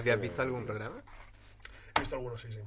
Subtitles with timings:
[0.00, 0.96] ¿Habías visto algún programa?
[1.96, 2.60] He visto algunos, sí, sí.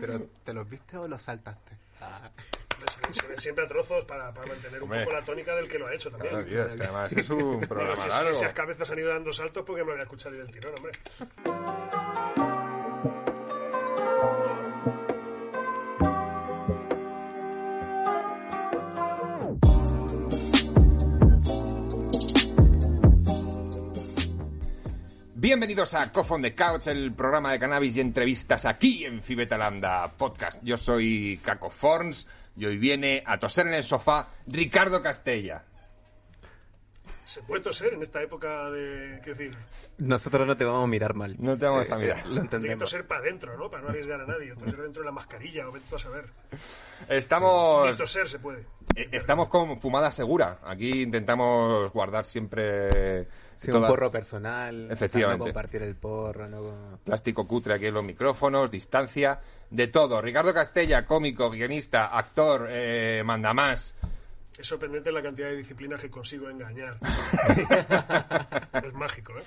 [0.00, 1.72] ¿Pero te los viste o los saltaste?
[1.98, 5.04] Se ven, se ven siempre a trozos para, para mantener un Hombre.
[5.04, 6.30] poco la tónica del que lo ha hecho también.
[6.34, 8.30] Claro, tío, es que además es un Bueno, programa si, si largo.
[8.30, 10.74] esas cabezas han ido dando saltos, porque me lo voy a escuchar y del tirón,
[10.76, 10.92] hombre.
[25.56, 30.06] Bienvenidos a Cough on the Couch, el programa de cannabis y entrevistas aquí en Fibetalanda
[30.12, 30.62] Podcast.
[30.62, 35.64] Yo soy Caco Forns y hoy viene a toser en el sofá Ricardo Castella.
[37.24, 39.18] Se puede toser en esta época de.
[39.24, 39.56] ¿Qué decir?
[39.96, 41.36] Nosotros no te vamos a mirar mal.
[41.38, 42.18] No te vamos a Eh, mirar.
[42.18, 42.78] Lo Tiene que entendemos.
[42.90, 43.70] toser para adentro, ¿no?
[43.70, 44.54] Para no arriesgar a nadie.
[44.56, 46.26] Toser dentro de la mascarilla, o vete tú a saber.
[47.08, 48.66] Estamos, Ni toser se puede.
[48.94, 50.58] eh, estamos con fumada segura.
[50.66, 53.26] Aquí intentamos guardar siempre
[53.56, 54.84] Sí, un porro personal.
[54.84, 55.38] o sea, Efectivamente.
[55.38, 56.98] no compartir el porro, no...
[57.02, 59.40] plástico cutre aquí en los micrófonos, distancia,
[59.70, 60.20] de todo.
[60.20, 63.94] Ricardo Castella, cómico, guionista, actor, eh, mandamás.
[64.58, 66.96] Es sorprendente la cantidad de disciplinas que consigo engañar.
[68.86, 69.42] es mágico, ¿eh?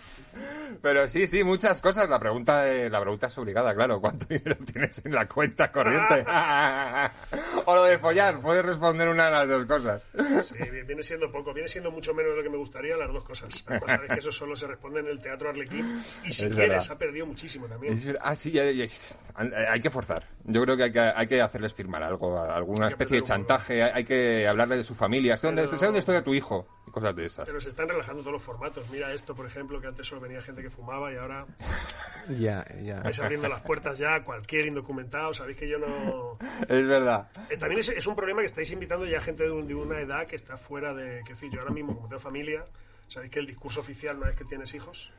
[0.84, 2.08] Pero sí, sí, muchas cosas.
[2.08, 4.00] La pregunta, eh, la pregunta es obligada, claro.
[4.00, 6.24] ¿Cuánto dinero tienes en la cuenta corriente?
[7.66, 8.40] o lo de follar.
[8.40, 10.06] Puedes responder una de las dos cosas.
[10.44, 13.24] Sí, viene siendo poco, viene siendo mucho menos de lo que me gustaría las dos
[13.24, 13.50] cosas.
[13.66, 16.70] Además, sabéis que eso solo se responde en el teatro Arlequín y si Es quieres
[16.70, 16.92] verdad.
[16.92, 17.94] ha perdido muchísimo también.
[17.94, 20.24] Es- ah, sí, es- hay que forzar.
[20.52, 23.84] Yo creo que hay que, hay que hacerles firmar algo, alguna especie de chantaje.
[23.84, 25.38] Hay, hay que hablarle de su familia.
[25.38, 26.68] Sé dónde, Pero- sé dónde estudia tu hijo.
[26.88, 27.46] Y cosas de esas.
[27.48, 28.90] Pero se están relajando todos los formatos.
[28.90, 31.46] Mira esto, por ejemplo, que antes solo venía gente que fumaba y ahora
[32.30, 33.02] Ya, ya.
[33.02, 35.34] vais abriendo las puertas ya a cualquier indocumentado.
[35.34, 36.38] Sabéis que yo no...
[36.68, 37.30] Es verdad.
[37.50, 40.00] Eh, También es, es un problema que estáis invitando ya gente de, un- de una
[40.00, 41.22] edad que está fuera de...
[41.26, 42.66] Que decir, yo ahora mismo, como tengo familia,
[43.08, 45.12] sabéis que el discurso oficial una vez que tienes hijos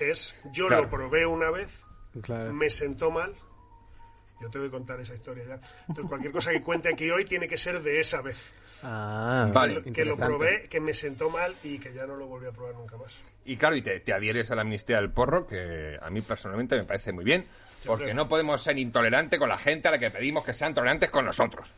[0.00, 0.84] es yo Claro.
[0.84, 1.82] lo probé una vez,
[2.22, 2.52] Claro.
[2.52, 3.34] me sentó mal.
[4.40, 5.60] Yo tengo que contar esa historia ya.
[5.88, 8.54] Entonces, cualquier cosa que cuente aquí hoy tiene que ser de esa vez.
[8.82, 9.82] Ah, Vale.
[9.92, 12.74] que lo probé, que me sentó mal y que ya no lo volví a probar
[12.74, 13.20] nunca más.
[13.44, 16.76] Y claro, y te, te adhieres a la amnistía del porro, que a mí personalmente
[16.76, 17.46] me parece muy bien,
[17.84, 21.10] porque no podemos ser intolerantes con la gente a la que pedimos que sean tolerantes
[21.10, 21.74] con nosotros.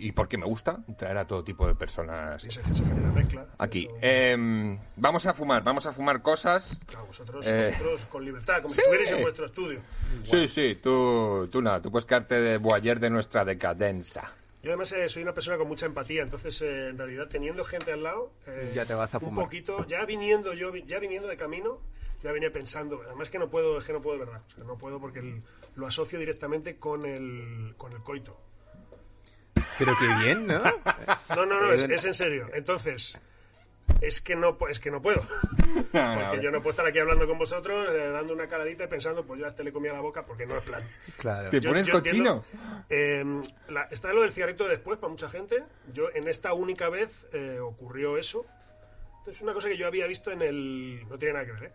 [0.00, 3.46] Y, porque me gusta traer a todo tipo de personas Sí, se, se genera mezcla.
[3.58, 3.84] aquí.
[3.86, 6.78] Eso- Em, vamos a fumar, vamos a fumar cosas.
[6.86, 8.74] Claro, vosotros, eh, vosotros con libertad, como sí.
[8.76, 9.80] si estuvierais en vuestro estudio.
[10.22, 14.32] Sí, sí, tú, tú nada, tú puedes quedarte de boyer de nuestra decadencia.
[14.62, 17.92] Yo además eh, soy una persona con mucha empatía, entonces eh, en realidad teniendo gente
[17.92, 19.44] al lado, eh, Ya te vas a un fumar.
[19.44, 21.78] poquito, ya viniendo yo, ya viniendo de camino,
[22.24, 24.64] ya venía pensando, además que no puedo, es que no puedo de verdad, o sea,
[24.64, 25.42] no puedo porque el-
[25.76, 28.36] lo asocio directamente con el, con el coito.
[29.78, 30.58] Pero qué bien, ¿no?
[31.36, 32.46] No, no, no, es, es en serio.
[32.52, 33.20] Entonces,
[34.00, 35.22] es que no, es que no puedo.
[35.92, 39.24] Porque yo no puedo estar aquí hablando con vosotros, eh, dando una caladita y pensando,
[39.24, 40.82] pues yo a este le comía la boca porque no es plan.
[41.18, 41.50] Claro.
[41.50, 42.44] Te Yo- pones yo cochino.
[42.48, 43.24] entiendo, eh,
[43.68, 45.62] la- está lo del cigarrito de después para mucha gente.
[45.92, 48.46] Yo en esta única vez eh, ocurrió eso.
[49.26, 51.06] Es una cosa que yo había visto en el...
[51.08, 51.72] No tiene nada que ver, ¿eh?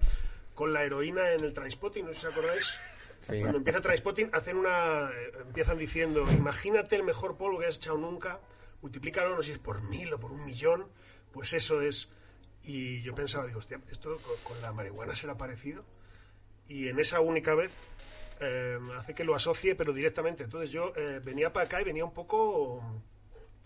[0.55, 2.79] Con la heroína en el Transpotting, no sé si os acordáis.
[3.27, 5.09] Cuando empieza Transpotting, hacen una...
[5.09, 8.39] eh, empiezan diciendo, imagínate el mejor polvo que has echado nunca,
[8.81, 10.87] multiplícalo, no sé si es por mil o por un millón,
[11.31, 12.09] pues eso es...
[12.63, 15.83] Y yo pensaba, digo, hostia, ¿esto con, con la marihuana será parecido?
[16.67, 17.71] y en esa única vez
[18.39, 20.43] eh, hace que lo asocie, pero directamente.
[20.43, 22.83] Entonces yo eh, venía para acá y venía un poco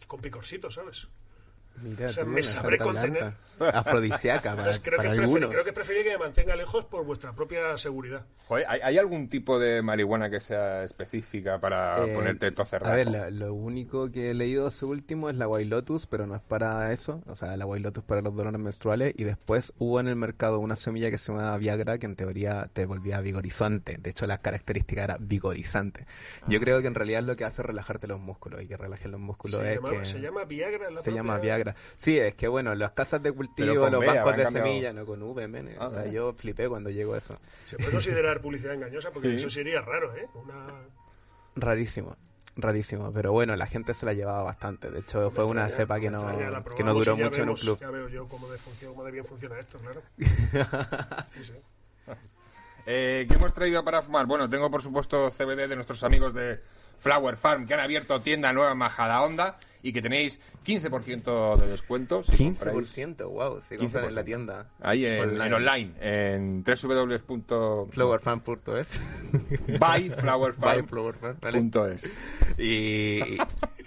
[0.07, 1.07] con picorcito, ¿sabes?
[1.81, 3.19] Mira, O sea, tú, me sabré Santa contener.
[3.21, 3.37] Blanca.
[3.59, 5.49] Afrodisíaca para, Entonces, creo, para que algunos.
[5.49, 8.23] creo que preferiría que me mantenga lejos por vuestra propia seguridad.
[8.47, 12.93] Joder, ¿hay, hay algún tipo de marihuana que sea específica para Eh, ponerte todo cerrado?
[12.93, 16.27] A ver, lo, lo único que he leído su último es la White Lotus, pero
[16.27, 17.23] no es para eso.
[17.25, 19.15] O sea, la White Lotus para los dolores menstruales.
[19.17, 22.69] Y después hubo en el mercado una semilla que se llama Viagra, que en teoría
[22.73, 23.97] te volvía vigorizante.
[23.97, 26.05] De hecho, la característica era vigorizante.
[26.47, 28.61] Yo creo que en realidad lo que hace es relajarte los músculos.
[28.61, 30.05] Y que relajes los músculos Se es llama, que...
[30.05, 30.91] se llama Viagra.
[30.91, 31.55] la Se llama propia-
[31.97, 34.67] Sí, es que bueno, las casas de cultivo, los B, bancos de cambiado.
[34.67, 35.75] semilla, no con V, men.
[35.79, 36.11] Ah, o sea, ¿sí?
[36.11, 37.35] yo flipé cuando llegó eso.
[37.65, 39.35] Se puede considerar publicidad engañosa porque Sí.
[39.37, 40.27] eso sería raro, ¿eh?
[40.35, 40.67] Una...
[41.55, 42.15] Rarísimo,
[42.55, 43.11] rarísimo.
[43.11, 44.91] Pero bueno, la gente se la llevaba bastante.
[44.91, 47.79] De hecho, fue una cepa que no, extraña, que no duró mucho en un club.
[47.79, 50.01] Ya veo yo cómo de, función, cómo de bien funciona esto, claro.
[51.33, 51.53] Sí, sí.
[52.89, 54.25] Eh, ¿Qué hemos traído para fumar?
[54.27, 56.61] Bueno, tengo por supuesto CBD de nuestros amigos de
[56.99, 62.23] Flower Farm que han abierto tienda nueva en Majadahonda y que tenéis 15% de descuento.
[62.23, 64.65] si compráis 15%, wow, si compran en la tienda.
[64.81, 65.45] Ahí en Online.
[65.45, 68.99] en online, en www.byflowerfarm.es.
[70.19, 71.41] Flowerfan.es.
[71.41, 71.61] Vale.
[72.57, 73.37] Y, y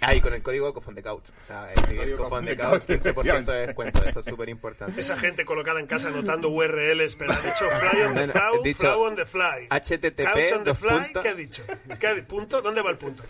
[0.01, 1.25] ahí con el código Cofón de Couch.
[1.29, 4.03] O sea, el Código Cofón de Cofón Couch, de Couch, 15% de descuento.
[4.05, 4.99] Eso es súper importante.
[4.99, 8.79] Esa gente colocada en casa anotando URLs, pero ha dicho fly on the flow, dicho
[8.79, 9.67] flow on the fly.
[9.69, 11.13] HTTP, Couch on the fly.
[11.21, 11.63] ¿qué ha dicho?
[11.99, 12.61] ¿Qué ha di- ¿Punto?
[12.61, 13.23] ¿Dónde va el punto?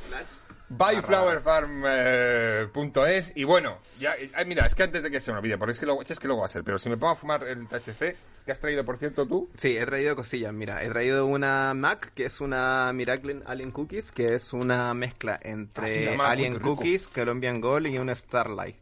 [0.77, 5.73] byflowerfarm.es y bueno, ya, eh, mira, es que antes de que se me olvide, porque
[5.73, 7.43] es que luego, es que luego va a ser, pero si me pongo a fumar
[7.43, 8.15] el THC,
[8.45, 10.53] que has traído por cierto tú, Sí, he traído cosillas.
[10.53, 15.39] Mira, he traído una Mac, que es una Miracle Alien Cookies, que es una mezcla
[15.41, 16.59] entre Ah, sí, Mac, Alien qué.
[16.61, 18.75] Cookies, Colombian Gold y una Starlight.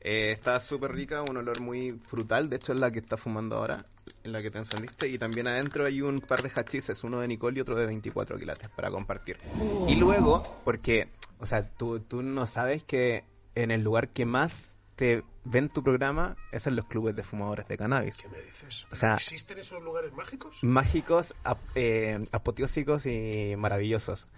[0.00, 2.50] Eh, está súper rica, un olor muy frutal.
[2.50, 3.86] De hecho, es la que está fumando ahora,
[4.22, 5.08] en la que te encendiste.
[5.08, 8.36] Y también adentro hay un par de hachises, uno de Nicole y otro de 24
[8.38, 9.38] quilates para compartir.
[9.88, 11.08] Y luego, porque,
[11.38, 15.82] o sea, tú, tú no sabes que en el lugar que más te ven tu
[15.82, 18.16] programa es en los clubes de fumadores de cannabis.
[18.16, 18.86] ¿Qué me dices?
[18.92, 20.58] O sea- ¿Existen esos lugares mágicos?
[20.62, 24.28] mágicos, ap- eh, apoteósicos y maravillosos.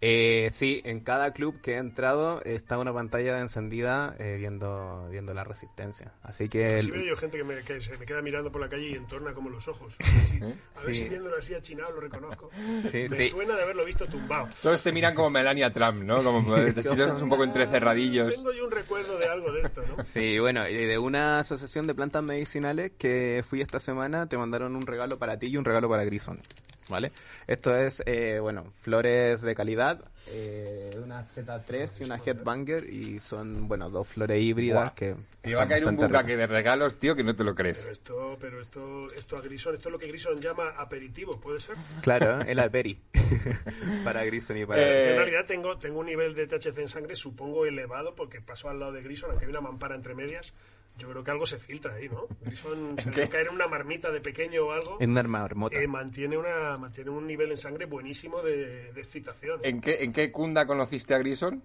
[0.00, 5.34] Eh, sí, en cada club que he entrado está una pantalla encendida eh, viendo viendo
[5.34, 6.12] la resistencia.
[6.22, 8.68] Así que el- veo yo gente que, me, que se me queda mirando por la
[8.68, 9.96] calle y entorna como los ojos.
[10.22, 11.02] Así, a ver Sí.
[11.02, 12.48] si viéndolo así achinado lo reconozco.
[12.92, 13.28] Sí, me sí.
[13.30, 14.48] suena de haberlo visto tumbado.
[14.62, 16.22] todos te miran como Melania Trump, ¿no?
[16.22, 18.32] Como te sientes un poco entre cerradillos.
[18.36, 20.04] Tengo yo un recuerdo de algo de esto, ¿no?
[20.04, 24.76] Sí, bueno, y de una asociación de plantas medicinales que fui esta semana, te mandaron
[24.76, 26.40] un regalo para ti y un regalo para Grison.
[26.88, 27.12] ¿Vale?
[27.46, 33.68] Esto es, eh, bueno, flores de calidad, eh, una Z3 y una Headbanger, y son,
[33.68, 34.94] bueno, dos flores híbridas Buah.
[34.94, 35.14] que...
[35.42, 37.86] Te va a caer un bucaque de regalos, tío, que no te lo Pero crees.
[37.86, 41.76] esto, pero esto, esto a Grison, esto es lo que Grison llama aperitivo, ¿puede ser?
[42.02, 43.00] Claro, el Aperi.
[44.04, 44.82] para Grison y para...
[44.82, 48.68] Eh, en realidad tengo, tengo un nivel de THC en sangre, supongo, elevado, porque paso
[48.68, 50.52] al lado de Grison, aunque hay una mampara entre medias.
[50.98, 52.26] Yo creo que algo se filtra ahí, ¿no?
[52.42, 54.98] Grison se debe caer en una marmita de pequeño o algo.
[55.00, 55.76] En una marmota.
[55.80, 59.60] eh, mantiene, una, mantiene un nivel en sangre buenísimo de, de excitación.
[59.62, 61.62] ¿En qué, ¿En qué cunda conociste a Grison?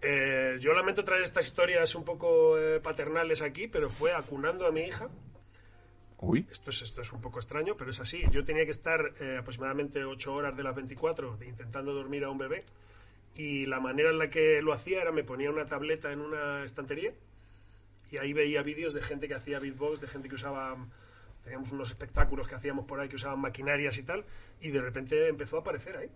[0.00, 4.72] Eh, yo lamento traer estas historias un poco eh, paternales aquí, pero fue acunando a
[4.72, 5.08] mi hija.
[6.18, 6.46] Uy.
[6.50, 8.22] Esto es, esto es un poco extraño, pero es así.
[8.30, 12.38] Yo tenía que estar aproximadamente 8 horas de las 24 de- intentando dormir a un
[12.38, 12.64] bebé.
[13.36, 16.64] Y la manera en la que lo hacía era me ponía una tableta en una
[16.64, 17.12] estantería
[18.12, 20.76] y ahí veía vídeos de gente que hacía beatbox, de gente que usaba...
[21.42, 24.24] Teníamos unos espectáculos que hacíamos por ahí que usaban maquinarias y tal,
[24.60, 26.08] y de repente empezó a aparecer ahí.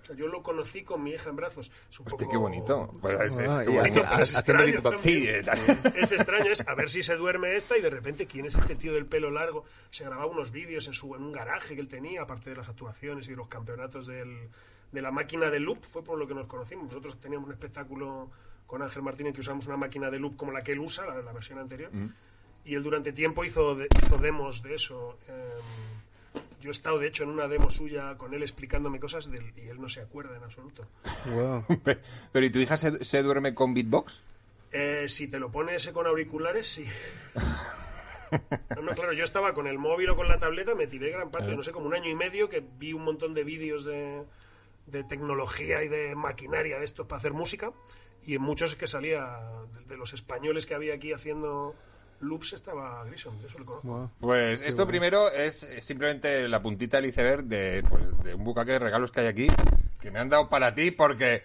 [0.00, 1.72] O sea, yo lo conocí con mi hija en brazos.
[1.90, 2.92] Es un Hostia, poco- qué bonito.
[3.00, 4.04] Pues es- es- Ah, qué bonito.
[4.20, 4.92] Es extraño.
[4.92, 5.42] Sí, eh,
[5.96, 8.76] Es extraño, es a ver si se duerme esta y de repente quién es este
[8.76, 9.64] tío del pelo largo.
[9.90, 12.68] Se grababa unos vídeos en su en un garaje que él tenía, aparte de las
[12.68, 14.50] actuaciones y los campeonatos del-
[14.92, 16.84] de la máquina de loop, fue por lo que nos conocimos.
[16.86, 18.30] Nosotros teníamos un espectáculo
[18.66, 21.20] con Ángel Martínez que usamos una máquina de loop como la que él usa, la,
[21.22, 21.90] la versión anterior.
[22.64, 25.18] Y él durante tiempo hizo, de- hizo demos de eso.
[25.28, 29.52] em, yo he estado, de hecho, en una demo suya con él explicándome cosas del-
[29.58, 30.86] y él no se acuerda en absoluto.
[31.26, 31.64] Wow.
[32.32, 34.22] Pero ¿y tu hija se, se duerme con beatbox?
[34.72, 36.86] Eh, si te lo pones con auriculares, sí.
[38.74, 41.30] No, no, claro, yo estaba con el móvil o con la tableta, me tiré gran
[41.30, 44.24] parte, no sé, como un año y medio, que vi un montón de vídeos de,
[44.86, 47.70] de tecnología y de maquinaria de estos para hacer música,
[48.26, 49.38] y en muchos es que salía,
[49.72, 51.74] de, de los españoles que había aquí haciendo
[52.20, 53.88] loops, estaba Grison, de eso lo conozco.
[53.88, 54.10] Wow.
[54.20, 58.78] Pues esto primero es simplemente la puntita del iceberg de, pues, de un bucaque de
[58.78, 59.46] regalos que hay aquí
[60.00, 61.42] que me han dado para ti porque...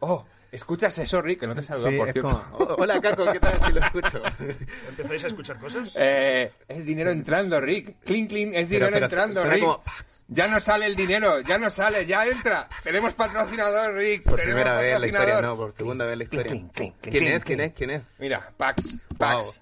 [0.00, 0.26] ¡Oh!
[0.52, 1.40] ¿Escuchas eso, Rick?
[1.40, 2.28] Que no te saludan, Sí, por cierto.
[2.50, 3.60] como, "Oh, hola Caco, ¿qué tal?
[3.66, 4.22] Si lo escucho.
[4.88, 5.92] ¿Empezáis a escuchar cosas?
[5.96, 7.96] Eh, es dinero entrando, Rick.
[8.04, 9.64] Clean, clean, es dinero pero entrando, suena Rick.
[9.64, 9.82] como-
[10.28, 12.68] Ya no sale el dinero, ya no sale, ya entra.
[12.82, 14.22] Tenemos patrocinador, Rick.
[14.24, 15.44] Por tenemos primera vez en la historia, patrocinador.
[15.44, 16.50] no, por segunda vez en la historia.
[16.52, 17.44] clink, clink, clink, ¿Quién clink, es?
[17.44, 17.72] ¿Quién es?
[17.74, 18.08] ¿Quién es?
[18.18, 19.44] Mira, Pax, Pax.
[19.44, 19.54] Wow,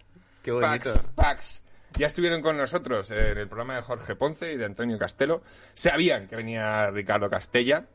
[0.42, 0.92] qué bonito.
[0.94, 1.62] Pax, Pax.
[1.96, 5.42] Ya estuvieron con nosotros en el programa de Jorge Ponce y de Antonio Castelo.
[5.74, 7.86] Sabían que venía Ricardo Castella,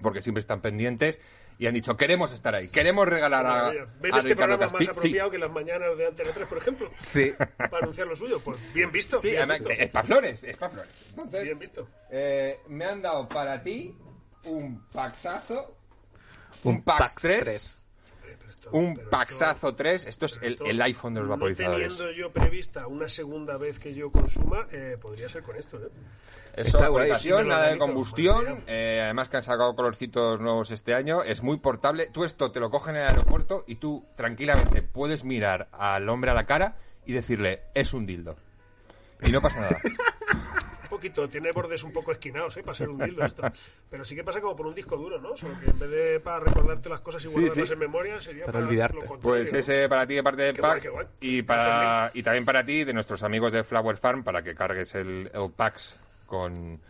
[0.00, 1.20] porque siempre están pendientes,
[1.58, 3.70] y han dicho, queremos estar ahí, queremos regalar a,
[4.00, 4.90] Ven a este Ricardo programa más Castilla.
[4.90, 7.32] apropiado que las mañanas de Antena 3, por ejemplo, Sí.
[7.56, 8.40] para anunciar lo suyo.
[8.40, 9.20] Pues bien visto.
[9.20, 9.72] Sí, bien además, visto.
[9.82, 10.92] es para flores, es para flores.
[11.10, 11.88] Entonces, Bien visto.
[12.10, 13.96] eh, me han dado para ti
[14.44, 15.76] un paxazo,
[16.64, 17.80] un, Un Pax, Pax 3, 3.
[18.22, 20.06] Pero esto- un pero Paxazo 3.
[20.06, 21.96] Esto es el, esto, el iPhone de los no vaporizadores.
[21.98, 25.88] teniendo yo prevista una segunda vez que yo consuma, eh, podría ser con esto, ¿eh?
[26.56, 27.10] Es Está guay,
[27.46, 28.62] nada de combustión.
[28.66, 31.22] eh, además que han sacado colorcitos nuevos este año.
[31.22, 32.08] Es muy portable.
[32.12, 36.30] Tú esto te lo coges en el aeropuerto y tú tranquilamente puedes mirar al hombre
[36.30, 38.36] a la cara y decirle, es un dildo.
[39.22, 39.78] Y no pasa nada.
[40.84, 42.62] Un poquito, tiene bordes un poco esquinados, ¿eh?
[42.62, 43.42] Para ser un dildo esto.
[43.90, 45.36] Pero sí que pasa como por un disco duro, ¿no?
[45.36, 47.72] Solo que en vez de para recordarte las cosas y guardarlas sí.
[47.74, 48.94] en memoria, sería Para para, olvidarte.
[48.94, 51.06] lo contrario, Pues ese para ti de parte de Qué Pax guay, qué guay.
[51.20, 54.94] y para y también para ti de nuestros amigos de Flower Farm para que cargues
[54.94, 55.98] el, el Pax
[56.34, 56.80] con,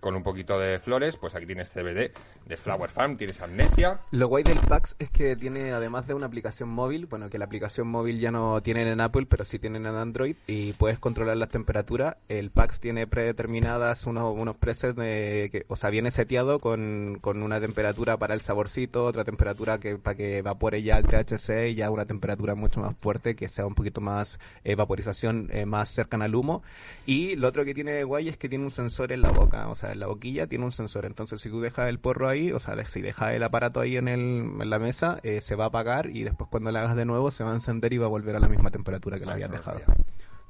[0.00, 2.12] con un poquito de flores, pues aquí tienes CBD
[2.46, 4.00] de Flower Farm, tienes Amnesia.
[4.10, 7.44] Lo guay del PAX es que tiene, además de una aplicación móvil, bueno, que la
[7.44, 11.36] aplicación móvil ya no tienen en Apple, pero sí tienen en Android, y puedes controlar
[11.36, 12.16] las temperaturas.
[12.28, 17.42] El PAX tiene predeterminadas unos, unos presets de, que, o sea, viene seteado con, con
[17.42, 21.74] una temperatura para el saborcito, otra temperatura que para que evapore ya el THC y
[21.74, 25.88] ya una temperatura mucho más fuerte, que sea un poquito más eh, vaporización eh, más
[25.88, 26.62] cercana al humo.
[27.06, 29.74] Y lo otro que tiene guay es que tiene un sensor en la boca, o
[29.74, 31.04] sea, en la boquilla tiene un sensor.
[31.06, 34.08] Entonces, si tú dejas el porro ahí, o sea, si dejas el aparato ahí en,
[34.08, 37.04] el, en la mesa, eh, se va a apagar y después cuando lo hagas de
[37.04, 39.30] nuevo se va a encender y va a volver a la misma temperatura que lo
[39.30, 39.94] Ah, habías eso no dejado.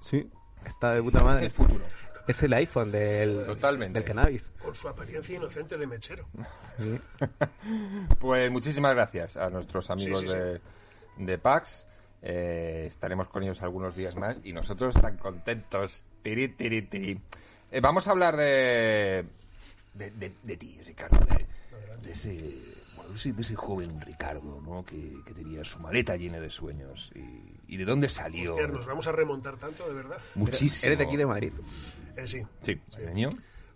[0.00, 0.30] Sí,
[0.66, 1.44] está de puta Es madre.
[1.46, 1.84] el futuro.
[2.28, 4.00] Es el iPhone del, Totalmente.
[4.00, 4.50] del cannabis.
[4.60, 6.26] Con su apariencia inocente de mechero.
[6.78, 6.98] Sí.
[8.18, 10.38] Pues muchísimas gracias a nuestros amigos Sí, sí, sí.
[10.38, 10.60] de,
[11.26, 11.86] de PAX.
[12.22, 16.04] Eh, estaremos con ellos algunos días más y nosotros tan contentos.
[16.22, 17.20] Tiri, tiri, tiri.
[17.70, 19.24] Eh, vamos a hablar de,
[19.94, 21.18] de, de- de ti, Ricardo.
[21.26, 21.46] De,
[22.02, 22.36] de ese,
[22.96, 24.84] bueno, de, ese, de ese joven Ricardo, ¿no?
[24.84, 27.10] Que, que tenía su maleta llena de sueños.
[27.14, 28.52] ¿Y, y de dónde salió?
[28.54, 30.18] Hostia, nos vamos a remontar tanto, de verdad.
[30.36, 30.86] Muchísimo.
[30.86, 31.52] Eres de aquí de Madrid.
[32.16, 32.40] Eh, sí.
[32.62, 33.28] Sí, año.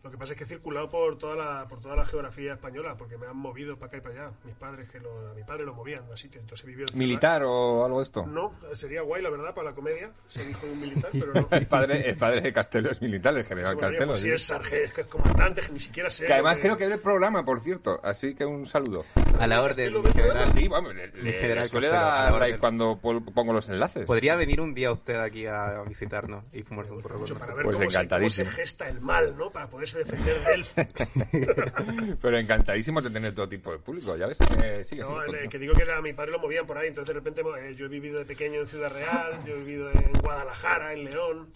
[0.03, 2.97] Lo que pasa es que he circulado por toda la, por toda la geografía española,
[2.97, 4.33] porque me han movido para acá y para allá.
[4.45, 6.99] Mis padres que lo, a mi padre lo movían a sitios, entonces he vivido en.
[6.99, 8.25] ¿Militar o algo de esto?
[8.27, 11.49] No, sería guay, la verdad, para la comedia, ser hijo de un militar, pero no.
[11.51, 14.13] El padre, el padre de Castelo es militar, el general Bueno, Castelo.
[14.13, 14.27] pues sí.
[14.29, 16.25] si es sargento, que es comandante, que ni siquiera sé.
[16.27, 18.01] Que además lo creo que ve el programa, por cierto.
[18.03, 19.05] Así que un saludo.
[19.39, 20.53] A la orden, Castelo mi general.
[20.55, 22.59] Sí, vamos, le, le- general le suele Castelo, a la dar like orden.
[22.61, 22.99] cuando
[23.35, 24.07] pongo los enlaces.
[24.07, 27.53] Podría venir un día usted aquí a visitarnos y fumarse un porro con mucho para
[27.53, 27.57] nosotros.
[27.57, 28.51] ver Pues cómo, se, cómo se encantadísimo.
[28.51, 29.51] gesta el mal, ¿no?
[29.51, 32.17] Para poderse defender de él.
[32.23, 34.39] Pero encantadísimo de tener todo tipo de público, ¿ya ves?
[34.41, 35.49] Eh, sigue, No, sigue, continúa.
[35.49, 37.87] que digo que era, mi padre lo movían por ahí, entonces de repente eh, yo
[37.87, 41.53] he vivido de pequeño en Ciudad Real, yo he vivido en Guadalajara, en León,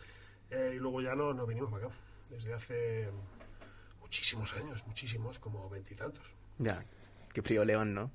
[0.50, 1.94] eh, y luego ya no, no vinimos para acá,
[2.30, 3.08] desde hace
[4.00, 6.34] muchísimos años, muchísimos, como veintitantos.
[6.58, 6.84] Ya,
[7.32, 8.10] qué frío León, ¿no?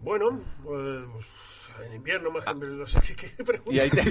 [0.00, 1.02] Bueno, pues,
[1.86, 3.72] en invierno más no sé qué, qué pregunta.
[3.72, 4.02] Y ahí te-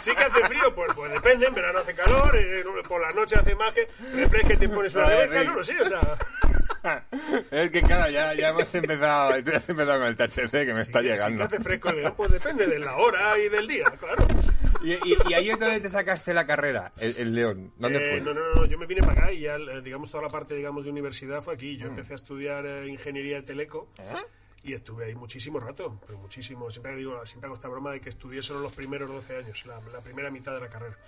[0.00, 3.36] Sí que hace frío, pues, pues depende, en verano hace calor, eh, por la noche
[3.36, 6.18] hace más que refresque, te pones una beca, no lo sé, o sea...
[7.50, 10.72] es que claro, ya, ya hemos empezado, tú ya has empezado con el THC que
[10.74, 11.44] me está que- llegando.
[11.44, 14.26] Sí que hace fresco León, pues depende de la hora y del día, claro.
[14.84, 17.72] Y, y, y ahí es donde te sacaste la carrera, el, el León.
[17.78, 18.20] ¿Dónde Eh, fue?
[18.20, 20.54] No, no, no, yo me vine para acá y ya, eh, digamos, toda la parte,
[20.54, 21.74] digamos, de universidad fue aquí.
[21.74, 21.78] Mm.
[21.78, 24.14] Yo empecé a estudiar eh, ingeniería de teleco ¿Eh?
[24.62, 26.70] y estuve ahí muchísimo rato, pero muchísimo.
[26.70, 29.80] Siempre digo, siempre hago esta broma de que estudié solo los primeros 12 años, la,
[29.92, 30.98] la primera mitad de la carrera.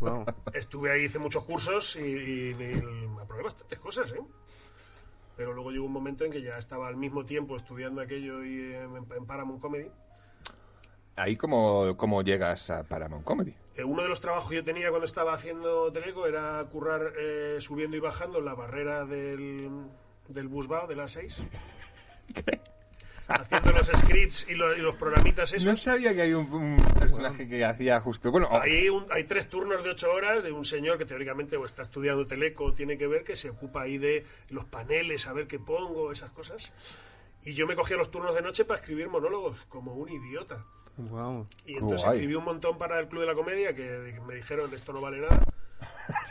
[0.00, 0.24] Wow.
[0.54, 2.82] Estuve ahí, hice muchos cursos y, y- y
[3.20, 4.20] aprobé bastantes cosas, ¿eh?
[5.36, 8.72] Pero luego llegó un momento en que ya estaba al mismo tiempo estudiando aquello y
[8.74, 9.90] en, en Paramount Comedy.
[11.16, 13.54] Ahí como, como llegas a Paramount Comedy.
[13.74, 17.56] Eh, uno de los trabajos que yo tenía cuando estaba haciendo Teleco era currar eh,
[17.60, 19.70] subiendo y bajando la barrera del,
[20.28, 21.42] del Busbao de las 6.
[23.28, 25.66] Haciendo los scripts y los, y los programitas esos.
[25.66, 28.30] No sabía que hay un, un personaje que hacía justo...
[28.30, 31.56] Bueno, oh, Hay, un- hay tres turnos de ocho horas de un señor que teóricamente
[31.56, 35.26] o está estudiando teleco o tiene que ver, que se ocupa ahí de los paneles,
[35.26, 36.70] a ver qué pongo, esas cosas.
[37.46, 40.62] Y yo me cogía los turnos de noche para escribir monólogos, como un idiota.
[40.96, 41.46] Wow.
[41.64, 42.16] Y entonces Guay.
[42.18, 45.20] escribí un montón para el Club de la Comedia, que me dijeron, esto no vale
[45.20, 45.42] nada.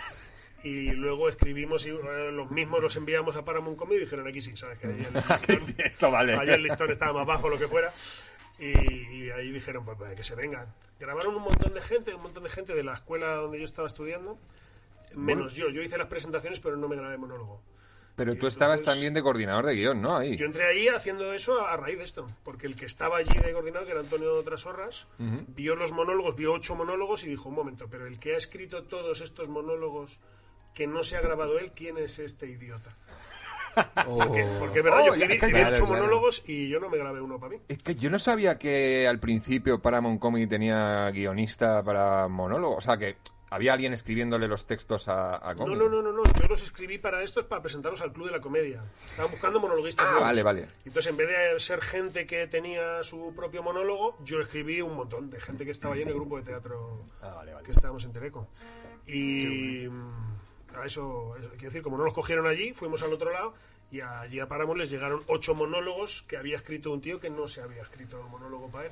[0.64, 4.42] Y luego escribimos y eh, los mismos los enviamos a Paramount Comedy y dijeron aquí
[4.42, 4.80] sí, ¿sabes?
[4.80, 6.36] Que ahí el listón, Sí, esto vale.
[6.36, 7.94] ahí el listón estaba más bajo, lo que fuera.
[8.58, 10.66] Y, y ahí dijeron, pues, pues, que se vengan.
[11.00, 13.88] Grabaron un montón de gente, un montón de gente de la escuela donde yo estaba
[13.88, 14.40] estudiando,
[15.14, 15.70] menos yo.
[15.70, 17.62] Yo hice las presentaciones, pero no me grabé monólogo.
[18.16, 20.16] Pero tú estabas también de coordinador de guion, ¿no?
[20.18, 20.38] Ahí.
[20.38, 23.38] Yo entré ahí haciendo eso a, a raíz de esto, porque el que estaba allí
[23.38, 27.56] de coordinador, que era Antonio Trasorras, vio los monólogos, vio ocho monólogos y dijo, un
[27.56, 30.20] momento, pero el que ha escrito todos estos monólogos
[30.74, 32.96] que no se ha grabado él, ¿quién es este idiota?
[34.06, 35.88] Porque, porque es verdad, Oh, yo escribí claro, ocho claro.
[36.02, 37.62] monólogos y yo no me grabé uno para mí.
[37.68, 42.78] Es que yo no sabía que al principio Paramount Comedy tenía guionista para monólogo.
[42.78, 43.18] O sea, que
[43.50, 45.80] había alguien escribiéndole los textos a, a No, Comedy.
[45.80, 48.42] no, no, no, no, yo los escribí para estos para presentarlos al Club de la
[48.42, 48.84] Comedia.
[49.06, 50.06] Estaban buscando monologuistas.
[50.06, 50.28] Ah, nuevos.
[50.28, 50.70] vale, vale.
[50.86, 55.30] Entonces, en vez de ser gente que tenía su propio monólogo, yo escribí un montón
[55.30, 58.48] de gente que estaba allí en el grupo de teatro Ah, que estábamos en Teleco.
[59.08, 63.32] Y mm, a eso, eso, quiero decir, como no los cogieron allí, fuimos al otro
[63.32, 63.54] lado
[63.92, 67.62] y allí a les llegaron ocho monólogos que había escrito un tío que no se
[67.62, 68.92] había escrito monólogo para él.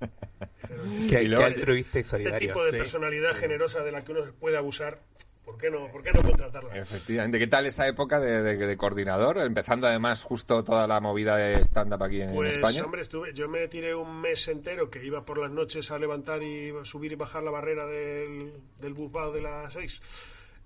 [0.00, 2.48] Este, Qué, Y luego- altruista y este solidario.
[2.48, 2.76] tipo de sí.
[2.78, 5.00] personalidad generosa de la que uno puede abusar,
[5.44, 6.76] ¿por qué no, por qué no contratarla?
[6.76, 7.38] Efectivamente.
[7.38, 9.38] ¿Qué tal esa época de, de- de coordinador?
[9.38, 12.84] Empezando además justo toda la movida de stand-up aquí en, en Pues, España.
[12.84, 16.42] hombre, estuve, yo me tiré un mes entero que iba por las noches a levantar
[16.42, 20.00] y subir y bajar la barrera del, del de las 6.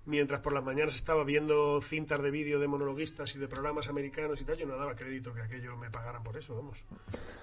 [0.05, 4.41] Mientras por las mañanas estaba viendo cintas de vídeo de monologuistas y de programas americanos
[4.41, 6.83] y tal, yo no daba crédito que aquello me pagaran por eso, vamos.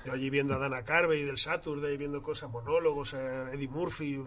[0.04, 4.24] Yo allí viendo a Dana Carvey del Saturday, viendo cosas, monólogos, eh, Eddie Murphy,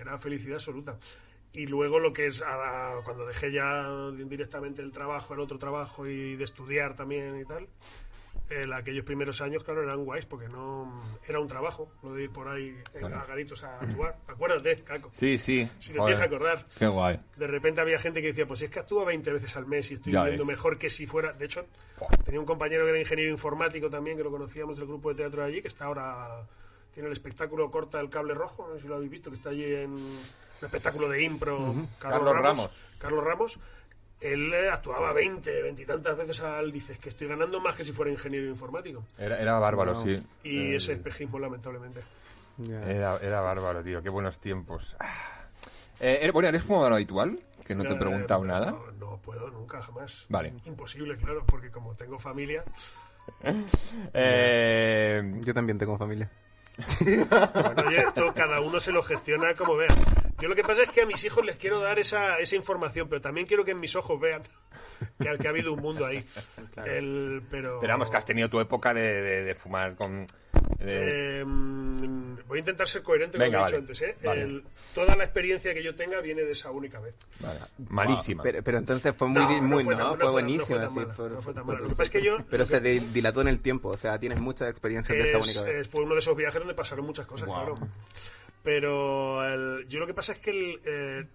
[0.00, 0.98] era felicidad absoluta.
[1.52, 6.06] Y luego lo que es, a- cuando dejé ya directamente el trabajo, el otro trabajo
[6.06, 7.66] y de estudiar también y tal,
[8.50, 12.30] el- aquellos primeros años, claro, eran guays porque no era un trabajo, lo de ir
[12.30, 14.16] por ahí en a garitos a actuar.
[14.26, 15.08] Acuérdate, Caco.
[15.12, 15.68] Sí, sí.
[15.80, 16.66] Si te tienes que acordar.
[16.78, 17.18] Qué guay.
[17.36, 19.94] De repente había gente que decía, pues es que actúa 20 veces al mes y
[19.94, 21.32] estoy Ya viviendo mejor que si fuera...
[21.32, 21.66] De hecho,
[22.24, 25.42] tenía un compañero que era ingeniero informático también, que lo conocíamos del grupo de teatro
[25.42, 26.46] de allí, que está ahora...
[26.94, 29.50] Tiene el espectáculo Corta el Cable Rojo, no sé si lo habéis visto, que está
[29.50, 30.18] allí en un
[30.62, 31.72] espectáculo de impro.
[32.00, 32.96] Carlos Ramos.
[32.98, 33.58] Carlos Ramos.
[34.20, 36.72] Él eh, actuaba 20, 20 y tantas veces al...
[36.72, 39.04] Dices que estoy ganando más que si fuera ingeniero informático.
[39.16, 40.16] Era, era bárbaro, sí.
[40.42, 42.00] Y ese espejismo, lamentablemente.
[42.86, 44.02] Era, era bárbaro, tío.
[44.02, 44.96] Qué buenos tiempos.
[44.98, 45.12] Ah.
[46.00, 47.38] Eh, ¿eres- bueno, ¿eres fumador habitual?
[47.64, 48.76] Que no te he Eh, preguntado no, nada.
[48.98, 50.26] No, puedo, nunca, jamás.
[50.28, 50.52] Vale.
[50.64, 52.64] Imposible, claro, porque como tengo familia...
[54.14, 56.30] Eh, Yo también tengo familia.
[57.00, 59.88] Bueno, oye, esto cada uno se lo gestiona como vea.
[60.40, 63.08] Yo lo que pasa es que a mis hijos les quiero dar esa, esa información,
[63.08, 64.42] pero también quiero que en mis ojos vean
[65.20, 66.24] que, que ha habido un mundo ahí.
[66.84, 70.26] El- pero pero vamos, que has tenido tu época de, de- de fumar con...
[70.78, 73.86] de- Eh, mm, voy a intentar ser coherente con Venga, lo que he vale.
[73.88, 74.22] dicho antes.
[74.22, 74.26] ¿eh?
[74.26, 74.42] Vale.
[74.42, 77.16] El- toda la experiencia que yo tenga viene de esa única vez.
[77.40, 77.58] Vale,
[77.88, 78.42] malísima.
[78.44, 79.98] Pero, pero entonces fue muy, No, no muy, fue ¿no?
[80.10, 80.42] tan- fue
[80.78, 81.52] no fue- fue
[82.48, 85.56] Pero se di- dilató en el tiempo, o sea, tienes muchas experiencias de esa Es-
[85.56, 85.80] única vez.
[85.86, 87.74] es- fue uno de esos viajes donde pasaron muchas cosas, claro.
[88.62, 91.26] Pero el- yo lo que pasa es que el, eh,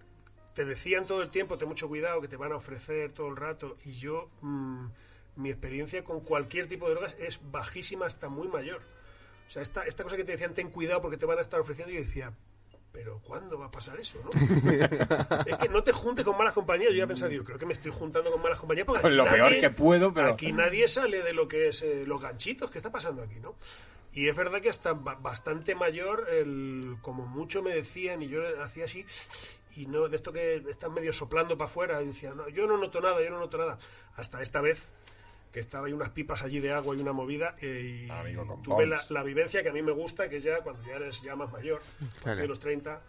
[0.54, 3.36] te decían todo el tiempo, ten mucho cuidado, que te van a ofrecer todo el
[3.36, 3.76] rato.
[3.84, 4.86] Y yo, mm,
[5.36, 8.80] mi experiencia con cualquier tipo de drogas es bajísima hasta muy mayor.
[9.46, 11.58] O sea, esta, esta cosa que te decían, ten cuidado porque te van a estar
[11.60, 12.32] ofreciendo, yo decía,
[12.92, 14.18] pero ¿cuándo va a pasar eso?
[14.22, 14.30] ¿no?
[15.46, 16.90] es que no te juntes con malas compañías.
[16.92, 19.24] Yo ya pensaba, digo, creo que me estoy juntando con malas compañías porque Con lo
[19.24, 20.28] nadie- peor que puedo, pero...
[20.30, 22.70] Aquí nadie sale de lo que es eh, los ganchitos.
[22.70, 23.56] ¿Qué está pasando aquí, no?
[24.14, 28.42] Y es verdad que hasta ba- bastante mayor, el, como mucho me decían, y yo
[28.62, 29.04] hacía así,
[29.76, 32.76] y no de esto que están medio soplando para afuera, y decía, no, yo no
[32.78, 33.76] noto nada, yo no noto nada.
[34.16, 34.92] Hasta esta vez,
[35.52, 38.86] que estaba ahí unas pipas allí de agua y una movida, eh, y Amigo tuve
[38.86, 41.50] la, vivencia que a mí me gusta, que es ya cuando ya eres ya más
[41.50, 41.80] mayor,
[42.24, 43.00] de los 30,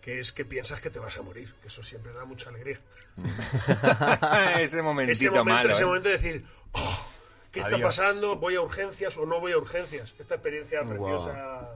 [0.00, 2.80] que es que piensas que te vas a morir, que eso siempre da mucha alegría
[4.60, 5.86] ese momentito ese momento, malo, ese ¿eh?
[5.86, 7.06] momento de decir, "Oh,
[7.50, 8.36] ¿qué está pasando?
[8.36, 10.14] ¿Voy a urgencias o no voy a urgencias?
[10.18, 11.68] Esta experiencia preciosa,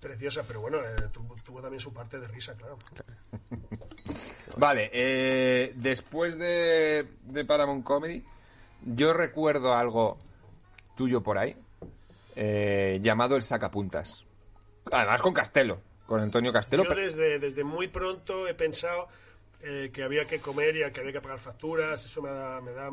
[0.00, 2.78] preciosa, pero bueno, eh, tuvo, tuvo también su parte de risa, claro.
[4.56, 8.24] Vale, eh, después de, de Paramount Comedy,
[8.82, 10.18] yo recuerdo algo
[10.96, 11.56] tuyo por ahí,
[12.34, 14.24] eh, llamado El Sacapuntas.
[14.92, 16.84] Además con Castelo, con Antonio Castelo.
[16.84, 19.08] Yo desde, desde muy pronto he pensado
[19.60, 22.72] eh, que había que comer y que había que pagar facturas, eso me da, me
[22.72, 22.90] da,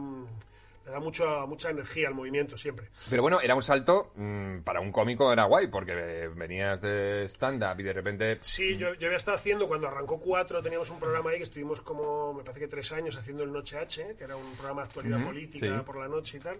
[0.85, 2.89] me da mucha, mucha energía al movimiento siempre.
[3.09, 7.79] Pero bueno, era un salto, mm, para un cómico era guay, porque venías de stand-up
[7.79, 8.37] y de repente...
[8.41, 11.81] Sí, yo, yo había estado haciendo, cuando arrancó 4, teníamos un programa ahí que estuvimos
[11.81, 14.87] como, me parece que tres años haciendo el Noche H, que era un programa de
[14.87, 15.83] actualidad política sí.
[15.85, 16.59] por la noche y tal.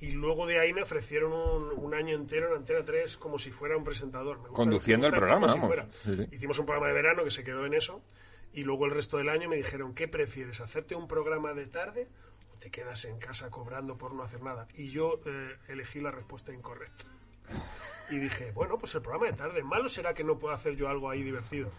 [0.00, 3.52] Y luego de ahí me ofrecieron un, un año entero en Antena 3 como si
[3.52, 4.38] fuera un presentador.
[4.38, 5.66] Me gusta- Conduciendo me el programa, si vamos.
[5.68, 5.86] fuera.
[5.92, 6.26] Sí, sí.
[6.32, 8.02] Hicimos un programa de verano que se quedó en eso.
[8.52, 10.60] Y luego el resto del año me dijeron, ¿qué prefieres?
[10.60, 12.08] ¿Hacerte un programa de tarde
[12.62, 14.68] te quedas en casa cobrando por no hacer nada?
[14.74, 17.04] Y yo eh, elegí la respuesta incorrecta.
[18.08, 19.64] Y dije, bueno, pues el programa de tarde.
[19.64, 21.72] Malo será que no pueda hacer yo algo ahí divertido.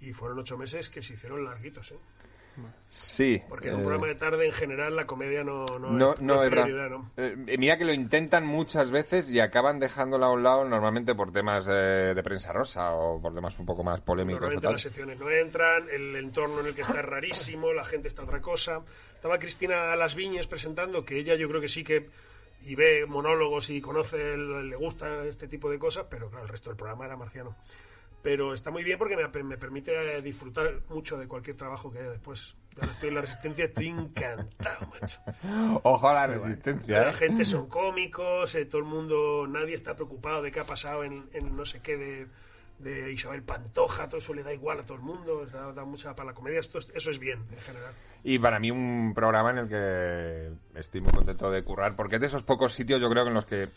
[0.00, 1.98] Y fueron ocho meses que se hicieron larguitos, ¿eh?
[2.88, 3.42] Sí.
[3.48, 6.42] Porque en un eh, programa de tarde, en general, la comedia no, no, No, no,
[6.42, 7.10] es prioridad, ¿no?
[7.16, 11.32] Eh, mira que lo intentan muchas veces y acaban dejándola a un lado normalmente por
[11.32, 14.42] temas eh, de prensa rosa o por temas un poco más polémicos.
[14.42, 18.08] Normalmente las secciones no entran, el entorno en el que está es rarísimo, la gente
[18.08, 18.82] está otra cosa.
[19.14, 22.10] Estaba Cristina Las Viñes presentando, que ella yo creo que sí que
[22.64, 26.70] y ve monólogos y conoce, le gusta este tipo de cosas, pero claro, el resto
[26.70, 27.56] del programa era marciano.
[28.22, 32.10] Pero está muy bien porque me, me permite disfrutar mucho de cualquier trabajo que haya
[32.10, 32.54] después.
[32.80, 35.20] Ya estoy en la resistencia, estoy encantado, macho.
[35.82, 37.12] Ojo a la resistencia, La ¿eh?
[37.12, 41.28] gente son cómicos, eh, todo el mundo, nadie está preocupado de qué ha pasado en,
[41.34, 42.28] en no sé qué de,
[42.78, 46.14] de Isabel Pantoja, todo eso le da igual a todo el mundo, da, da mucha
[46.14, 47.92] para la comedia, esto es- eso es bien en general.
[48.24, 52.20] Y para mí un programa en el que estoy muy contento de currar, porque es
[52.20, 53.68] de esos pocos sitios yo creo en los que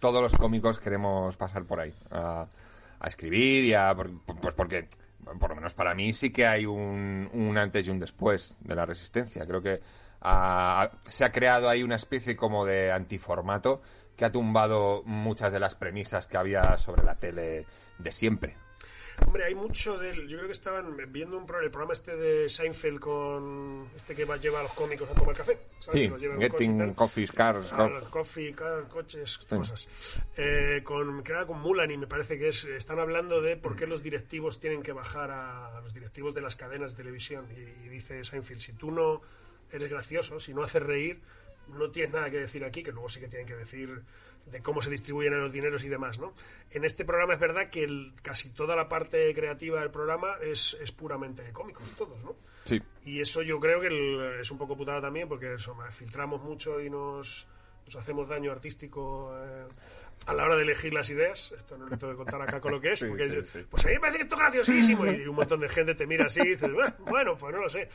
[0.00, 2.44] todos los cómicos queremos pasar por ahí, a,
[3.02, 3.94] a escribir y a...
[3.94, 4.88] Pues porque,
[5.38, 8.76] por lo menos para mí, sí que hay un, un antes y un después de
[8.76, 9.44] la resistencia.
[9.44, 9.80] Creo que
[10.20, 13.82] ah, se ha creado ahí una especie como de antiformato
[14.16, 17.66] que ha tumbado muchas de las premisas que había sobre la tele
[17.98, 18.61] de siempre.
[19.26, 20.28] Hombre, hay mucho del.
[20.28, 23.88] Yo creo que estaban viendo un el programa este de Seinfeld con.
[23.96, 25.58] Este que va, lleva a los cómicos a tomar café.
[25.78, 26.00] ¿sabes?
[26.00, 26.94] Sí, lleva Getting.
[26.94, 27.72] Coffee Cars.
[27.72, 30.18] Ah, los coffee, car, coches, cosas.
[30.36, 33.76] Eh, con, que era con Mulan y me parece que es, están hablando de por
[33.76, 37.46] qué los directivos tienen que bajar a, a los directivos de las cadenas de televisión.
[37.56, 39.22] Y, y dice Seinfeld, si tú no
[39.70, 41.20] eres gracioso, si no haces reír,
[41.72, 44.02] no tienes nada que decir aquí, que luego sí que tienen que decir
[44.46, 46.34] de cómo se distribuyen los dineros y demás, ¿no?
[46.72, 50.76] En este programa es verdad que el- casi toda la parte creativa del programa es,
[50.82, 52.34] es puramente cómicos, todos, ¿no?
[52.64, 52.82] Sí.
[53.04, 56.80] Y eso yo creo que el- es un poco putada también porque eso, filtramos mucho
[56.80, 57.46] y nos,
[57.86, 59.64] nos hacemos daño artístico eh,
[60.26, 61.52] a la hora de elegir las ideas.
[61.56, 62.98] Esto no le tengo que contar acá con lo que es.
[63.00, 63.66] Sí, porque sí, yo- sí.
[63.70, 65.06] Pues a mí me parece que esto es graciosísimo.
[65.06, 67.68] Y un montón de gente te mira así y dices, "Ah, bueno, pues no lo
[67.68, 67.88] sé.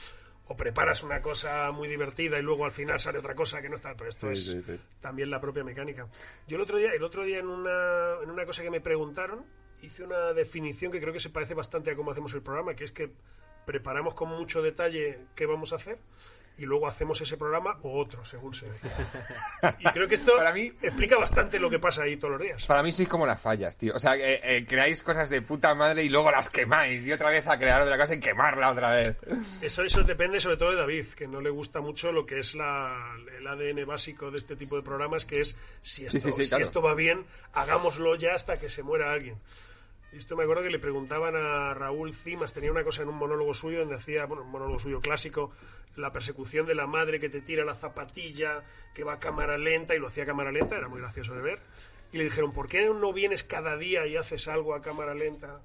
[0.49, 3.75] O preparas una cosa muy divertida y luego al final sale otra cosa que no
[3.75, 3.95] está.
[3.95, 4.79] Pero esto Sí, es sí, sí.
[5.01, 6.07] también la propia mecánica.
[6.47, 9.45] Yo el otro día, el otro día en una, en una cosa que me preguntaron,
[9.81, 12.85] hice una definición que creo que se parece bastante a cómo hacemos el programa, que
[12.85, 13.11] es que
[13.65, 15.97] preparamos con mucho detalle qué vamos a hacer
[16.57, 18.75] y luego hacemos ese programa o otro, según se ve.
[19.79, 22.65] Y creo que esto Para mí- explica bastante lo que pasa ahí todos los días.
[22.65, 23.93] Para mí sois como las fallas, tío.
[23.95, 27.05] O sea, eh, eh, creáis cosas de puta madre y luego las quemáis.
[27.05, 29.15] Y otra vez a crear otra cosa y quemarla otra vez.
[29.61, 32.55] Eso, eso depende sobre todo de David, que no le gusta mucho lo que es
[32.55, 36.43] la, el ADN básico de este tipo de programas, que es si esto, sí, sí,
[36.43, 36.63] si claro.
[36.63, 39.37] esto va bien, hagámoslo ya hasta que se muera alguien.
[40.17, 43.53] Esto me acuerdo que le preguntaban a Raúl Cimas, tenía una cosa en un monólogo
[43.53, 45.51] suyo donde hacía, bueno, un monólogo suyo clásico,
[45.95, 48.63] la persecución de la madre que te tira la zapatilla,
[48.95, 51.41] que va a cámara lenta, y lo hacía a cámara lenta, era muy gracioso de
[51.41, 51.59] ver.
[52.11, 55.61] Y le dijeron, ¿por qué no vienes cada día y haces algo a cámara lenta?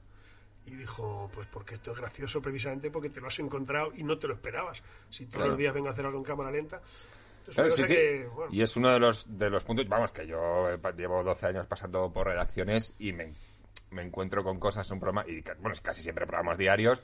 [0.66, 4.18] Y dijo, pues porque esto es gracioso precisamente porque te lo has encontrado y no
[4.18, 4.82] te lo esperabas.
[5.08, 5.50] Si todos Claro.
[5.50, 6.80] los días vengo a hacer algo en cámara lenta.
[7.52, 7.94] Claro, sí, sí.
[7.94, 11.24] que, bueno, Y es uno de los, de los puntos, vamos, que yo eh, llevo
[11.24, 13.34] 12 años pasando por redacciones y me,
[13.92, 17.02] me encuentro con cosas, un programa, y bueno, es casi siempre programas diarios,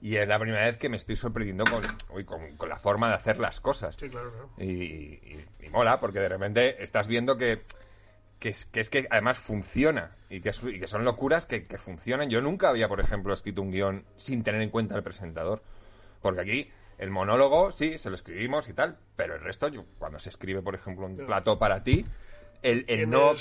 [0.00, 1.82] y es la primera vez que me estoy sorprendiendo con,
[2.16, 3.96] uy, con, con la forma de hacer las cosas.
[3.98, 4.50] sí, claro, claro.
[4.58, 7.62] Y, y- y mola, porque de repente estás viendo que,
[8.38, 11.66] que, es, que es que además funciona y que, es- y que son locuras que,
[11.66, 12.30] que funcionan.
[12.30, 15.62] Yo nunca había, por ejemplo, escrito un guion sin tener en cuenta al presentador.
[16.22, 20.18] Porque aquí el monólogo, sí, se lo escribimos y tal, pero el resto, yo, cuando
[20.20, 22.04] se escribe, por ejemplo, un plato para ti,
[22.62, 23.32] el, el no,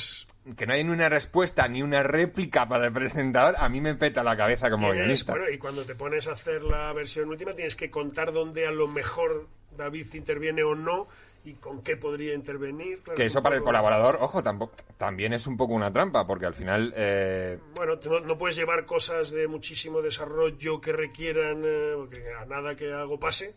[0.55, 3.95] que no hay ni una respuesta ni una réplica para el presentador, a mí me
[3.95, 5.33] peta la cabeza como Tienes- guionista.
[5.33, 8.71] bueno, y cuando te pones a hacer la versión última tienes que contar dónde a
[8.71, 11.07] lo mejor David interviene o no
[11.45, 12.99] y con qué podría intervenir.
[12.99, 16.25] Claro, que es eso para el colaborador, ojo, tampoco, también es un poco una trampa,
[16.27, 16.93] porque al final...
[16.95, 22.45] eh, Bueno, no, no puedes llevar cosas de muchísimo desarrollo que requieran eh, porque a
[22.45, 23.55] nada que algo pase.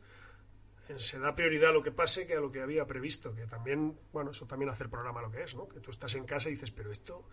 [0.99, 3.35] Se da prioridad a lo que pase que a lo que había previsto.
[3.35, 5.69] Que también, bueno, eso también hace el programa lo que es, ¿no?
[5.69, 7.25] Que tú estás en casa y dices, pero esto,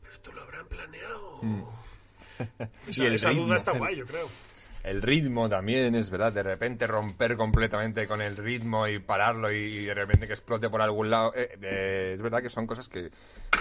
[0.00, 1.40] pero esto lo habrán planeado.
[1.42, 3.02] Esa, Mm.
[3.02, 4.28] Y el esa ritmo, duda está guay, yo creo.
[4.84, 9.84] El ritmo también es verdad, de repente romper completamente con el ritmo y pararlo y
[9.84, 11.32] de repente que explote por algún lado.
[11.36, 13.10] eh, eh, es verdad que son cosas que,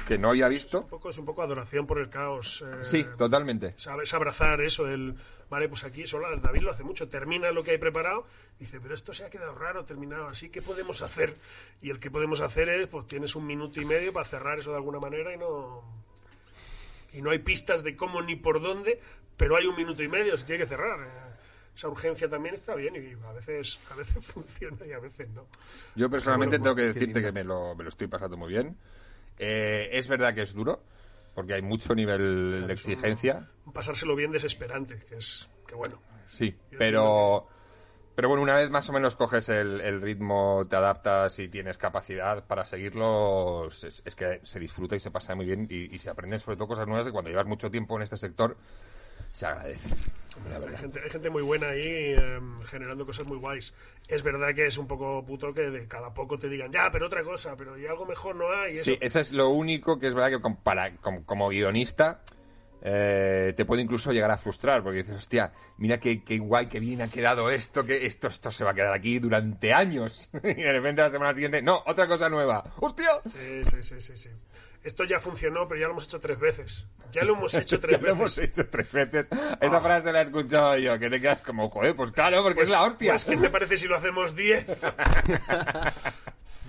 [0.07, 0.87] que no había Es un visto.
[0.87, 2.63] poco, es un poco adoración por el caos.
[2.67, 3.75] eh, Sí, totalmente.
[3.77, 5.13] Sabes abrazar eso, el
[5.47, 8.25] vale, pues aquí, solo David lo hace mucho, termina lo que hay preparado,
[8.57, 11.35] dice, pero esto se ha quedado raro, terminado así, ¿qué podemos hacer?
[11.83, 14.71] Y el que podemos hacer es, pues tienes un minuto y medio para cerrar eso
[14.71, 15.83] de alguna manera y no
[17.13, 18.99] y no hay pistas de cómo ni por dónde,
[19.37, 20.99] pero hay un minuto y medio, se tiene que cerrar.
[21.01, 21.31] eh.
[21.75, 25.47] esa urgencia también está bien y a veces, a veces funciona y a veces no.
[25.95, 28.77] Yo personalmente Bueno, tengo que decirte que me lo, me lo estoy pasando muy bien.
[29.39, 30.83] Eh, es verdad que es duro,
[31.33, 33.49] porque hay mucho nivel de exigencia.
[33.65, 35.99] Un pasárselo bien desesperante, que es, que bueno.
[36.27, 37.47] Sí, pero,
[38.21, 41.79] pero bueno, una vez más o menos coges el, el ritmo, te adaptas y tienes
[41.79, 45.97] capacidad para seguirlo, es, es que se disfruta y se pasa muy bien y, y
[45.97, 48.55] se aprenden sobre todo cosas nuevas que cuando llevas mucho tiempo en este sector
[49.31, 49.95] se agradece.
[50.69, 53.73] Hay gente, hay gente muy buena ahí eh, generando cosas muy guays.
[54.07, 57.07] Es verdad que es un poco puto que de cada poco te digan, ya, pero
[57.07, 58.77] otra cosa, pero y algo mejor no hay.
[58.77, 59.19] Sí, eso.
[59.19, 62.21] es lo único que es verdad que com- para- com- como guionista
[62.81, 66.79] eh, te puede incluso llegar a frustrar, porque dices, hostia, mira qué, qué guay, qué
[66.79, 70.29] bien ha quedado esto, que esto, esto se va a quedar aquí durante años.
[70.43, 72.73] y de repente la semana siguiente, no, otra cosa nueva.
[72.79, 73.09] ¡Hostia!
[73.25, 74.29] Sí, sí, sí, sí, sí.
[74.83, 76.87] Esto ya funcionó, pero ya lo hemos hecho tres veces.
[77.11, 78.57] Ya lo hemos hecho tres Ya lo hemos veces.
[78.59, 79.29] hecho tres veces.
[79.61, 82.69] Esa frase la he escuchado yo, que te quedas como, joder, pues claro, porque Pues,
[82.69, 83.11] es la hostia.
[83.13, 84.65] pues, ¿qué te parece si lo hacemos diez?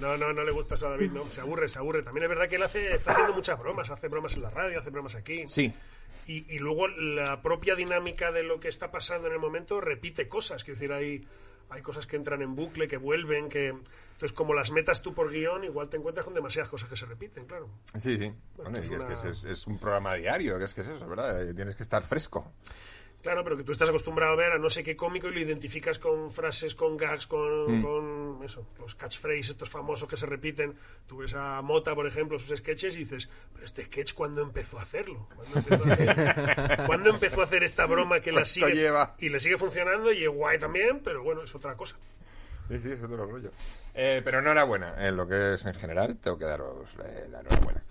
[0.01, 1.23] No, no, no le gusta eso a David, no.
[1.25, 2.03] Se aburre, se aburre.
[2.03, 3.89] También es verdad que él hace, está haciendo muchas bromas.
[3.89, 5.45] Hace bromas en la radio, hace bromas aquí.
[5.47, 5.73] Sí,
[6.27, 10.27] Y, y luego la propia dinámica de lo que está pasando en el momento repite
[10.29, 10.63] cosas.
[10.65, 11.27] Quiero decir, hay,
[11.71, 13.69] hay cosas que entran en bucle, que vuelven, que...
[13.69, 17.07] Entonces, como las metas tú por guion, igual te encuentras con demasiadas cosas que se
[17.07, 17.69] repiten, claro.
[17.99, 18.33] sí, sí.
[18.57, 20.83] Bueno, es y es que es, una- es- es un programa diario, que es que
[20.83, 21.43] es eso, ¿verdad?
[21.43, 22.53] Eh, Tienes que estar fresco.
[23.23, 25.39] Claro, pero que tú estás acostumbrado a ver a no sé qué cómico y lo
[25.41, 27.83] identificas con frases, con gags, con, Mm.
[27.83, 30.75] con eso, los catchphrases estos famosos que se repiten.
[31.07, 34.79] Tú ves a Mota, por ejemplo, sus sketches y dices, pero este sketch, ¿cuándo empezó
[34.81, 35.29] a hacerlo?
[35.37, 38.75] ¿Cuándo empezó a hacer, ¿cuándo empezó a hacer esta broma que la ¿Cuánto sigue?
[38.75, 39.15] lleva?
[39.21, 41.97] Y le sigue funcionando y es guay también, pero bueno, es otra cosa.
[42.69, 43.51] Sí, sí, es otro rollo.
[43.95, 46.17] Eh, pero enhorabuena en lo que es en general.
[46.21, 47.83] Tengo que daros la enhorabuena.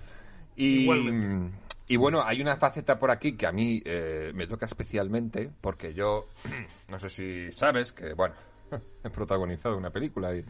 [0.57, 1.55] Y, Igualmente.
[1.91, 5.93] Y bueno, hay una faceta por aquí que a mí eh, me toca especialmente porque
[5.93, 6.27] yo,
[6.89, 8.33] no sé si sabes que, bueno,
[9.03, 10.41] he protagonizado una película y,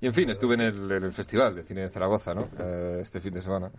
[0.00, 2.48] en fin, estuve en el, en el Festival de Cine de Zaragoza, ¿no?
[2.58, 3.70] Eh, este fin de semana.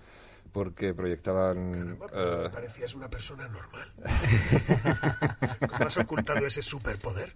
[0.51, 1.97] Porque proyectaban...
[2.10, 3.91] Pero eh, parecías una persona normal.
[5.69, 7.33] ¿Cómo has ocultado ese superpoder?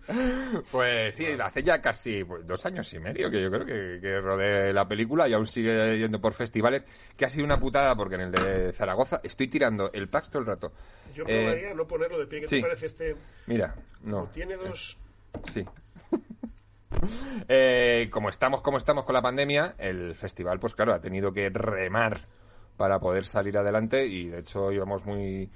[0.72, 4.20] Pues sí, hace ya casi pues, dos años y medio que yo creo que, que
[4.22, 8.16] rodé la película y aún sigue yendo por festivales, que ha sido una putada porque
[8.16, 10.72] en el de Zaragoza estoy tirando el pax todo el rato.
[11.14, 12.42] Yo Eh, probaría no ponerlo de pie.
[12.42, 12.56] ¿Qué sí.
[12.58, 13.16] te parece este?
[13.48, 14.98] mira, no, Tiene dos...
[15.46, 15.66] sí.
[17.48, 21.50] Eh, como estamos como estamos con la pandemia, el festival, pues claro, ha tenido que
[21.50, 22.20] remar
[22.78, 25.50] para poder salir adelante y de hecho íbamos muy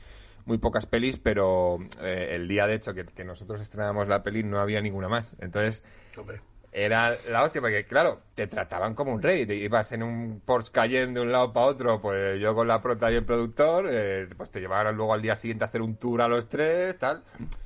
[0.46, 4.44] muy pocas pelis, pero eh, el día de hecho que, que nosotros estrenábamos la peli
[4.44, 5.36] no había ninguna más.
[5.40, 5.84] Entonces
[6.18, 6.42] Hombre,
[6.78, 10.74] era la hostia, porque claro, te trataban como un rey, te ibas en un Porsche
[10.74, 14.28] Cayenne de un lado para otro, pues yo con la prota y el productor, eh,
[14.36, 17.24] pues te llevaron luego al día siguiente a hacer un tour a los tres, tal.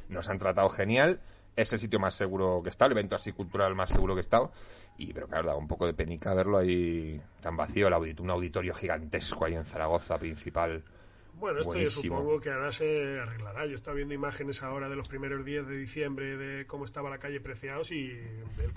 [0.09, 1.19] Nos han tratado genial,
[1.61, 4.21] es el sitio más seguro que está, el evento así cultural más seguro que he
[4.21, 4.51] estado,
[4.97, 8.29] y pero claro, daba un poco de penica verlo ahí tan vacío, el audit- un
[8.29, 10.83] auditorio gigantesco ahí en Zaragoza principal.
[11.33, 12.15] Bueno, esto Buenísimo.
[12.15, 13.65] yo supongo que ahora se arreglará.
[13.65, 17.17] Yo estaba viendo imágenes ahora de los primeros días de diciembre de cómo estaba la
[17.17, 18.11] calle Preciados y
[18.61, 18.73] el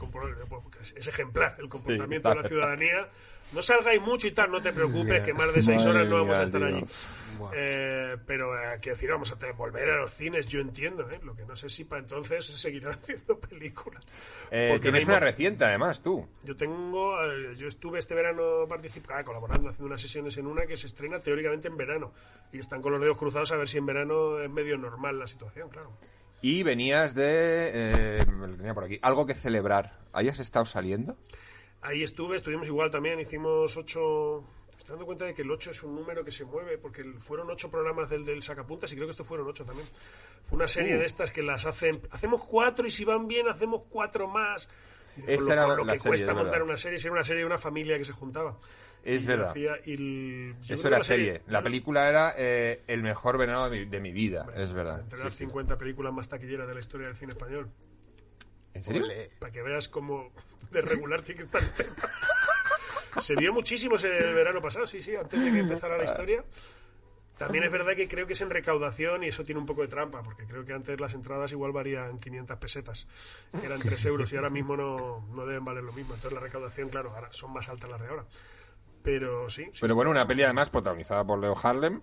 [0.97, 3.09] es ejemplar el comportamiento de la ciudadanía.
[3.53, 6.39] No salgáis mucho y tal, no te preocupes, que más de seis horas no vamos
[6.39, 6.83] a estar allí.
[7.55, 11.19] Eh, pero eh, quiero decir, vamos a tener- volver a los cines, yo entiendo, ¿eh?
[11.25, 14.03] Lo que no sé si para entonces se seguirán haciendo películas.
[14.51, 16.27] Eh, Porque tienes una reciente además, tú.
[16.45, 20.77] yo tengo, eh, yo estuve este verano participando, colaborando, haciendo unas sesiones en una que
[20.77, 22.13] se estrena teóricamente en verano.
[22.53, 25.27] Y están con los dedos cruzados a ver si en verano es medio normal la
[25.27, 25.91] situación, claro.
[26.43, 27.71] Y venías de...
[27.75, 28.99] eh, me lo tenía por aquí.
[29.03, 29.99] Algo que celebrar.
[30.13, 31.17] ¿Hayas estado saliendo?
[31.83, 34.45] Ahí estuve, estuvimos igual también, hicimos ocho...
[34.71, 37.05] Me estoy dando cuenta de que el 8 es un número que se mueve, porque
[37.19, 39.87] fueron ocho programas del, del sacapuntas y creo que estos fueron ocho también.
[40.43, 41.01] Fue una serie Uh.
[41.01, 42.01] de estas que las hacen...
[42.11, 44.69] Hacemos cuatro y si van bien hacemos cuatro más.
[45.27, 47.23] Esa lo, era lo la que serie, cuesta es montar una serie, si era una
[47.25, 48.59] serie de una familia que se juntaba.
[49.05, 49.51] Es Y verdad.
[49.51, 51.43] hacía- y el- Eso era la serie.
[51.49, 54.47] La película era eh, el mejor verano de mi, de mi vida.
[54.57, 55.01] Es verdad.
[55.01, 55.45] Entre Sí, las sí.
[55.45, 57.69] 50 películas más taquilleras de la historia del cine español.
[58.75, 59.05] ¿En serio?
[59.05, 59.31] Ole.
[59.39, 60.33] Para que veas cómo
[60.73, 61.95] de regular tiene que estar el tema.
[63.19, 66.45] Se vio muchísimo ese verano pasado, sí, sí, antes de que empezara la historia.
[67.37, 69.89] También es verdad que creo que es en recaudación y eso tiene un poco de
[69.89, 73.09] trampa, porque creo que antes las entradas igual varían 500 pesetas,
[73.65, 76.15] eran 3 euros y ahora mismo no, no deben valer lo mismo.
[76.15, 78.25] Entonces la recaudación, claro, ahora son más altas las de ahora.
[79.03, 82.03] Pero sí, sí, Pero bueno, una peli además protagonizada por Leo Harlem,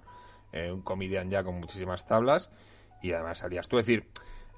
[0.51, 2.51] eh, un comedian ya con muchísimas tablas,
[3.01, 3.77] y además salías tú.
[3.77, 4.07] Decir,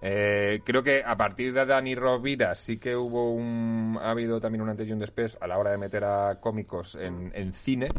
[0.01, 3.97] eh, creo que a partir de Dani Rovira sí que hubo un.
[4.01, 6.95] Ha habido también un antes y un después a la hora de meter a cómicos
[6.95, 7.89] en, en cine,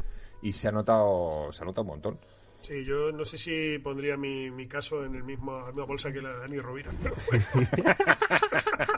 [0.42, 2.18] y se ha notado, se ha notado un montón.
[2.60, 6.12] Sí, yo no sé si pondría mi, mi caso en el mismo, la misma bolsa
[6.12, 6.90] que la de Dani Rovira.
[7.02, 7.46] pero bueno.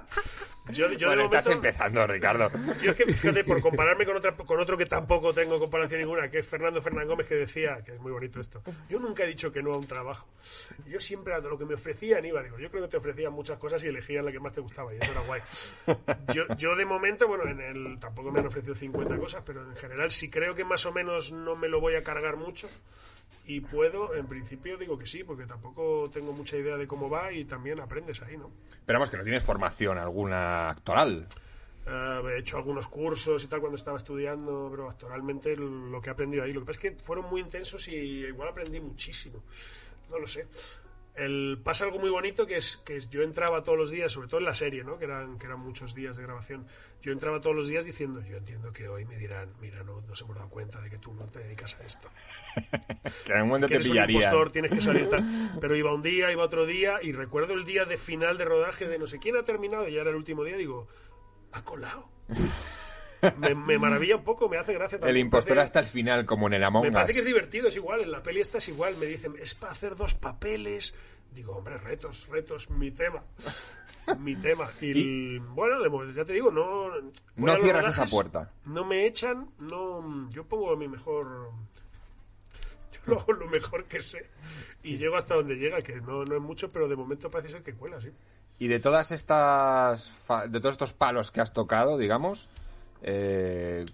[0.70, 2.50] yo, yo Bueno, de estás momento, empezando, Ricardo.
[2.82, 6.30] yo es que fíjate, por compararme con, otra, con otro que tampoco tengo comparación ninguna,
[6.30, 9.26] que es Fernando Fernán Gómez, que decía, que es muy bonito esto, yo nunca he
[9.26, 10.26] dicho que no a un trabajo.
[10.86, 13.58] Yo siempre a lo que me ofrecían iba, digo, yo creo que te ofrecían muchas
[13.58, 15.40] cosas y elegías la que más te gustaba y eso era guay.
[16.32, 19.76] Yo, yo de momento, bueno, en el tampoco me han ofrecido 50 cosas, pero en
[19.76, 22.68] general si creo que más o menos no me lo voy a cargar mucho
[23.46, 27.32] y puedo, en principio digo que sí, porque tampoco tengo mucha idea de cómo va
[27.32, 28.50] y también aprendes ahí, ¿no?
[28.70, 31.26] Esperamos que no tienes formación alguna actoral.
[31.86, 36.12] Eh, he hecho algunos cursos y tal cuando estaba estudiando, pero actualmente lo que he
[36.12, 36.52] aprendido ahí.
[36.52, 39.42] Lo que pasa es que fueron muy intensos y igual aprendí muchísimo.
[40.10, 40.46] No lo sé.
[41.14, 44.40] El, pasa algo muy bonito que es que yo entraba todos los días, sobre todo
[44.40, 44.98] en la serie, ¿no?
[44.98, 46.66] que, eran, que eran muchos días de grabación.
[47.02, 50.20] Yo entraba todos los días diciendo, yo entiendo que hoy me dirán, mira, no nos
[50.22, 52.08] hemos dado cuenta de que tú no te dedicas a esto.
[53.24, 55.24] Que en un momento Que te impostor, tienes que salir tal.
[55.60, 58.88] Pero iba un día, iba otro día, y recuerdo el día de final de rodaje
[58.88, 60.88] de no sé quién ha terminado, y ya era el último día, digo,
[61.52, 62.08] ha colado.
[63.38, 65.18] Me, me maravilla un poco, me hace gracia El también.
[65.26, 66.94] impostor Parece- hasta el final, como en el Among Me Us.
[66.94, 69.54] parece que es divertido, es igual, en la peli esta es igual, me dicen, es
[69.54, 70.94] para hacer dos papeles.
[71.32, 73.22] Digo, hombre, retos, retos, mi tema.
[74.18, 74.66] mi tema.
[74.80, 74.90] Y,
[75.36, 76.90] el- bueno, ya te digo, no...
[77.36, 78.50] No cierras esa puerta.
[78.66, 80.28] No me echan, no...
[80.30, 81.50] Yo pongo mi mejor...
[82.92, 84.28] Yo lo hago lo mejor que sé.
[84.82, 87.62] Y llego hasta donde llega, que no, no es mucho, pero de momento parece ser
[87.62, 88.10] que cuela, sí.
[88.58, 90.12] Y de todas estas,
[90.48, 92.48] de todos estos palos que has tocado, digamos,
[93.04, 93.84] eh,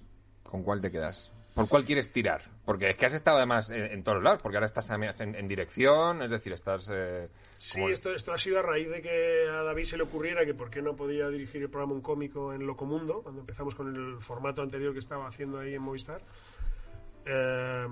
[0.42, 1.30] ¿con cuál te quedas?
[1.54, 2.42] ¿Por cuál quieres tirar?
[2.64, 5.48] Porque es que has estado además en, en todos lados, porque ahora estás en, en
[5.48, 6.88] dirección, es decir, estás...
[6.92, 10.46] eh, Sí, esto, esto ha sido a raíz de que a David se le ocurriera
[10.46, 13.94] que por qué no podía dirigir el programa Un Cómico en Locomundo, cuando empezamos con
[13.94, 16.22] el formato anterior que estaba haciendo ahí en Movistar.
[17.26, 17.86] Eh,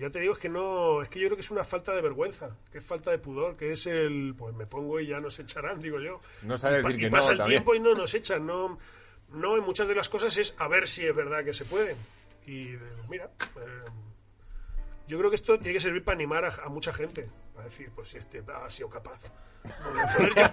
[0.00, 2.02] ya te digo, es que no, es que yo creo que es una falta de
[2.02, 5.38] vergüenza, que es falta de pudor, que es el, pues me pongo y ya nos
[5.38, 6.20] echarán, digo yo.
[6.42, 7.62] No sabes Y decir y que pasa no el también.
[7.62, 8.78] tiempo y no nos echan, no,
[9.34, 11.96] no, en muchas de las cosas es a ver si es verdad que se puede.
[12.46, 13.90] Y digo, mira, eh,
[15.08, 17.28] yo creo que esto tiene que servir para animar a, a mucha gente.
[17.58, 19.20] A decir, pues si este ha sido capaz,
[19.64, 20.50] no voy a poder yo.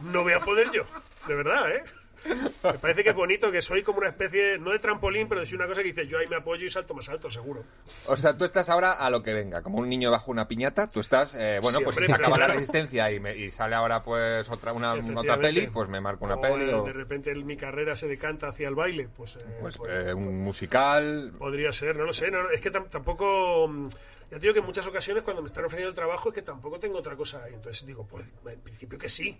[0.00, 0.84] No voy a poder yo.
[1.26, 1.84] De verdad, ¿eh?
[2.24, 5.54] Me parece que es bonito que soy como una especie, no de trampolín, pero de
[5.54, 7.62] una cosa que dices, yo ahí me apoyo y salto más alto, seguro.
[8.06, 10.88] O sea, tú estás ahora a lo que venga, como un niño bajo una piñata,
[10.88, 12.52] tú estás, eh, bueno, Sí, pues hombre, si se acaba la claro.
[12.54, 16.34] resistencia y, me- y sale ahora pues otra una otra peli, pues me marco una
[16.36, 19.36] O, peli o De repente mi carrera se decanta hacia el baile, pues...
[19.36, 21.32] eh, pues pues, eh, un musical.
[21.38, 22.30] Podría ser, no lo sé.
[22.30, 23.68] no, no, es que tam- tampoco.
[23.68, 23.88] mm,
[24.30, 26.42] Ya te digo que en muchas ocasiones cuando me están ofreciendo el trabajo es que
[26.42, 27.48] tampoco tengo otra cosa.
[27.50, 29.38] Y entonces digo, pues en principio que sí.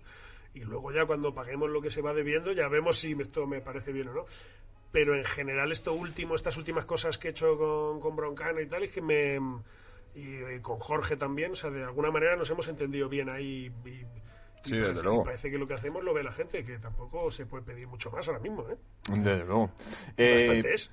[0.57, 3.61] Y luego ya cuando paguemos lo que se va debiendo ya vemos si esto me
[3.61, 4.27] parece bien o no.
[4.90, 8.66] Pero en general esto último, estas últimas cosas que he hecho con, con Broncano y
[8.66, 9.37] tal, es que me...
[10.14, 13.71] Y, y con Jorge también, o sea, de alguna manera nos hemos entendido bien ahí.
[13.85, 14.07] Y, y
[14.64, 15.23] Sí, parece, desde luego.
[15.25, 18.11] parece que lo que hacemos lo ve la gente, que tampoco se puede pedir mucho
[18.11, 18.77] más ahora mismo, ¿eh?
[19.11, 19.71] Desde luego.
[20.16, 20.90] Eh, Bastante es.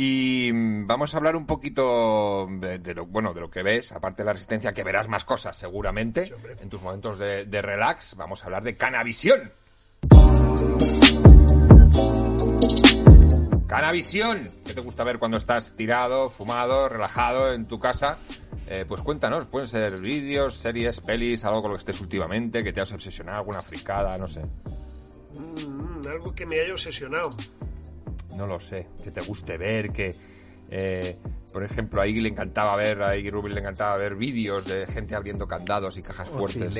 [0.00, 3.90] Y mm, vamos a hablar un poquito de, de lo bueno de lo que ves,
[3.90, 7.60] aparte de la resistencia, que verás más cosas seguramente Sí, en tus momentos de, de
[7.60, 8.14] relax.
[8.14, 9.50] Vamos a hablar de Canavisión.
[13.66, 18.18] Canavisión, ¿qué te gusta ver cuando estás tirado, fumado, relajado en tu casa?
[18.68, 22.72] Eh, pues cuéntanos, pueden ser vídeos, series, pelis, algo con lo que estés últimamente, que
[22.72, 24.42] te has obsesionado, alguna fricada, no sé.
[25.34, 27.30] Mm, algo que me haya obsesionado.
[28.38, 30.14] No lo sé, que te guste ver, que...
[30.70, 31.18] eh,
[31.52, 34.86] por ejemplo, a Iggy le encantaba ver, a Iggy Rubin le encantaba ver vídeos de
[34.86, 36.74] gente abriendo candados y cajas O fuertes.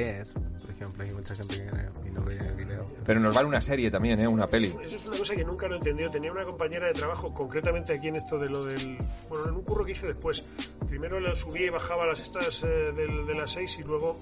[0.61, 2.85] por ejemplo, hay mucha gente que y no ve video.
[3.07, 4.29] Pero nos vale una serie también, ¿eh?
[4.29, 4.69] Una peli.
[4.85, 6.11] Eso es una cosa que nunca lo he entendido.
[6.11, 8.99] Tenía una compañera de trabajo, concretamente aquí en esto de lo del.
[9.31, 10.45] Bueno, en un curro que hice después.
[10.87, 14.19] Primero subía y bajaba las estas eh, del- de las 6 y luego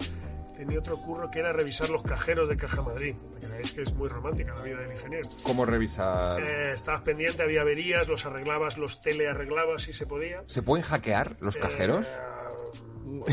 [0.56, 3.14] tenía otro curro que era revisar los cajeros de Caja Madrid.
[3.16, 5.28] Para que veáis que es muy romántica la vida del ingeniero.
[5.42, 6.40] ¿Cómo revisar?
[6.40, 10.42] Eh, estabas pendiente, había averías, los arreglabas, los telearreglabas si se podía.
[10.46, 12.06] ¿Se pueden hackear los cajeros?
[12.06, 12.35] Eh, bueno,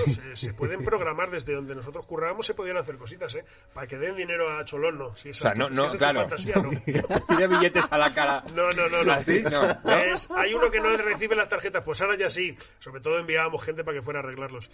[0.05, 3.43] se, se pueden programar desde donde nosotros currábamos, se podían hacer cositas, ¿eh?
[3.73, 5.15] Para que den dinero a Cholón, no.
[5.15, 6.19] Si O esa sea, es no, no, si claro.
[6.21, 6.69] fantasía, no.
[7.27, 8.43] Tiene billetes a la cara.
[8.55, 9.11] No, no, no, no.
[9.11, 9.41] ¿Así?
[9.41, 9.97] No, ¿no?
[9.97, 12.55] Es- hay uno que no recibe las tarjetas, pues ahora ya sí.
[12.79, 14.69] Sobre todo enviábamos gente para que fuera a arreglarlos.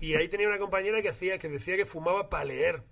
[0.00, 2.82] Y ahí tenía una compañera que hacía, que decía que fumaba para leer.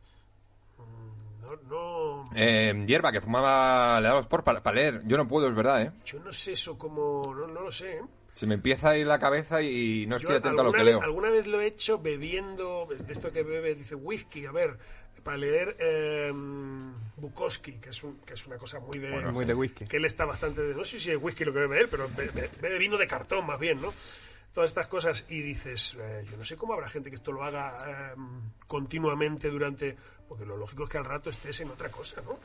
[0.78, 5.00] Mm, No, no, Eh, hierba, que fumaba, le daba por para leer.
[5.06, 5.92] Yo no puedo, es verdad, ¿eh?
[6.04, 7.96] yo no sé eso como, no, no lo sé.
[7.96, 8.02] ¿eh?
[8.38, 10.78] Se me empieza a ir la cabeza y no Yo estoy atento a lo que
[10.78, 11.02] vez- leo.
[11.02, 14.78] Alguna vez lo he hecho bebiendo, de esto que bebe, dice whisky, a ver,
[15.24, 16.30] para leer eh,
[17.16, 19.10] Bukowski, que es, un- que es una cosa muy de...
[19.32, 19.86] Muy de whisky.
[19.86, 22.08] que él está bastante de, no sé si es whisky lo que bebe él, pero
[22.16, 23.92] be- be- bebe, vino de cartón más bien, ¿no?
[24.54, 27.42] todas estas cosas y dices, eh, yo no sé cómo habrá gente que esto lo
[27.44, 28.20] haga eh,
[28.66, 29.96] continuamente durante...
[30.28, 32.38] Porque lo lógico es que al rato estés en otra cosa, ¿no?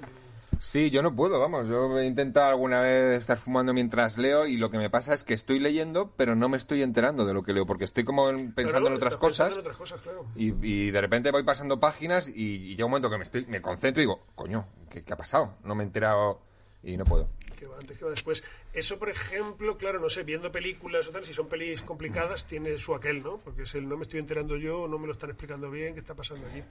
[0.60, 1.68] Sí, yo no puedo, vamos.
[1.68, 5.26] Yo he intentado alguna vez estar fumando mientras leo y lo que me pasa es
[5.26, 8.30] que estoy leyendo, pero no me estoy enterando de lo que leo, porque estoy como
[8.30, 9.54] en- pensando en otras pensando cosas.
[9.54, 10.26] en otras cosas, claro.
[10.36, 13.46] Y, y de repente voy pasando páginas y, y llega un momento que me, estoy,
[13.48, 15.56] me concentro y digo, coño, ¿qué, qué ha pasado?
[15.66, 16.40] No me he enterado
[16.82, 17.28] y no puedo.
[17.60, 18.42] que va antes, que va después.
[18.74, 22.78] Eso, por ejemplo, claro, no sé, viendo películas o tal, si son pelis complicadas, tiene
[22.78, 23.38] su aquel, ¿no?
[23.40, 26.00] Porque es el no me estoy enterando yo, no me lo están explicando bien, ¿qué
[26.00, 26.64] está pasando allí?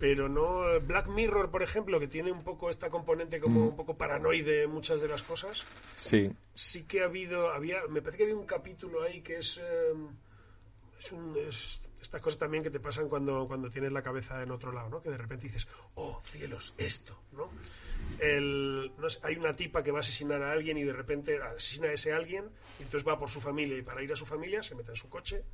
[0.00, 3.98] Pero no, Black Mirror, por ejemplo, que tiene un poco esta componente como un poco
[3.98, 6.32] paranoide en muchas de las cosas, Sí.
[6.54, 9.92] sí que ha habido, había, me parece que había un capítulo ahí que es, eh,
[10.98, 14.50] es, un, es estas cosas también que te pasan cuando, cuando tienes la cabeza en
[14.52, 15.02] otro lado, ¿no?
[15.02, 17.50] Que de repente dices, oh, cielos, esto, ¿no?
[18.20, 21.38] El, no sé, hay una tipa que va a asesinar a alguien y de repente
[21.42, 22.46] asesina a ese alguien
[22.78, 24.96] y entonces va por su familia y para ir a su familia se mete en
[24.96, 25.44] su coche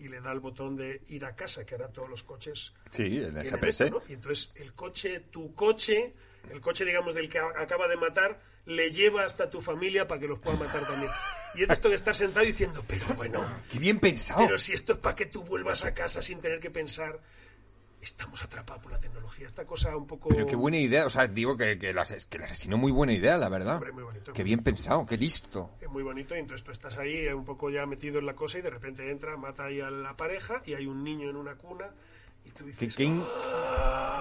[0.00, 3.18] y le da el botón de ir a casa, que ahora todos los coches Sí,
[3.18, 3.84] el GPS.
[3.84, 4.02] esto, ¿no?
[4.08, 6.12] Y entonces el coche, tu coche,
[6.50, 10.28] el coche, digamos, del que acaba de matar, le lleva hasta tu familia para que
[10.28, 11.10] los pueda matar también.
[11.54, 14.40] Y es esto de estar sentado diciendo, pero bueno, ¡Qué bien pensado!
[14.44, 17.18] pero si esto es para que tú vuelvas a casa sin tener que pensar,
[18.00, 19.46] estamos atrapados por la tecnología.
[19.46, 20.28] Esta cosa un poco...
[20.28, 22.92] Pero qué buena idea, o sea, digo que, que, el, ases- que el asesino muy
[22.92, 23.74] buena idea, la verdad.
[23.76, 25.70] Hombre, muy bonito, qué muy bien pensado, qué listo.
[25.80, 28.34] Es muy bonito y entonces tú estás ahí eh, un poco ya metido en la
[28.34, 31.36] cosa y de repente entra, mata ahí a la pareja y hay un niño en
[31.36, 31.86] una cuna
[32.44, 32.96] y tú Qué, dices...
[32.96, 33.24] qué in-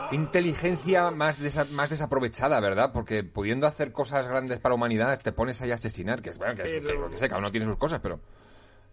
[0.09, 2.91] qué inteligencia más, desa- más desaprovechada, ¿verdad?
[2.93, 6.37] Porque pudiendo hacer cosas grandes para la humanidad, te pones ahí a asesinar, que es
[6.37, 8.19] bueno, que, es- Pero- que lo que sé, cada uno tiene sus cosas, pero...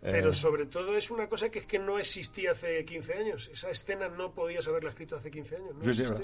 [0.04, 3.48] eh, Pero sobre todo es una cosa que es que no existía hace 15 años.
[3.52, 5.74] Esa escena no podías haberla escrito hace 15 años.
[5.74, 6.16] No Sí, eso.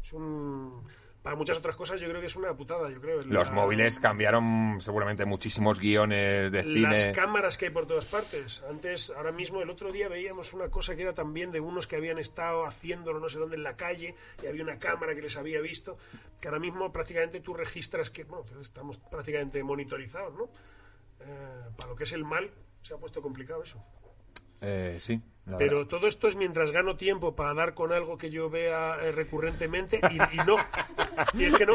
[0.00, 0.84] Es un...
[1.22, 3.22] Para muchas otras cosas yo creo que es una putada, yo creo.
[3.22, 7.12] Los La- móviles cambiaron seguramente muchísimos guiones de Las cine.
[7.14, 8.60] cámaras que hay por todas partes.
[8.68, 11.94] Antes, ahora mismo, el otro día veíamos una cosa que era también de unos que
[11.94, 15.36] habían estado haciéndolo no sé dónde en la calle y había una cámara que les
[15.36, 15.96] había visto.
[16.40, 20.50] Que ahora mismo prácticamente tú registras que, bueno, estamos prácticamente monitorizados, ¿no?
[21.20, 22.50] Eh, para lo que es el mal,
[22.82, 23.82] se ha puesto complicado eso.
[24.64, 25.20] Eh, sí.
[25.58, 25.88] Pero verdad.
[25.88, 30.00] todo esto es mientras gano tiempo para dar con algo que yo vea eh, recurrentemente
[30.08, 30.56] y, y no.
[31.34, 31.74] Y es que no.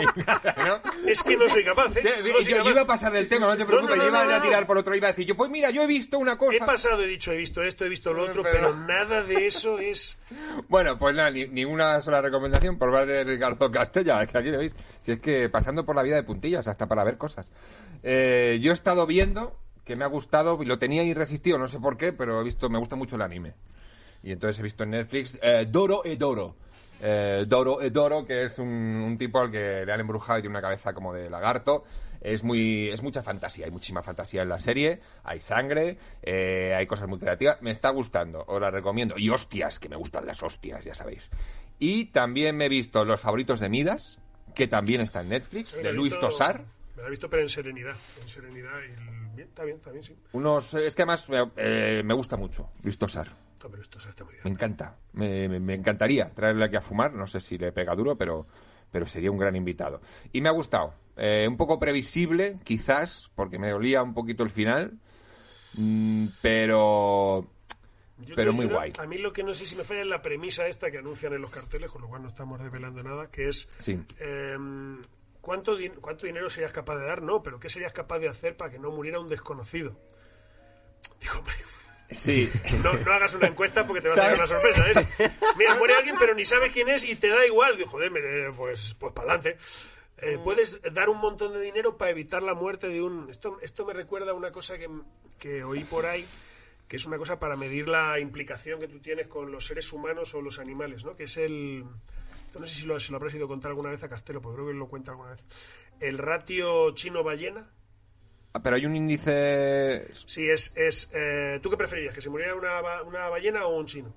[1.05, 2.03] Es que no soy capaz, ¿eh?
[2.21, 2.69] No yo, soy yo capaz.
[2.71, 4.95] iba a pasar del tema, no te preocupes, no, yo iba a tirar por otro,
[4.95, 6.55] iba a decir, yo pues mira, yo he visto una cosa.
[6.55, 9.47] He pasado, he dicho, he visto esto, he visto lo otro, Pero- pero nada de
[9.47, 10.17] eso es.
[10.69, 14.37] Bueno, pues nada, ni, ni una sola recomendación por parte de Ricardo Castella, es que
[14.37, 14.75] aquí lo veis.
[15.01, 17.51] Si es que pasando por la vida de puntillas, hasta para ver cosas.
[18.01, 21.79] Eh, yo he estado viendo, que me ha gustado, y lo tenía irresistido, no sé
[21.79, 23.53] por qué, pero he visto, me gusta mucho el anime.
[24.21, 26.55] Y entonces he visto en Netflix eh, Doro Edoro.
[26.99, 30.53] Eh, Doro Edoro, que es un, un tipo al que le han embrujado y tiene
[30.53, 31.83] una cabeza como de lagarto.
[32.19, 34.99] Es muy es mucha fantasía, hay muchísima fantasía en la serie.
[35.23, 37.61] Hay sangre, eh, hay cosas muy creativas.
[37.61, 39.15] Me está gustando, os la recomiendo.
[39.17, 41.29] Y hostias, que me gustan las hostias, ya sabéis.
[41.77, 44.19] Y también me he visto Los favoritos de Midas,
[44.55, 46.65] que también está en Netflix, Me de Luis visto- Tosar.
[46.95, 47.95] Me la he visto, pero en serenidad.
[48.23, 49.26] En serenidad y.
[49.37, 50.15] Bien, está bien, está bien, sí.
[50.33, 53.27] Unos, es que además eh, eh, me gusta mucho Luis Tosar.
[53.63, 54.41] No, pero esto está muy bien.
[54.43, 54.97] Me encanta.
[55.13, 57.13] Me, me- me encantaría traerle aquí a fumar.
[57.13, 58.45] No sé si le pega duro, pero,
[58.91, 60.01] pero sería un gran invitado.
[60.33, 60.93] Y me ha gustado.
[61.15, 64.93] Eh, un poco previsible, quizás, porque me dolía un poquito el final.
[65.73, 67.47] Mm, pero.
[68.19, 68.93] Yo Pero muy guay.
[68.99, 71.33] A mí lo que no sé si me falla es la premisa esta que anuncian
[71.33, 73.67] en los carteles, con lo cual no estamos revelando nada, que es.
[73.79, 73.99] Sí.
[74.19, 75.01] em,
[75.47, 77.21] ¿cuánto, din- ¿Cuánto dinero serías capaz de dar?
[77.21, 79.97] No, pero ¿qué serías capaz de hacer para que no muriera un desconocido?
[81.21, 81.53] Digo, hombre,
[82.09, 82.51] Sí.
[82.83, 84.91] no, no hagas una encuesta porque te va a salir una sorpresa.
[84.91, 85.07] Es,
[85.57, 87.77] mira, muere alguien pero ni sabes quién es y te da igual.
[87.77, 89.57] Digo, joder, me- pues, pues para adelante.
[90.43, 93.29] puedes dar un montón de dinero para evitar la muerte de un...
[93.29, 94.89] Esto, esto me recuerda a una cosa que,
[95.39, 96.25] que oí por ahí,
[96.89, 100.33] que es una cosa para medir la implicación que tú tienes con los seres humanos
[100.33, 101.15] o los animales, ¿no?
[101.15, 101.85] Que es el...
[102.57, 104.55] Esto no sé si lo, se lo habrás ido contar alguna vez a Castelo, porque
[104.55, 105.45] creo que lo cuenta alguna vez.
[105.99, 107.69] El ratio chino-ballena.
[108.53, 110.09] Ah, Pero hay un índice.
[110.25, 110.73] Sí, es...
[110.75, 112.15] es eh, ¿Tú qué preferirías?
[112.15, 114.11] ¿Que se muriera una, una ballena o un chino?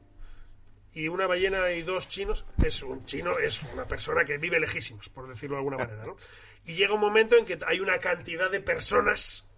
[0.94, 5.10] Y una ballena y dos chinos, es un chino, es una persona que vive lejísimos,
[5.10, 6.16] por decirlo de alguna manera, ¿no?
[6.64, 9.49] Y llega un momento en que hay una cantidad de personas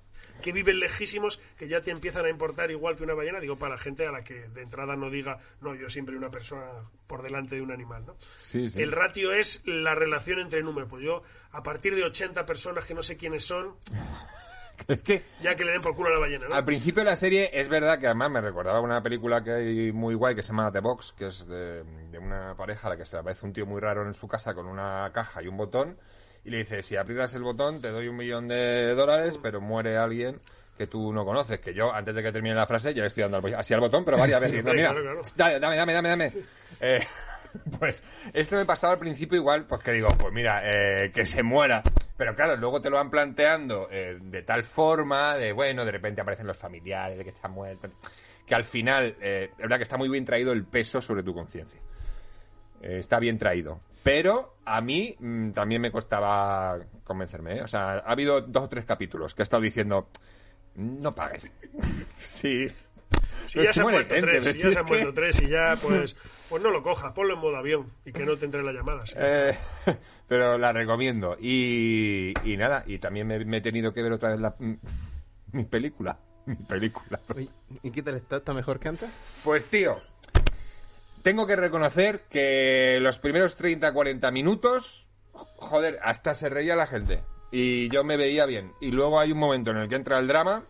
[0.42, 3.76] que viven lejísimos que ya te empiezan a importar igual que una ballena, digo, para
[3.76, 6.66] la gente a la que de entrada no diga, no, yo siempre una persona
[7.06, 8.16] por delante de un animal, ¿no?
[8.36, 8.82] Sí, sí.
[8.82, 10.90] El ratio es la relación entre números.
[10.90, 11.22] Pues yo,
[11.52, 13.76] a partir de 80 personas que no sé quiénes son,
[14.88, 15.22] Es que.
[15.40, 16.54] ya que le den por culo a la ballena, ¿no?
[16.54, 19.92] Al principio de la serie es verdad que además me recordaba una película que hay
[19.92, 22.96] muy guay que se llama The Box, que es de, de una pareja a la
[22.96, 25.56] que se aparece un tío muy raro en su casa con una caja y un
[25.56, 25.98] botón
[26.44, 29.96] y le dice, si aprietas el botón te doy un millón de dólares, pero muere
[29.96, 30.36] alguien
[30.76, 33.22] que tú no conoces, que yo antes de que termine la frase ya le estoy
[33.22, 34.58] dando al- así al botón, pero varias veces.
[34.58, 35.22] hombre, Mira, claro, claro.
[35.36, 36.32] Dale, dame, dame, dame, dame.
[36.80, 37.06] Eh,
[37.78, 41.42] pues esto me pasaba al principio igual, pues que digo, pues mira, eh, que se
[41.42, 41.82] muera.
[42.16, 46.20] Pero claro, luego te lo van planteando eh, de tal forma, de bueno, de repente
[46.22, 47.88] aparecen los familiares, de que se ha muerto,
[48.46, 51.80] que al final, es verdad que está muy bien traído el peso sobre tu conciencia.
[52.80, 53.80] Está bien traído.
[54.02, 57.58] Pero a mí mm, también me costaba convencerme.
[57.58, 57.62] ¿eh?
[57.62, 60.08] O sea, ha habido dos o tres capítulos que he estado diciendo,
[60.76, 61.50] no pagues.
[62.16, 62.68] sí.
[63.46, 65.42] Si Pero ya se han muerto gente, tres, si ya se han que- muerto tres
[65.42, 66.16] y ya, pues,
[66.48, 69.04] pues no lo cojas, ponlo en modo avión y que no te entre la llamada.
[69.04, 69.14] sí.
[69.18, 69.56] Eh,
[70.28, 71.36] pero la recomiendo.
[71.40, 74.74] Y, y nada, y también me, me he tenido que ver otra vez la, mm,
[75.52, 76.18] mi película.
[76.46, 77.20] Mi película.
[77.34, 77.48] Oye,
[77.82, 78.36] ¿Y qué tal está?
[78.38, 79.08] ¿Está mejor que antes?
[79.44, 79.98] Pues tío,
[81.22, 87.24] tengo que reconocer que los primeros 30-40 minutos, joder, hasta se reía la gente.
[87.50, 88.72] Y yo me veía bien.
[88.80, 90.64] Y luego hay un momento en el que entra el drama.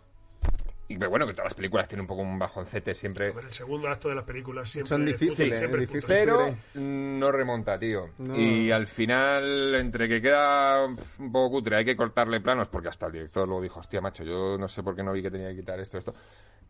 [0.93, 3.30] Y bueno, que todas las películas tienen un poco un bajoncete siempre.
[3.32, 6.03] Ver, el segundo acto de las películas siempre Son es difíciles, difícil.
[6.07, 8.11] Pero no remonta, tío.
[8.18, 8.36] No.
[8.38, 13.07] Y al final, entre que queda un poco cutre, hay que cortarle planos, porque hasta
[13.07, 15.49] el director luego dijo, hostia, macho, yo no sé por qué no vi que tenía
[15.49, 16.14] que quitar esto, esto.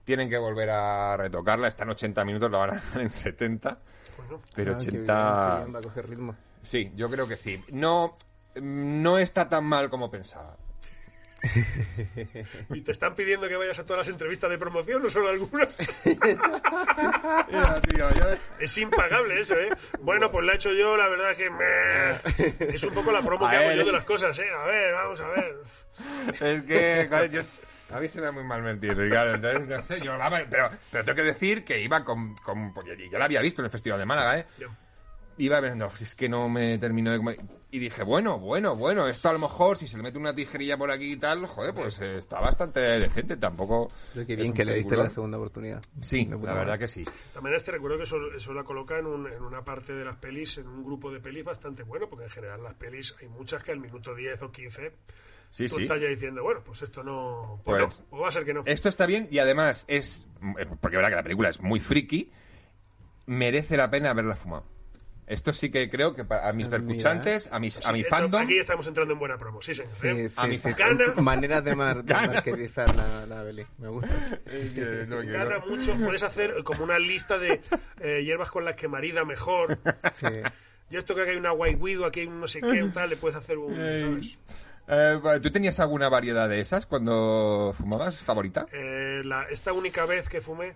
[0.05, 3.79] Tienen que volver a retocarla, está en 80 minutos, la van a dar en 70.
[4.19, 4.95] Bueno, Pero Ah, qué 80...
[4.95, 6.37] bien, qué bien, va a coger ritmo.
[6.63, 7.63] Sí, yo creo que sí.
[7.73, 8.15] No,
[8.57, 10.57] no está tan mal como pensaba.
[12.71, 15.69] ¿Y te están pidiendo que vayas a todas las entrevistas de promoción o solo algunas?
[18.61, 19.71] Es impagable eso, ¿eh?
[20.01, 22.75] Bueno, pues la he hecho yo, la verdad que me...
[22.75, 24.47] Es un poco la promo que hago yo de las cosas, ¿eh?
[24.57, 25.55] A ver, vamos a ver.
[26.41, 27.43] Es que, joder, yo-
[27.91, 29.35] a mí se me da muy mal mentir, Ricardo.
[29.35, 30.17] Entonces, no sé, yo,
[30.49, 33.67] pero, pero tengo que decir que iba con, con porque yo la había visto en
[33.67, 34.47] el Festival de Málaga, ¿eh?
[35.43, 37.37] Iba viendo, si es que no me terminó de comer.
[37.73, 40.77] Y dije, bueno, bueno, bueno, esto a lo mejor, si se le mete una tijerilla
[40.77, 43.89] por aquí y tal, joder, pues eh, está bastante decente, tampoco.
[44.15, 45.83] Pero qué es bien que le diste la segunda oportunidad.
[46.01, 46.79] Sí, la verdad madre.
[46.79, 47.03] que sí.
[47.35, 50.17] También este recuerdo que eso, eso la coloca en, un- en una parte de las
[50.17, 53.65] pelis, en un grupo de pelis bastante bueno, porque en general las pelis hay muchas
[53.65, 54.93] que al minuto 10 o 15
[55.51, 55.83] Sí, tú sí.
[55.83, 57.61] estás ya diciendo, bueno, pues esto no...
[57.65, 58.63] Pues, Pues- no, o va a ser que no.
[58.65, 60.29] Esto está bien y además es.
[60.59, 62.31] eh, Porque es verdad que la película es muy friki.
[63.27, 64.65] Merece la pena haberla fumado.
[65.27, 66.79] Esto sí que creo que para, a mis Mira.
[66.79, 68.43] percuchantes, a, mis, a mi Esto- fandom.
[68.43, 69.93] Aquí estamos entrando en buena promo, sí, señor.
[69.93, 70.29] Sí, ¿eh?
[70.37, 70.75] A mi sí, sí.
[70.77, 71.15] gana.
[71.17, 72.33] Maneras de, mar, de Gana.
[72.35, 73.43] marketizar la, la.
[73.79, 74.09] Me gusta.
[75.25, 77.61] Gana mucho, puedes hacer como una lista de
[78.01, 79.79] eh, hierbas con las que marida mejor.
[80.17, 80.27] Sí.
[80.91, 82.93] Yo esto creo que hay una White Widow, aquí hay un no sé qué, un
[82.93, 83.75] tal, le puedes hacer un...
[83.75, 84.39] ¿sabes?
[84.89, 88.67] Eh, vale, ¿Tú tenías alguna variedad de esas cuando fumabas favorita?
[88.73, 90.75] Eh, la- esta única vez que fumé,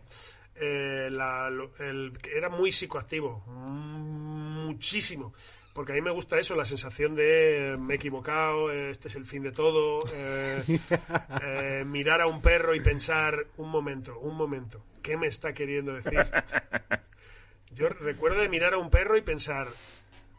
[0.60, 1.48] eh, la-
[1.80, 5.32] el- era muy psicoactivo, muchísimo.
[5.72, 9.08] Porque a mí me gusta eso, la sensación de eh, me he equivocado, eh, este
[9.08, 10.62] es el fin de todo, eh,
[11.42, 15.92] eh, mirar a un perro y pensar, un momento, un momento, ¿qué me está queriendo
[15.92, 16.18] decir?
[17.74, 19.68] Yo recuerdo de mirar a un perro y pensar,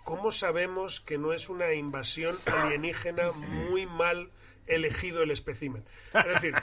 [0.03, 4.31] ¿cómo sabemos que no es una invasión alienígena muy mal
[4.67, 5.83] elegido el espécimen?
[6.13, 6.53] Es decir,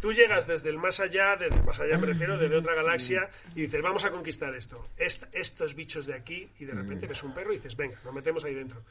[0.00, 3.30] tú llegas desde el más allá, desde el más allá me refiero, desde otra galaxia,
[3.54, 7.22] y dices, vamos a conquistar esto, Est- estos bichos de aquí, y de repente ves
[7.22, 8.82] un perro y dices, venga, nos metemos ahí dentro.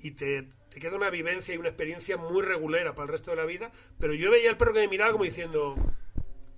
[0.00, 3.36] Y te, te queda una vivencia y una experiencia muy regulera para el resto de
[3.36, 5.76] la vida, pero yo veía al perro que me miraba como diciendo,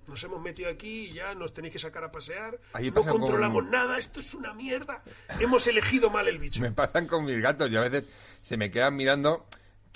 [0.08, 3.18] nos hemos metido aquí y ya nos tenéis que sacar a pasear, Ahí no con-
[3.20, 5.02] controlamos nada, esto es una mierda,
[5.40, 6.62] hemos elegido mal el bicho.
[6.62, 8.08] Me pasan con mis gatos y a veces
[8.40, 9.46] se me quedan mirando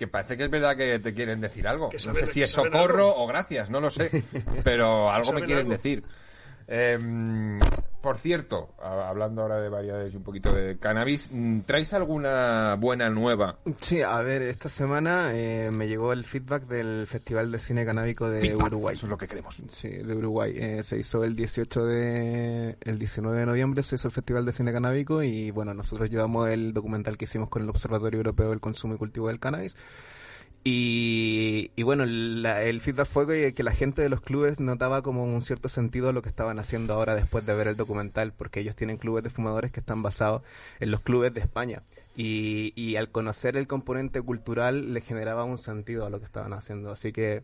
[0.01, 1.91] que parece que es verdad que te quieren decir algo.
[1.91, 4.25] Que no sé si es socorro o gracias, no lo sé.
[4.65, 5.73] Pero algo me quieren algo.
[5.73, 6.03] decir.
[6.73, 7.59] Em,
[8.01, 13.11] por cierto, hablando ahora de variedades y un poquito de cannabis, mm, ¿traes alguna buena
[13.11, 13.59] nueva?
[13.81, 18.31] Sí, a ver, esta semana eh, me llegó el feedback del Festival de Cine Canábico
[18.31, 18.95] de Feedback, Uruguay.
[18.95, 19.61] Eso es lo que queremos.
[19.69, 20.55] Sí, de Uruguay.
[20.55, 22.77] Eh, se hizo el 18 de...
[22.81, 26.49] El 19 de noviembre se hizo el Festival de Cine Canábico y bueno, nosotros llevamos
[26.51, 29.77] el documental que hicimos con el Observatorio Europeo del Consumo y Cultivo del Cannabis.
[30.63, 35.01] Y, y bueno, la- el feedback fue que, que la gente de los clubes notaba
[35.03, 38.61] como un cierto sentido lo que estaban haciendo ahora después de ver el documental, porque
[38.61, 40.43] ellos tienen clubes de fumadores que están basados
[40.79, 41.83] en los clubes de España.
[42.15, 46.53] Y, y al conocer el componente cultural les generaba un sentido a lo que estaban
[46.53, 46.91] haciendo.
[46.91, 47.43] Así que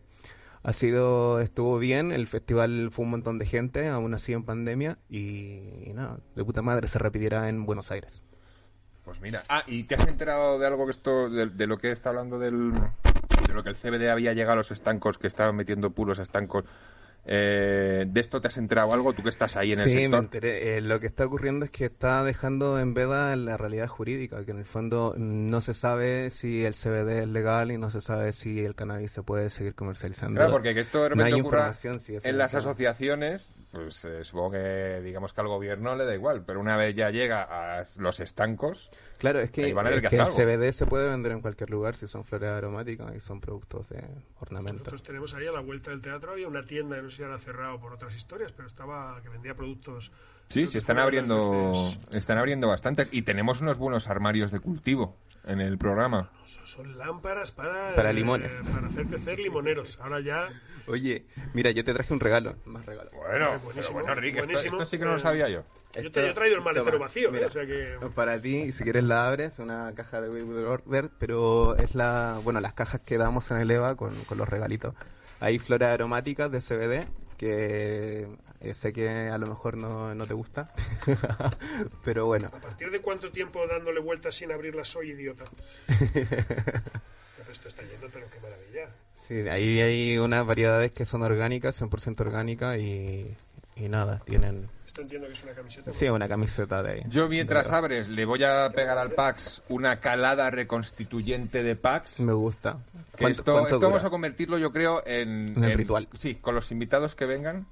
[0.63, 4.99] ha sido, estuvo bien, el festival fue un montón de gente, aún así en pandemia,
[5.09, 8.23] y, y nada, de puta madre se repitiera en Buenos Aires.
[9.07, 9.41] Pues mira.
[9.47, 12.73] Ah, ¿y te has enterado de algo que esto, de, lo que está hablando del,
[12.73, 16.65] de lo que el CBD había llegado a los estancos, que estaban metiendo puros estancos
[17.29, 19.13] Eh, ¿De esto te has enterado algo?
[19.13, 20.23] ¿Tú que estás ahí en el sí, me sector?
[20.23, 20.77] enteré.
[20.77, 24.51] Eh, lo que está ocurriendo es que está dejando en veda la realidad jurídica, que
[24.51, 28.31] en el fondo no se sabe si el CBD es legal y no se sabe
[28.31, 30.39] si el cannabis se puede seguir comercializando.
[30.39, 31.89] Claro, porque que esto de no repente hay ocurra si
[32.23, 36.61] en las asociaciones, pues eh, supongo que digamos que al gobierno le da igual, pero
[36.61, 40.09] una vez ya llega a los estancos, Claro, es que, Ahí van a tener es
[40.11, 40.59] que que hacer el.
[40.59, 44.03] CBD se puede vender en cualquier lugar si son flores aromáticas y son productos de
[44.39, 44.73] ornamento.
[44.79, 47.39] Nosotros tenemos ahí a la vuelta del teatro, había una tienda, no sé si ahora
[47.39, 50.11] cerrado por otras historias, pero estaba que vendía productos.
[50.49, 55.61] sí, que están abriendo, están abriendo bastantes y tenemos unos buenos armarios de cultivo en
[55.61, 56.29] el programa.
[56.45, 58.61] Son, son lámparas para, Para eh, limones.
[58.73, 59.97] para hacer crecer limoneros.
[60.01, 60.49] Ahora ya.
[60.87, 63.09] Oye, mira, yo te traje un regalo, más regalo.
[63.13, 64.77] Bueno, buenísimo, bueno, Rick, esto, buenísimo.
[64.77, 65.63] esto sí que no lo Eh, sabía yo.
[65.95, 67.31] Yo te, he traído el maletero vacío, ¿eh?
[67.31, 67.47] mira.
[67.47, 67.97] o sea que.
[68.13, 72.61] Para ti, si quieres la abres, una caja de Baby Order, pero es la, bueno,
[72.61, 74.93] las cajas que damos en el EVA con, con los regalitos.
[75.39, 77.07] Hay flores aromáticas de CBD,
[77.37, 78.27] que
[78.59, 80.65] eh, sé que a lo mejor no, no te gusta,
[82.03, 85.45] pero bueno, ¿A partir de cuánto tiempo dándole vueltas sin abrirla soy idiota?
[85.87, 86.01] Pero
[87.51, 88.89] esto está yendo, pero qué maravilla.
[89.13, 93.37] sí, ahí hay unas variedades que son orgánicas, 100% orgánicas y,
[93.79, 95.91] y nada, tienen, Esto entiendo que es una camiseta.
[95.93, 97.01] sí, una camiseta de ahí.
[97.07, 102.19] Yo mientras abres le voy a pegar al Pax una calada reconstituyente de Pax.
[102.19, 102.77] Me gusta.
[103.15, 106.07] Que ¿Cuánto- esto, cuánto esto vamos a convertirlo, yo creo, en, En el ritual.
[106.13, 107.67] Sí, con los invitados que vengan,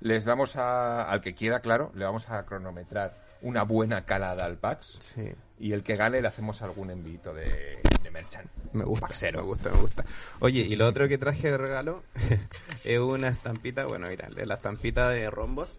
[0.00, 4.56] les vamos a, al que quiera, claro, le vamos a cronometrar una buena calada al
[4.58, 4.96] Pax.
[5.00, 5.32] Sí.
[5.60, 8.46] Y el que gane le hacemos algún envito de, de merchan.
[8.72, 9.40] Me gusta, Paxero.
[9.42, 10.04] me gusta, me gusta.
[10.40, 12.02] Oye, y lo otro que traje de regalo
[12.84, 15.78] es una estampita, bueno, mira, la estampita de Rombos,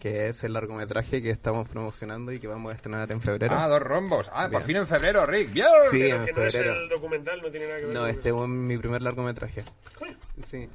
[0.00, 3.54] que es el largometraje que estamos promocionando y que vamos a estrenar en febrero.
[3.56, 4.28] Ah, dos rombos.
[4.34, 5.52] Ah, por fin en febrero, Rick.
[5.52, 5.66] ¡Bien!
[5.90, 6.80] Sí, Pero en que no es febrero.
[6.82, 9.62] el documental, no tiene nada que ver No, con este es mi primer largometraje.
[10.42, 10.68] Sí.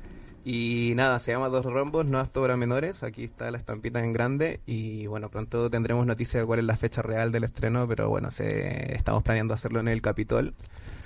[0.50, 3.04] Y nada, se llama Dos Rombos, no hasta obras menores.
[3.04, 4.62] Aquí está la estampita en grande.
[4.66, 7.86] Y bueno, pronto tendremos noticia de cuál es la fecha real del estreno.
[7.86, 10.54] Pero bueno, se, estamos planeando hacerlo en el Capitol.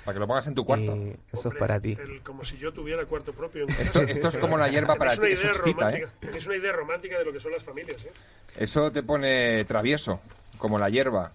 [0.04, 0.94] Para que lo pongas en tu cuarto.
[0.96, 1.98] Y eso es para ti.
[2.00, 3.66] el- como si yo tuviera cuarto propio.
[3.80, 5.18] Esto, es como la hierba para ti.
[5.18, 5.74] una Eso idea excita, ¿eh?
[5.98, 6.10] romántica.
[6.20, 8.12] Tenéis una idea romántica de lo que son las familias, ¿eh?
[8.58, 10.20] Eso te pone travieso,
[10.58, 11.32] como la hierba.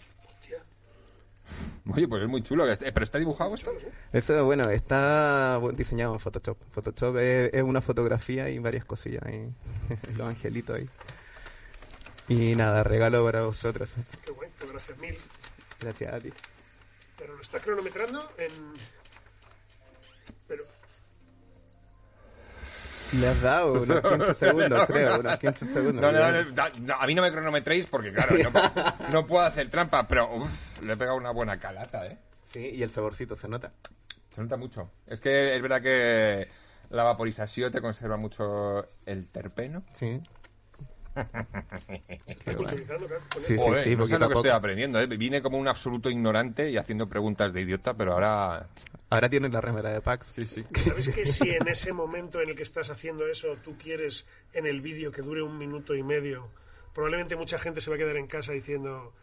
[1.93, 2.65] Oye, pues es muy chulo.
[2.79, 3.71] ¿Pero está dibujado esto?
[4.11, 6.57] Eso, bueno, está diseñado en Photoshop.
[6.71, 9.49] Photoshop es, es una fotografía y varias cosillas ahí.
[10.17, 10.89] Los angelitos ahí.
[12.29, 13.95] Y nada, regalo para vosotros.
[14.25, 15.15] Qué bueno, gracias mil.
[15.79, 16.33] Gracias a ti.
[17.17, 18.51] Pero lo está cronometrando en.
[20.47, 20.63] Pero.
[23.19, 25.19] Le has dado unos 15 segundos, creo.
[25.19, 26.01] Unos 15 segundos.
[26.01, 26.31] No, no,
[26.81, 30.81] no, a mí no me cronometréis porque, claro, no, no puedo hacer trampa, pero uf,
[30.81, 32.17] le he pegado una buena calata, ¿eh?
[32.43, 33.71] Sí, y el saborcito se nota.
[34.33, 34.91] Se nota mucho.
[35.07, 36.47] Es que es verdad que
[36.89, 39.83] la vaporización te conserva mucho el terpeno.
[39.93, 40.21] Sí.
[43.39, 45.07] Sí, sí, sí, no sé lo que estoy aprendiendo, ¿eh?
[45.07, 48.67] Vine como un absoluto ignorante y haciendo preguntas de idiota, pero ahora...
[49.09, 50.31] Ahora tienes la remera de Pax.
[50.35, 50.65] Sí, sí.
[50.79, 54.65] ¿Sabes que si en ese momento en el que estás haciendo eso tú quieres en
[54.65, 56.49] el vídeo que dure un minuto y medio,
[56.93, 59.13] probablemente mucha gente se va a quedar en casa diciendo,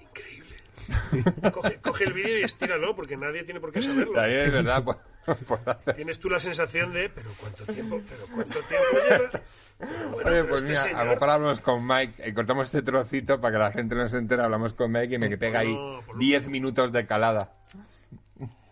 [0.00, 0.56] increíble.
[1.52, 4.14] Coge, coge el vídeo y estíralo porque nadie tiene por qué saberlo.
[4.14, 4.98] También es verdad, hacer-
[5.96, 9.30] Tienes tú la sensación de, pero cuánto tiempo, pero cuánto tiempo lleva.
[9.78, 12.66] Pero bueno, Oye, pues este mira, a señor- lo mejor hablamos con Mike y cortamos
[12.66, 15.60] este trocito para que la gente no se entere, hablamos con Mike y me pega
[15.60, 17.52] ahí No, por lo 10 minutos de calada.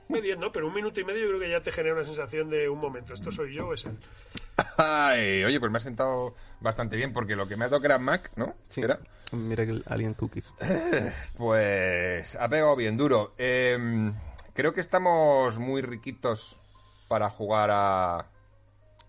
[0.09, 2.51] Medio, no, pero un minuto y medio yo creo que ya te genera una sensación
[2.51, 3.15] de un momento.
[3.15, 3.97] Esto soy yo, es él.
[4.79, 7.99] Ay, oye, pues me ha sentado bastante bien porque lo que me ha tocado era
[7.99, 8.57] Mac, ¿no?
[8.69, 8.81] Sí.
[8.83, 8.99] Era,
[9.31, 10.55] Mira que el Alien Cookies.
[11.37, 13.35] pues ha pegado bien duro.
[13.39, 14.13] Eh,
[14.57, 16.57] creo que estamos muy riquitos
[17.09, 18.27] para jugar a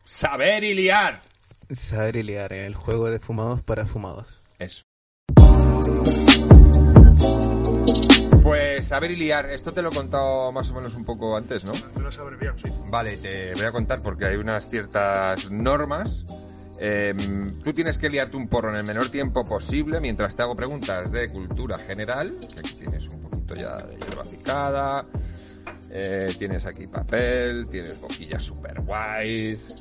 [0.04, 1.22] saber y liar.
[1.72, 4.42] Saber y liar, el juego de fumados para fumados.
[4.60, 4.84] Eso.
[8.44, 11.64] Pues saber y liar, esto te lo he contado más o menos un poco antes,
[11.64, 11.74] ¿no?
[11.98, 12.72] Lo sí.
[12.90, 16.26] Vale, te voy a contar porque hay unas ciertas normas.
[16.80, 17.14] Eh,
[17.64, 21.12] tú tienes que liarte un porro en el menor tiempo posible mientras te hago preguntas
[21.12, 22.38] de cultura general.
[22.54, 25.06] que Aquí tienes un poquito ya de hierba picada.
[25.90, 29.74] Eh, tienes aquí papel, tienes boquillas super guays.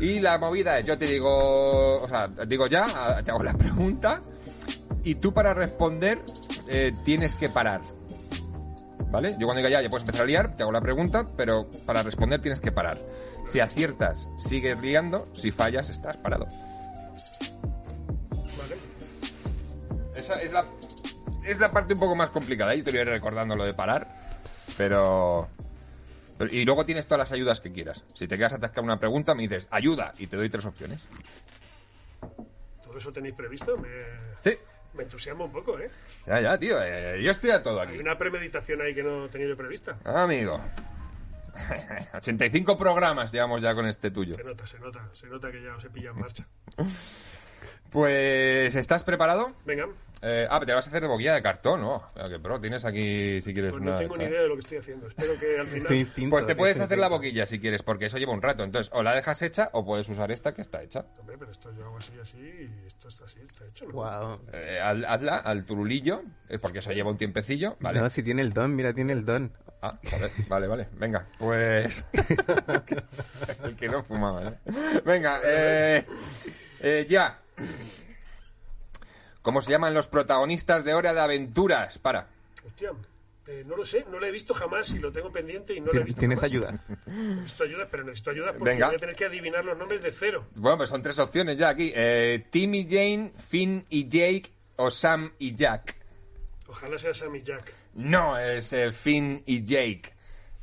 [0.00, 4.20] Y la movida es, yo te digo, o sea, digo ya, te hago la pregunta
[5.02, 6.22] y tú para responder
[6.68, 7.80] eh, tienes que parar.
[9.10, 9.36] ¿Vale?
[9.38, 12.02] Yo cuando diga ya, ya puedes empezar a liar, te hago la pregunta, pero para
[12.02, 13.00] responder tienes que parar.
[13.46, 16.46] Si aciertas, sigues liando, si fallas, estás parado.
[18.58, 18.76] Vale.
[20.14, 20.66] Esa es la,
[21.42, 22.74] es la parte un poco más complicada.
[22.74, 24.27] Yo te voy a ir recordando lo de parar,
[24.78, 25.46] pero...
[26.38, 28.04] Pero- y luego tienes todas las ayudas que quieras.
[28.14, 31.06] Si te quedas atascado una pregunta, me dices ayuda y te doy tres opciones.
[32.82, 33.76] ¿Todo eso tenéis previsto?
[33.76, 33.88] Me,
[34.40, 34.56] Sí.
[34.94, 35.90] me entusiasma un poco, ¿eh?
[36.26, 36.82] Ya, ya, tío.
[36.82, 37.98] eh, yo estoy a todo Hay aquí.
[37.98, 39.98] una premeditación ahí que no he tenido prevista.
[40.04, 40.60] Amigo.
[42.14, 44.36] 85 programas llevamos ya con este tuyo.
[44.36, 46.46] Se nota, se nota, se nota que ya os he pillado en marcha.
[47.90, 49.52] Pues, ¿estás preparado?
[49.64, 49.86] Venga,
[50.20, 52.02] Eh, ah, te vas a hacer de boquilla de cartón, ¿no?
[52.28, 53.92] Que pro, tienes aquí, si quieres, pues una...
[53.92, 55.06] no tengo ni idea de lo que estoy haciendo.
[55.08, 55.94] Espero que al final...
[55.94, 58.64] instinto, Pues te puedes hacer la boquilla si quieres, porque eso lleva un rato.
[58.64, 61.06] Entonces, o la dejas hecha o puedes usar esta que está hecha.
[61.20, 63.92] Hombre, pero esto yo hago así, así, y esto está así, está hecho, ¿no?
[63.92, 64.40] Wow.
[64.52, 68.00] Eh, haz- hazla al turulillo, eh, porque eso lleva un tiempecillo, ¿vale?
[68.00, 69.52] No, si tiene el don, mira, tiene el don.
[69.80, 70.88] Ah, joder, vale, vale.
[70.94, 72.04] Venga, pues...
[73.62, 74.54] el que no fumaba, ¿eh?
[75.04, 76.04] Venga, eh,
[76.80, 77.38] eh, ya.
[79.42, 81.98] ¿Cómo se llaman los protagonistas de Hora de Aventuras?
[81.98, 82.28] Para.
[82.66, 82.90] Hostia,
[83.46, 85.92] eh, no lo sé, no lo he visto jamás y lo tengo pendiente y no
[85.92, 86.50] lo he visto ¿Tienes jamás.
[86.50, 86.78] ayuda?
[87.06, 88.86] Necesito ayuda, pero necesito ayuda porque Venga.
[88.88, 90.46] voy a tener que adivinar los nombres de cero.
[90.56, 91.92] Bueno, pues son tres opciones ya aquí.
[91.94, 95.96] Eh, Tim y Jane, Finn y Jake o Sam y Jack.
[96.66, 97.72] Ojalá sea Sammy Jack.
[97.94, 100.12] No, es eh, Finn y Jake.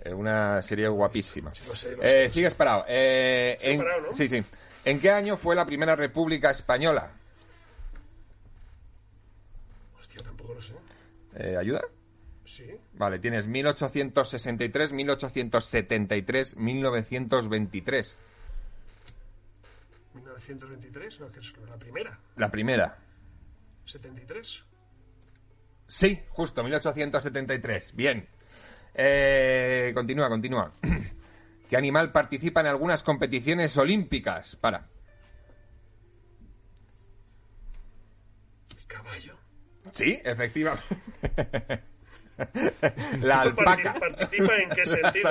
[0.04, 1.50] Eh, una serie guapísima.
[1.50, 2.30] Lo sé, lo Eh, sé, lo sé.
[2.30, 2.86] sigues parado.
[2.88, 4.14] Eh, Sigo en- parado, ¿no?
[4.14, 4.44] Sí, sí.
[4.86, 7.12] ¿En qué año fue la primera República Española?
[9.98, 10.76] Hostia, tampoco lo sé.
[11.36, 11.82] Eh, ¿Ayuda?
[12.46, 18.18] Sí, Vale, tienes 1863, 1873, 1923.
[20.14, 22.20] 1923, no, que es la primera.
[22.38, 22.98] La primera.
[23.86, 24.64] 73.
[25.88, 27.96] Sí, justo, 1873.
[27.96, 28.28] Bien.
[28.94, 30.72] Eh, continúa, continúa.
[31.70, 34.56] ¿Qué animal participa en algunas competiciones olímpicas?
[34.56, 34.88] Para.
[38.78, 39.38] El caballo.
[39.92, 40.86] Sí, efectivamente.
[43.22, 43.94] La alpaca.
[43.94, 45.30] Parti- ¿Participa en qué sentido?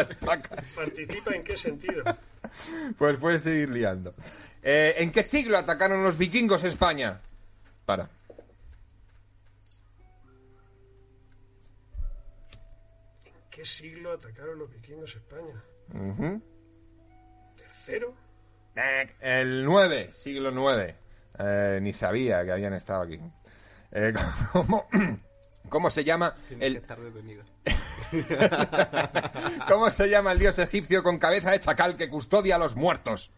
[0.75, 2.05] ¿Participa en qué sentido?
[2.99, 4.15] Pues puedes seguir liando.
[4.63, 7.21] Eh, ¿En qué siglo atacaron los vikingos España?
[7.85, 8.09] Para.
[13.27, 15.63] ¿En qué siglo atacaron los vikingos España?
[17.57, 18.15] ¿Tercero?
[18.77, 20.97] Eh, El 9, siglo 9.
[21.39, 23.21] Eh, ni sabía que habían estado aquí.
[23.93, 24.13] Eh,
[24.53, 24.87] ¿cómo,
[25.69, 26.83] cómo se llama el
[29.69, 33.33] cómo se llama el dios egipcio con cabeza de chacal que custodia a los muertos?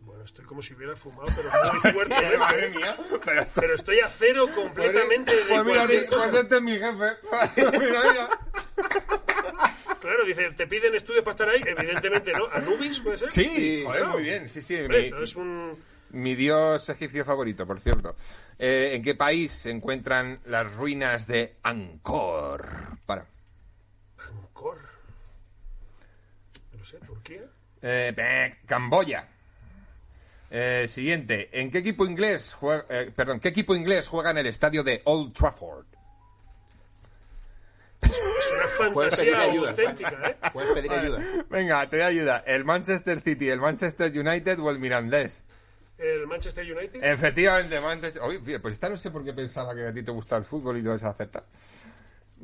[0.00, 2.36] Bueno, estoy como si hubiera fumado, pero muy fuerte.
[2.38, 6.62] Madre mía, pero esto- Pero estoy a cero completamente de Pues mira, pues este es
[6.62, 7.16] mi jefe.
[7.56, 8.28] Mira, mira.
[10.00, 11.62] Claro, dice, ¿te piden estudios para estar ahí?
[11.66, 12.46] Evidentemente no.
[12.52, 13.32] ¿Anubis puede ser?
[13.32, 14.76] Sí, joder, muy bien, sí, sí.
[14.80, 15.76] Hombre, mi- un...
[16.10, 18.14] Mi dios egipcio favorito, por cierto.
[18.58, 22.98] Eh, ¿En qué país se encuentran las ruinas de Angkor?
[23.04, 23.26] Para.
[24.28, 24.78] Angkor.
[26.78, 27.42] No sé, ¿Turquía?
[27.82, 29.26] Eh, Camboya.
[30.50, 31.48] Eh, siguiente.
[31.60, 35.02] ¿En qué equipo inglés juega, eh, perdón, qué equipo inglés juega en el estadio de
[35.04, 35.86] Old Trafford?
[38.76, 39.70] Fantasía ayuda.
[39.70, 40.50] auténtica, ¿eh?
[40.52, 41.44] Puedes pedir ayuda.
[41.50, 42.44] Venga, te doy ayuda.
[42.46, 45.44] ¿El Manchester City, el Manchester United o el Mirandés?
[45.98, 47.02] El Manchester United.
[47.02, 48.22] Efectivamente, Manchester.
[48.22, 50.76] Oye, pues esta no sé por qué pensaba que a ti te gusta el fútbol
[50.76, 51.44] y lo vas a acertar.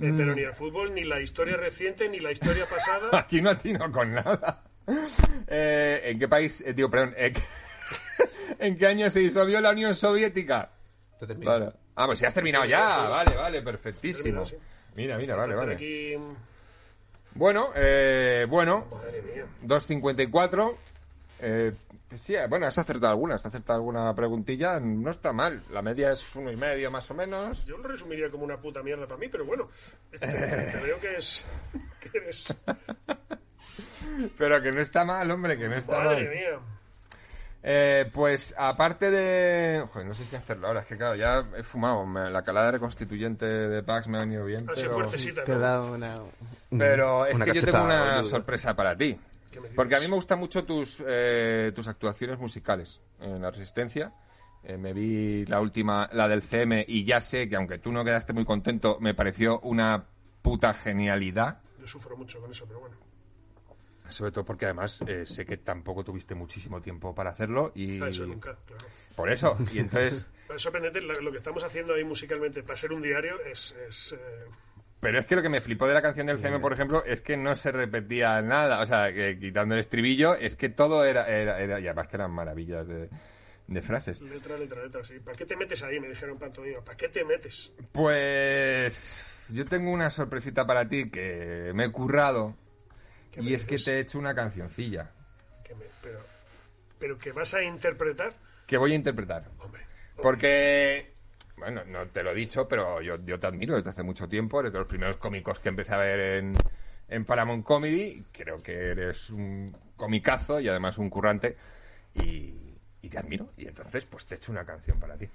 [0.00, 3.10] Eh, pero ni el fútbol, ni la historia reciente, ni la historia pasada.
[3.18, 4.62] Aquí no atino con nada.
[5.46, 7.42] Eh, ¿En qué país, eh, digo, perdón, ¿en qué,
[8.58, 10.70] en qué año se disolvió la Unión Soviética?
[11.18, 11.50] Te termino.
[11.50, 11.72] Vale.
[11.94, 13.06] Ah, pues ya has terminado ya.
[13.08, 14.44] Vale, vale, perfectísimo.
[14.44, 14.56] Terminado, sí.
[14.96, 15.74] Mira, mira, vale, vale.
[15.74, 16.14] aquí...
[17.34, 19.46] Bueno, eh, bueno, Madre mía.
[19.64, 20.76] 2.54.
[21.40, 21.72] Eh,
[22.16, 24.78] sí, bueno, has acertado alguna, has acertado alguna preguntilla.
[24.80, 25.62] No está mal.
[25.70, 27.64] La media es uno y medio más o menos.
[27.64, 29.68] Yo lo resumiría como una puta mierda para mí, pero bueno.
[30.12, 31.44] Este, te veo que es...
[32.00, 32.54] Que eres...
[34.36, 36.34] Pero que no está mal, hombre, que no está Madre mal.
[36.34, 36.58] mía.
[37.64, 39.86] Eh, pues aparte de...
[39.92, 42.04] Joder, no sé si hacerlo ahora, es que claro, ya he fumado.
[42.04, 44.66] me- la calada reconstituyente de Pax me ha venido bien.
[44.74, 44.90] Pero...
[44.90, 45.60] fuertecita, Te he ¿no?
[45.60, 46.14] dado una.
[46.76, 48.24] Pero es una que yo tengo una boludo.
[48.30, 49.16] sorpresa para ti.
[49.76, 54.12] Porque a mí me gustan mucho tus, eh, tus actuaciones musicales en La Resistencia.
[54.64, 58.04] Eh, me vi la última, la del CM, y ya sé que aunque tú no
[58.04, 60.04] quedaste muy contento, me pareció una
[60.40, 61.60] puta genialidad.
[61.78, 62.96] Yo sufro mucho con eso, pero bueno.
[64.08, 68.00] Sobre todo porque además eh, sé que tampoco tuviste muchísimo tiempo para hacerlo y...
[68.02, 68.86] Ah, Eso nunca, claro.
[69.16, 70.28] Por eso, y entonces...
[70.54, 73.74] Es sorprendente lo, lo que estamos haciendo ahí musicalmente para ser un diario es...
[73.88, 74.44] es, eh,
[75.00, 77.22] Pero es que lo que me flipó de la canción del CM, por ejemplo, es
[77.22, 78.80] que no se repetía nada.
[78.80, 81.26] O sea, que quitando el estribillo, es que todo era...
[81.26, 83.08] era, era y además que eran maravillas de,
[83.66, 84.20] de frases.
[84.20, 85.20] letra, letra, letra, sí.
[85.20, 85.98] ¿Para qué te metes ahí?
[86.00, 86.82] Me dijeron pantomima.
[86.84, 87.72] ¿Para qué te metes?
[87.92, 89.24] Pues...
[89.48, 92.54] yo tengo una sorpresita para ti que me he currado.
[93.32, 95.10] ¿Qué me Y es que te he hecho una cancioncilla
[95.64, 96.20] Que me- pero,
[96.98, 98.34] pero que vas a interpretar,
[98.66, 99.48] que voy a interpretar.
[99.58, 99.82] hombre.
[100.16, 101.14] Porque,
[101.56, 104.60] bueno, no te lo he dicho, pero yo, yo te admiro desde hace mucho tiempo.
[104.60, 106.54] Eres de los primeros cómicos que empecé a ver en,
[107.08, 108.24] en Paramount Comedy.
[108.30, 111.56] Creo que eres un comicazo y además un currante.
[112.14, 113.52] Y, y te admiro.
[113.56, 115.28] Y entonces, pues te he hecho una canción para ti.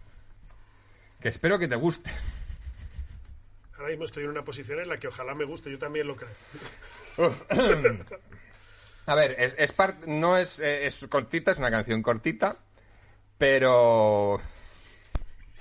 [1.20, 2.12] Que espero que te guste.
[3.76, 6.16] Ahora mismo estoy en una posición en la que ojalá me guste, yo también lo
[6.16, 6.30] creo.
[9.05, 12.57] A ver, es, es part- no es, eh, es cortita, es una canción cortita,
[13.38, 14.39] pero...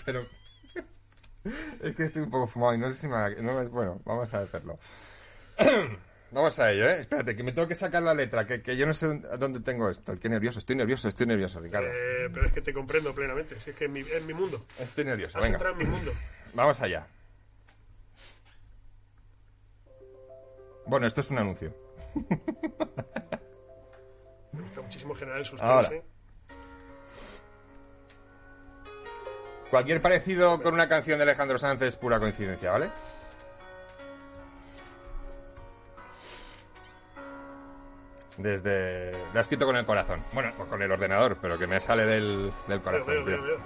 [0.04, 0.26] Pero...
[1.82, 3.14] Es que estoy un poco fumado y no sé si me...
[3.14, 4.78] va- no bueno, vamos a hacerlo.
[6.32, 6.98] Vamos a ello, ¿eh?
[7.00, 9.06] Espérate, que me tengo que sacar la letra, que, que yo no sé
[9.38, 10.12] dónde- tengo esto.
[10.20, 11.86] Qué nervioso, estoy nervioso, estoy nervioso, Ricardo.
[11.88, 14.66] Eh, pero es que te comprendo plenamente, si es que es mi, es mi mundo.
[14.78, 15.70] Estoy nervioso, Has venga.
[15.70, 16.12] en mi mundo.
[16.52, 17.06] Vamos allá.
[20.86, 21.74] Bueno, esto es un anuncio.
[24.52, 26.04] Me gusta muchísimo generar el suspense.
[29.70, 32.90] Cualquier parecido con una canción de Alejandro Sanz es pura coincidencia, ¿vale?
[38.38, 39.10] Desde...
[39.32, 40.22] La he escrito con el corazón.
[40.32, 43.06] Bueno, con el ordenador, pero que me sale del, del corazón.
[43.06, 43.42] veo, tío.
[43.42, 43.58] veo, veo.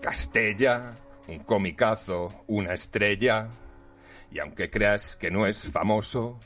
[0.00, 0.96] Castella,
[1.28, 3.48] un comicazo, una estrella.
[4.30, 6.40] Y aunque creas que no es famoso,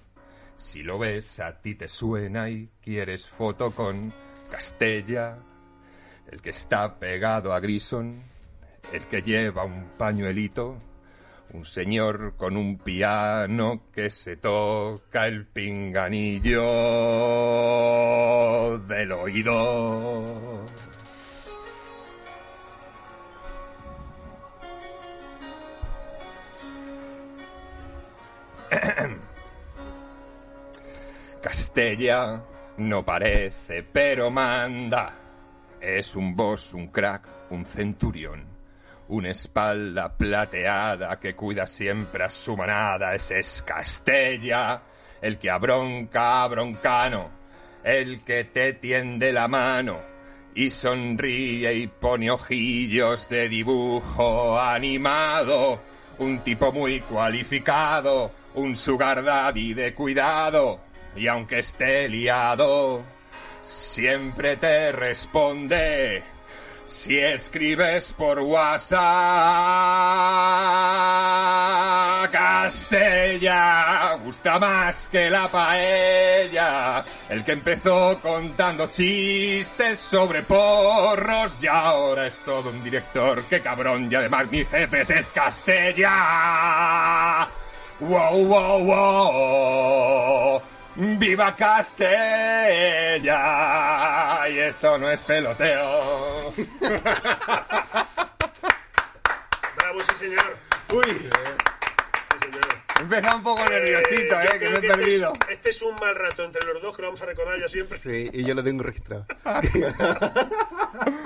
[0.57, 4.12] si lo ves a ti te suena y quieres foto con
[4.50, 5.38] Castella,
[6.30, 8.22] el que está pegado a Grison,
[8.92, 10.76] el que lleva un pañuelito,
[11.52, 16.62] un señor con un piano que se toca el pinganillo
[18.88, 20.63] del oído.
[31.55, 32.42] Castella
[32.78, 35.14] no parece, pero manda.
[35.80, 38.44] Es un boss, un crack, un centurión.
[39.07, 43.14] Una espalda plateada que cuida siempre a su manada.
[43.14, 44.82] Ese es Castella,
[45.22, 47.30] el que abronca a broncano,
[47.84, 50.00] el que te tiende la mano
[50.57, 55.78] y sonríe y pone ojillos de dibujo animado.
[56.18, 60.84] Un tipo muy cualificado, un sugar daddy de cuidado.
[61.16, 63.02] Y aunque esté liado,
[63.62, 66.22] siempre te responde.
[66.86, 69.00] Si escribes por WhatsApp,
[72.30, 77.02] Castella gusta más que la paella.
[77.30, 83.42] El que empezó contando chistes sobre porros y ahora es todo un director.
[83.44, 84.08] ¡Qué cabrón!
[84.10, 86.08] Y además mi jefe es Castella.
[88.00, 90.74] ¡Wow, wow, wow!
[90.97, 93.28] ¡Viva Castella!
[94.49, 96.53] Y esto no es peloteo.
[99.76, 100.57] Bravo, sí, señor.
[100.92, 101.28] Uy,
[103.05, 105.32] Empezado un poco nerviosito, yo eh, que me he este es- perdido.
[105.50, 107.98] Este es un mal rato entre los dos que lo vamos a recordar ya siempre.
[107.98, 109.26] Sí, y yo lo tengo registrado.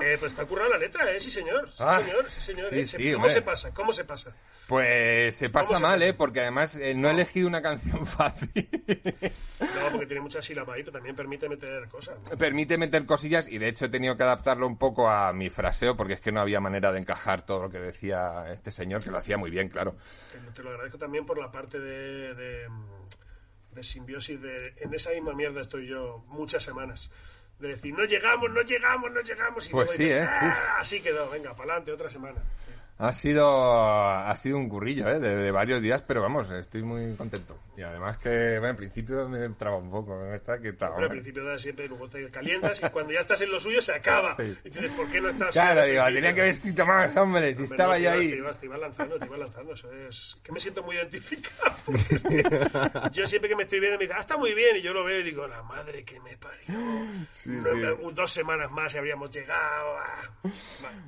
[0.01, 1.19] Eh, pues está currado la letra, ¿eh?
[1.19, 1.69] Sí, señor.
[1.69, 2.25] Sí, Ah, señor.
[2.29, 2.69] Sí, señor.
[2.69, 2.85] sí, eh.
[2.85, 3.33] Se- sí, ¿Cómo hombre.
[3.33, 3.73] se pasa?
[3.73, 4.33] ¿Cómo se pasa?
[4.67, 6.05] Pues se pasa se mal, pasa?
[6.07, 6.13] ¿eh?
[6.15, 8.67] Porque además eh, no he elegido una canción fácil.
[9.59, 12.17] No, porque tiene mucha sílaba ahí, pero también permite meter cosas.
[12.31, 12.37] ¿no?
[12.37, 15.95] Permite meter cosillas y de hecho he tenido que adaptarlo un poco a mi fraseo
[15.95, 19.11] porque es que no había manera de encajar todo lo que decía este señor, que
[19.11, 19.95] lo hacía muy bien, claro.
[20.55, 22.67] Te lo agradezco también por la parte de, de,
[23.73, 24.41] de simbiosis.
[24.41, 27.11] De, en esa misma mierda estoy yo muchas semanas.
[27.59, 29.67] De decir, no llegamos, no llegamos, no llegamos.
[29.67, 30.27] Y Pues luego sí, dices, ¿eh?
[30.27, 32.41] "Ah, así quedó, venga, para adelante, otra semana.
[33.01, 33.47] Ha sido,
[33.79, 35.19] ha sido un currillo, ¿eh?
[35.19, 37.57] De, de varios días, pero vamos, estoy muy contento.
[37.77, 40.35] Y además que, bueno, en principio me traba un poco, ¿no?
[40.35, 40.95] Está que traba.
[40.95, 43.79] Pero al principio da siempre, luego te calientas y cuando ya estás en lo suyo
[43.79, 44.35] se acaba.
[44.35, 44.53] Sí.
[44.65, 45.51] Y dices, ¿por qué no estás?
[45.51, 48.29] Claro, digo, tenía que haber escrito más, hombre, si Hombre, estaba no, yo ahí.
[48.31, 49.73] Te ibas, te ibas lanzando, te ibas lanzando.
[49.75, 50.37] Eso es.
[50.43, 51.77] Que me siento muy identificado.
[53.13, 54.75] yo siempre que me estoy viendo me dice, ah, está muy bien.
[54.75, 56.65] Y yo lo veo y digo, la madre que me parió.
[57.31, 57.77] Sí, No, sí.
[57.77, 59.95] no, Dos semanas más y habríamos llegado.
[59.99, 60.49] ah.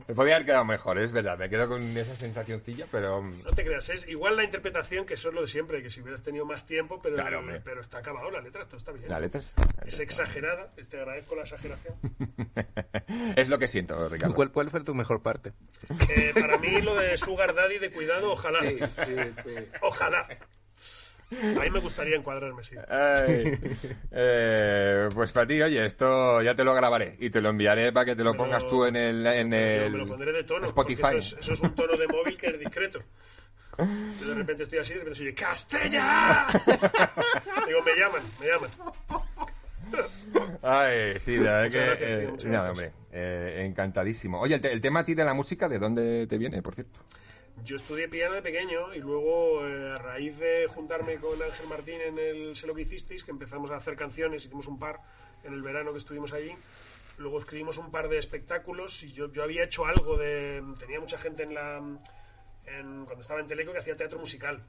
[0.07, 3.21] Me podía haber quedado mejor, es verdad, me quedo con esa sensacioncilla, pero...
[3.21, 5.89] mm, No te creas, es igual la interpretación que eso es lo de siempre, que
[5.89, 9.09] si hubieras tenido más tiempo, pero, Claro, pero está acabado la letra, esto está bien.
[9.09, 9.53] La letra es...
[9.85, 11.95] Es exagerada, te agradezco la exageración.
[13.35, 14.35] es lo que siento, Ricardo.
[14.35, 15.53] ¿Cuál, ¿Cuál fue tu mejor parte?
[16.09, 18.61] Eh, para mí lo de Sugar Daddy de cuidado, ojalá.
[18.61, 18.77] sí,
[19.43, 19.55] sí.
[19.81, 20.27] Ojalá.
[21.31, 22.75] A mí me gustaría encuadrarme, sí.
[22.89, 23.57] Ay,
[24.11, 28.05] eh, pues para ti, oye, esto ya te lo grabaré y te lo enviaré para
[28.05, 30.67] que te lo Pero- pongas tú en el, en el me lo pondré de tono.
[30.73, 31.17] porque Spotify.
[31.19, 33.01] Eso es, eso es un tono de móvil que es discreto.
[33.77, 36.47] Yo de repente estoy así, de repente se oye ¡Castella!
[37.67, 38.69] Digo, me llaman, me llaman.
[40.61, 41.85] Ay, sí, la verdad Muchas que...
[41.87, 44.39] gracias, eh, tío, nada, hombre, eh, encantadísimo.
[44.39, 46.99] Oye, el, el tema a ti de la música, ¿de dónde te viene, por cierto?
[47.63, 52.01] Yo estudié piano de pequeño y luego, eh, a raíz de juntarme con Ángel Martín
[52.01, 54.99] en el Sé lo que hicisteis, que empezamos a hacer canciones, hicimos un par
[55.43, 56.51] en el verano que estuvimos allí,
[57.17, 60.63] luego escribimos un par de espectáculos y yo, yo había hecho algo de...
[60.79, 61.77] Tenía mucha gente en la...
[62.65, 64.63] en- cuando estaba en Teleco que hacía teatro musical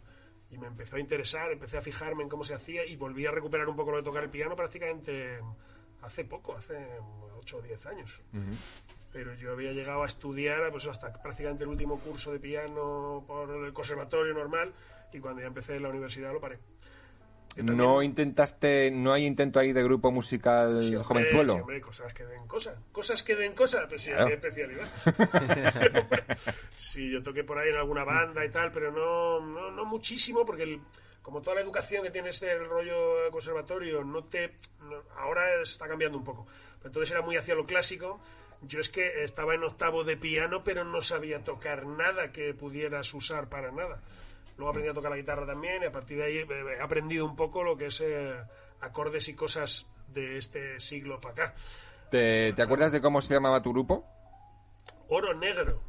[0.51, 3.31] y me empezó a interesar, empecé a fijarme en cómo se hacía y volví a
[3.31, 5.41] recuperar un poco lo de tocar el piano prácticamente
[6.03, 6.77] hace poco, hace
[7.39, 8.23] 8 o 10 años
[9.13, 13.51] pero yo había llegado a estudiar pues hasta prácticamente el último curso de piano por
[13.51, 14.73] el conservatorio normal
[15.13, 16.59] y cuando ya empecé en la universidad lo paré.
[17.57, 21.53] ¿No intentaste, no hay intento ahí de grupo musical Sí, hombre, jovenzuelo?
[21.53, 22.77] sí, hombre, cosas que den cosas.
[22.93, 24.29] Cosas que den cosas, pues sí, Claro.
[24.29, 24.89] especialidad.
[26.75, 30.47] sí, yo toqué por ahí en alguna banda y tal, pero no, no, no muchísimo,
[30.47, 30.81] porque el-
[31.21, 36.17] como toda la educación que tiene este rollo conservatorio, no te no- ahora está cambiando
[36.17, 36.47] un poco.
[36.79, 38.19] Pero entonces era muy hacia lo clásico.
[38.63, 43.13] Yo es que estaba en octavo de piano, pero no sabía tocar nada que pudieras
[43.13, 44.01] usar para nada.
[44.57, 46.47] Luego aprendí a tocar la guitarra también y a partir de ahí eh,
[46.79, 48.35] he aprendido un poco lo que es eh,
[48.81, 51.55] acordes y cosas de este siglo para acá.
[52.11, 54.07] ¿Te, te acuerdas de cómo se llamaba tu grupo?
[55.09, 55.83] Oro Negro,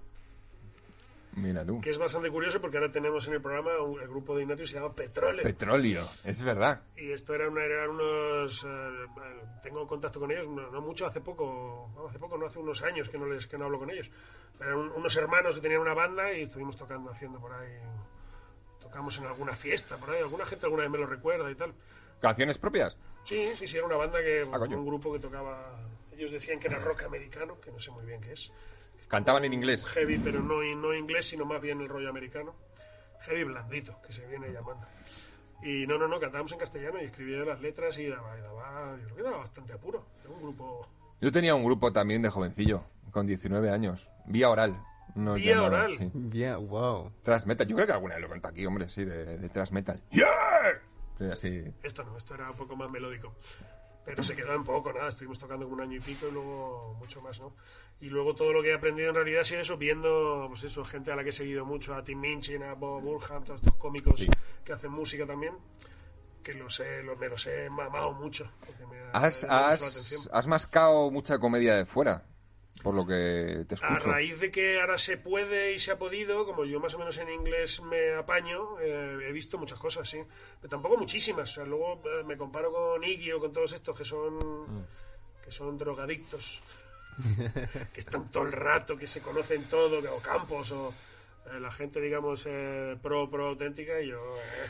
[1.36, 1.82] Mira tú.
[1.82, 4.70] que es bastante curioso porque ahora tenemos en el programa un, el grupo de Ignatius
[4.70, 5.42] se llama Petróleo.
[5.44, 6.82] Petróleo, es verdad.
[6.96, 8.64] y esto era una- eran unos...
[8.64, 9.08] eh,
[9.64, 12.84] tengo contacto con ellos, no, no mucho, hace poco, no, hace poco, no hace unos
[12.84, 14.12] años que no, les, que no hablo con ellos.
[14.60, 17.80] Eran un- unos hermanos que tenían una banda y estuvimos tocando, haciendo por ahí...
[18.80, 21.74] Tocamos en alguna fiesta por ahí, alguna gente alguna vez me lo recuerda y tal.
[22.22, 22.96] ¿Canciones propias?
[23.24, 24.44] Sí, sí, sí, era una banda que...
[24.54, 25.80] Ah, un grupo que tocaba...
[26.12, 28.52] Ellos decían que era rock americano, que no sé muy bien qué es.
[29.14, 29.86] Cantaban en inglés.
[29.90, 32.56] Heavy, pero no, no inglés, sino más bien el rollo americano.
[33.22, 34.88] Heavy blandito, que se viene llamando.
[35.62, 38.98] Y no, no, no, cantábamos en castellano y escribía las letras y daba, y daba,
[38.98, 40.08] yo creo que daba bastante apuro.
[40.24, 40.88] Era un grupo...
[41.22, 44.10] Yo tenía un grupo también de jovencillo, con 19 años.
[44.26, 44.84] Vía oral.
[45.14, 45.96] nos Vía oral.
[45.96, 46.12] sí.
[46.32, 47.12] Yeah, wow.
[47.22, 47.68] Thrash metal.
[47.68, 50.02] Yo creo que alguna vez lo conté aquí, hombre, sí, de, de thrash metal.
[50.10, 50.26] ¡Yeah!
[51.20, 51.74] Sí, así.
[51.84, 53.36] Esto no, esto era un poco más melódico.
[54.06, 56.96] Pero se quedó en poco, nada, estuvimos tocando como un año y pico y luego
[57.00, 57.56] mucho más, ¿no?
[58.02, 60.84] Y luego todo lo que he aprendido en realidad ha sido eso, viendo, pues eso,
[60.84, 63.76] gente a la que he seguido mucho, a Tim Minchin, a Bob Burham, todos estos
[63.78, 64.28] cómicos Sí.
[64.66, 65.54] que hacen música también,
[66.44, 68.52] que los he, los, me los he mamado mucho.
[68.92, 72.26] me ha- Has, me ha has, has mascado mucha comedia de fuera,
[72.84, 74.12] por lo que te A escucho.
[74.12, 77.18] raíz de que ahora se puede y se ha podido, como yo más o menos
[77.18, 80.22] en inglés me apaño, eh, he visto muchas cosas, sí.
[80.60, 81.50] Pero tampoco muchísimas.
[81.52, 84.86] O sea, luego eh, me comparo con Iggy o con todos estos que son,
[85.44, 86.62] que son drogadictos,
[87.94, 90.94] que están todo el rato, que se conocen todo, que- o Campos, o
[91.52, 94.70] eh, la gente, digamos, eh, pro, pro auténtica, y yo eh,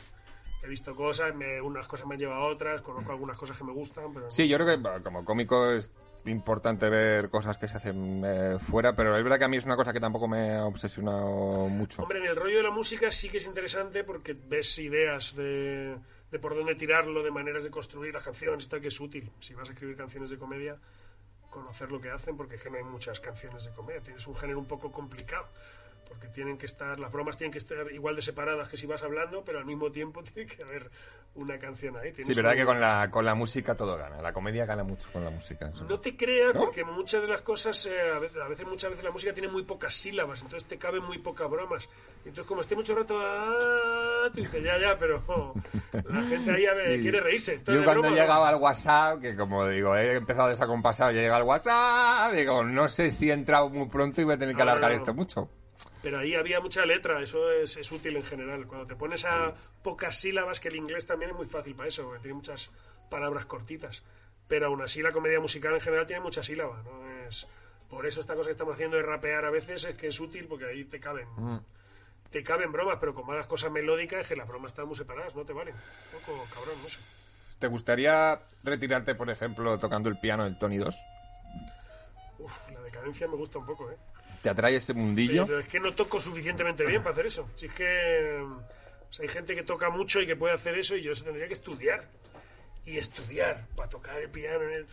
[0.63, 3.63] he visto cosas, me- unas cosas me han llevado a otras, conozco algunas cosas que
[3.63, 4.29] me gustan, pero...
[4.29, 5.91] Sí, yo creo que como cómico es
[6.25, 9.65] importante ver cosas que se hacen eh, fuera, pero es verdad que a mí es
[9.65, 12.01] una cosa que tampoco me ha obsesionado mucho.
[12.01, 15.97] Hombre, en el rollo de la música sí que es interesante porque ves ideas de,
[16.31, 19.31] de por dónde tirarlo, de maneras de construir las canciones y tal, que es útil.
[19.39, 20.77] Si vas a escribir canciones de comedia,
[21.49, 24.01] conocer lo que hacen, porque es que no hay muchas canciones de comedia.
[24.01, 25.47] Tienes un género un poco complicado,
[26.13, 29.01] porque tienen que estar, las bromas tienen que estar igual de separadas que si vas
[29.03, 30.91] hablando, pero al mismo tiempo tiene que haber
[31.35, 32.13] una canción ahí.
[32.15, 34.21] Sí, verdad que con la, con la música todo gana.
[34.21, 35.71] La comedia gana mucho con la música.
[35.89, 36.61] No te creas, ¿No?
[36.61, 39.47] porque muchas de las cosas, eh, a, veces, a veces, muchas veces la música tiene
[39.49, 41.89] muy pocas sílabas, entonces te caben muy pocas bromas.
[42.19, 45.53] Entonces, como esté mucho rato, ah, tú dices, ya, ya, pero
[46.09, 47.01] la gente ahí a ver, Sí.
[47.01, 47.57] quiere reírse.
[47.65, 48.15] Yo de cuando broma, he ¿no?
[48.17, 52.87] llegado al WhatsApp, que como digo, he empezado desacompasado, ya llega al WhatsApp, digo, no
[52.89, 54.97] sé si he entrado muy pronto y voy a tener que No, no, alargar no.
[54.97, 55.49] esto mucho.
[56.03, 58.67] Pero ahí había mucha letra, eso es, es útil en general.
[58.67, 62.03] Cuando te pones a pocas sílabas, que el inglés también es muy fácil para eso,
[62.03, 62.71] porque tiene muchas
[63.09, 64.03] palabras cortitas.
[64.49, 67.07] Pero aún así la comedia musical en general tiene muchas sílabas, ¿no?
[67.25, 67.47] Es,
[67.89, 70.45] por eso esta cosa que estamos haciendo de rapear a veces es que es útil
[70.47, 71.25] porque ahí te caben.
[72.29, 75.33] Te caben bromas, pero como hagas cosas melódicas, es que las bromas están muy separadas,
[75.37, 75.73] no te valen.
[75.73, 76.99] Un poco cabrón, no sé.
[77.59, 80.93] ¿Te gustaría retirarte, por ejemplo, tocando el piano del Tony 2?
[82.39, 83.97] Uf, la decadencia me gusta un poco, ¿eh?
[84.43, 85.47] ¿Te atrae ese mundillo?
[85.47, 87.49] Pero es que no toco suficientemente bien para hacer eso.
[87.55, 90.95] Si es que o sea, hay gente que toca mucho y que puede hacer eso
[90.95, 92.07] y yo eso tendría que estudiar.
[92.85, 94.61] Y estudiar para tocar el piano.
[94.65, 94.87] En, el-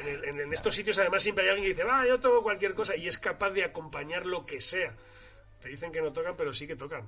[0.00, 2.42] en el- en- en estos sitios además siempre hay alguien que dice, va, yo toco
[2.42, 4.94] cualquier cosa y es capaz de acompañar lo que sea.
[5.62, 7.02] Te dicen que no tocan, pero sí que tocan.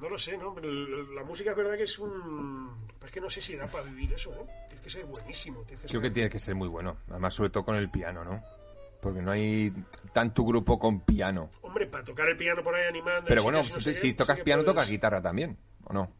[0.00, 0.54] No lo sé, ¿no?
[0.54, 0.68] Pero
[1.14, 2.86] la música es verdad que es un...
[3.04, 4.46] Es que no sé si da para vivir eso, ¿no?
[4.66, 5.62] Tienes que ser buenísimo.
[5.64, 6.96] Tienes que Creo ser- que tiene que ser muy bueno.
[7.10, 8.44] Además, sobre todo con el piano, ¿no?
[9.02, 9.72] Porque no hay
[10.12, 11.50] tanto grupo con piano.
[11.62, 13.26] Hombre, para tocar el piano por ahí animando...
[13.26, 16.12] Pero en bueno, y no si, si tocas piano, puedes- tocas guitarra también, ¿o no?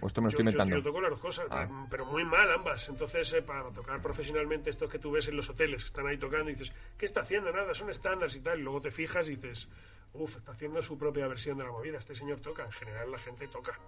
[0.00, 0.76] ¿O esto me lo Yo, estoy yo- inventando?
[0.76, 1.68] yo toco las dos cosas, Ah.
[1.90, 2.88] pero muy mal ambas.
[2.88, 6.16] Entonces, eh, para tocar profesionalmente estos que tú ves en los hoteles, que están ahí
[6.16, 7.52] tocando, y dices, ¿qué está haciendo?
[7.52, 8.58] Nada, son estándares y tal.
[8.60, 9.68] Y luego te fijas y dices,
[10.14, 11.98] uff, está haciendo su propia versión de la movida.
[11.98, 12.64] Este señor toca.
[12.64, 13.78] En general, la gente toca.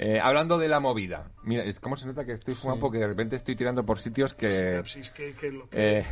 [0.00, 1.32] Eh, hablando de la movida.
[1.42, 2.82] Mira, ¿cómo se nota que estoy fumando?
[2.82, 4.52] Porque de repente estoy tirando por sitios que...
[4.52, 5.98] Sinapsis, que, que lo que...
[5.98, 6.06] eh,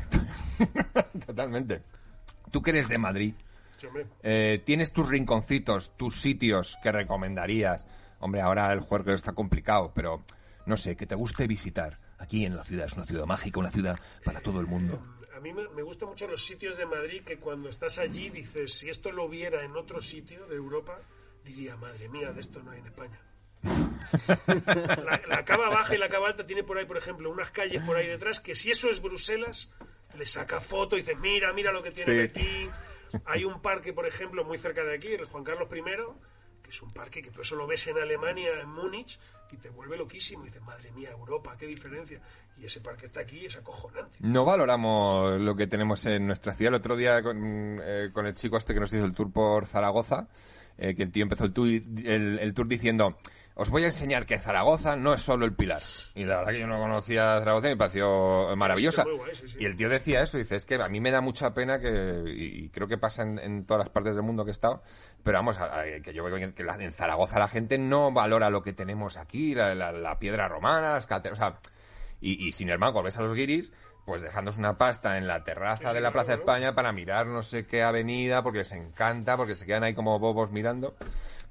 [1.26, 1.82] totalmente.
[2.50, 3.34] Tú que eres de Madrid,
[3.78, 3.86] Sí,
[4.24, 7.86] eh, ¿tienes tus rinconcitos, tus sitios que recomendarías?
[8.18, 10.24] Hombre, ahora el juego está complicado, pero
[10.64, 12.00] no sé, que te guste visitar.
[12.18, 15.00] Aquí en la ciudad, es una ciudad mágica, una ciudad para todo el mundo.
[15.36, 18.72] A mí me, me gustan mucho los sitios de Madrid que cuando estás allí dices,
[18.72, 20.98] si esto lo viera en otro sitio de Europa,
[21.44, 23.20] diría, madre mía, de esto no hay en España.
[25.04, 27.82] La, la cava baja y la cava alta tiene por ahí, por ejemplo, unas calles
[27.82, 29.70] por ahí detrás que si eso es Bruselas,
[30.16, 32.38] le saca foto y dice, mira, mira lo que tiene Sí.
[32.38, 32.70] aquí.
[33.24, 35.82] Hay un parque, por ejemplo, muy cerca de aquí, el Juan Carlos I,
[36.62, 39.18] que es un parque que tú eso lo ves en Alemania, en Múnich,
[39.52, 40.42] y te vuelve loquísimo.
[40.42, 42.20] Y dices, madre mía, Europa, qué diferencia.
[42.58, 44.18] Y ese parque está aquí, es acojonante.
[44.20, 46.70] No valoramos lo que tenemos en nuestra ciudad.
[46.70, 49.66] El otro día con, eh, con el chico este que nos hizo el tour por
[49.66, 50.26] Zaragoza,
[50.76, 53.16] eh, que el tío empezó el tour, el, el tour diciendo,
[53.58, 55.82] os voy a enseñar que Zaragoza no es solo el Pilar.
[56.14, 59.04] Y la verdad que yo no conocía Zaragoza y me pareció maravillosa.
[59.04, 59.56] muy guay, sí, sí.
[59.58, 62.22] Y el tío decía eso, dice, es que a mí me da mucha pena que,
[62.26, 64.82] y creo que pasa en, en todas las partes del mundo que he estado,
[65.22, 68.50] pero vamos, a- a- que yo veo que la- en Zaragoza la gente no valora
[68.50, 71.58] lo que tenemos aquí, la, la- la piedra romana, las catedrales, o sea,
[72.20, 73.72] y, y sin embargo, ves a los guiris,
[74.04, 77.66] pues dejándose una pasta en la terraza de la Plaza España para mirar no sé
[77.66, 80.94] qué avenida, porque les encanta, porque se quedan ahí como bobos mirando.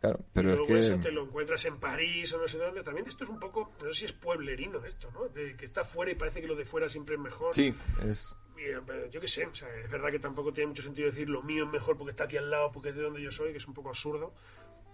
[0.05, 1.11] Claro, pero es Luego eso te que...
[1.11, 2.83] lo encuentras en París o no sé dónde.
[2.83, 5.27] También esto es un poco, no sé si es pueblerino esto, ¿no?
[5.29, 7.55] De que está fuera y parece que lo de fuera siempre es mejor.
[7.55, 7.73] Sí,
[8.07, 8.37] es...
[8.57, 11.27] Eh, pero yo qué sé, o sea, es verdad que tampoco tiene mucho sentido decir
[11.27, 13.51] lo mío es mejor porque está aquí al lado, porque es de donde yo soy,
[13.51, 14.33] que es un poco absurdo.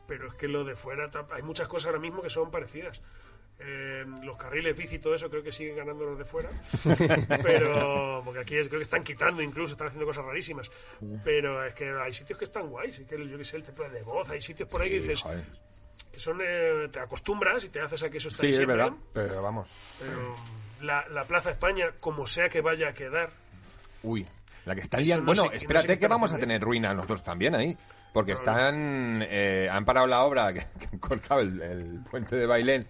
[0.07, 3.01] Pero es que lo de fuera, hay muchas cosas ahora mismo que son parecidas.
[3.64, 6.49] Eh, los carriles bici y todo eso creo que siguen ganando los de fuera.
[7.43, 10.72] pero, porque aquí es- creo que están quitando incluso, están haciendo cosas rarísimas.
[11.24, 13.89] Pero es que hay sitios que están guays, y que yo que sé, el templo
[13.89, 15.43] de voz, hay sitios por ahí que dices, joder.
[16.12, 18.55] que son, eh, te acostumbras y te haces a que eso está Sí, ahí es
[18.57, 18.78] siempre.
[18.78, 19.70] verdad, pero vamos.
[19.99, 20.36] Pero
[20.82, 23.30] la, la Plaza España, como sea que vaya a quedar,
[24.03, 24.26] Uy,
[24.66, 25.22] la que está liando.
[25.22, 27.78] no bueno, sé no espérate sé qué que vamos a tener ruinas nosotros también ahí.
[28.14, 29.22] Porque están.
[29.30, 32.86] eh, han parado la obra que, que han cortado el, el puente de Bailén.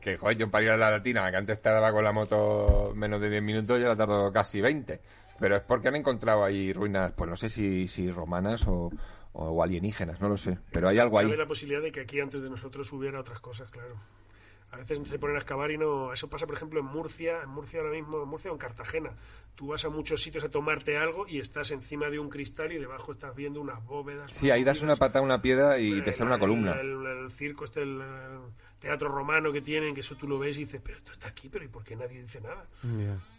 [0.00, 3.20] Que, joder, yo para ir a la latina, que antes tardaba con la moto menos
[3.20, 5.00] de 10 minutos, ya la tardó casi 20.
[5.38, 8.90] Pero es porque han encontrado ahí ruinas, pues no sé si, si romanas o,
[9.32, 10.58] o alienígenas, no lo sé.
[10.72, 11.26] Pero hay algo ahí.
[11.26, 13.96] cabe la posibilidad de que aquí antes de nosotros hubiera otras cosas, claro.
[14.72, 16.12] A veces se ponen a excavar y no.
[16.12, 19.10] Eso pasa, por ejemplo, en Murcia, en Murcia ahora mismo, en Murcia o en Cartagena.
[19.56, 22.78] Tú vas a muchos sitios a tomarte algo y estás encima de un cristal y
[22.78, 24.30] debajo estás viendo unas bóvedas.
[24.30, 26.78] Sí, ahí das una patada a una piedra y te sale una columna.
[26.80, 28.00] El, el circo, este, el
[28.80, 31.48] teatro romano que tienen, que eso tú lo ves y dices, pero esto está aquí,
[31.48, 32.64] pero ¿y por qué nadie dice nada?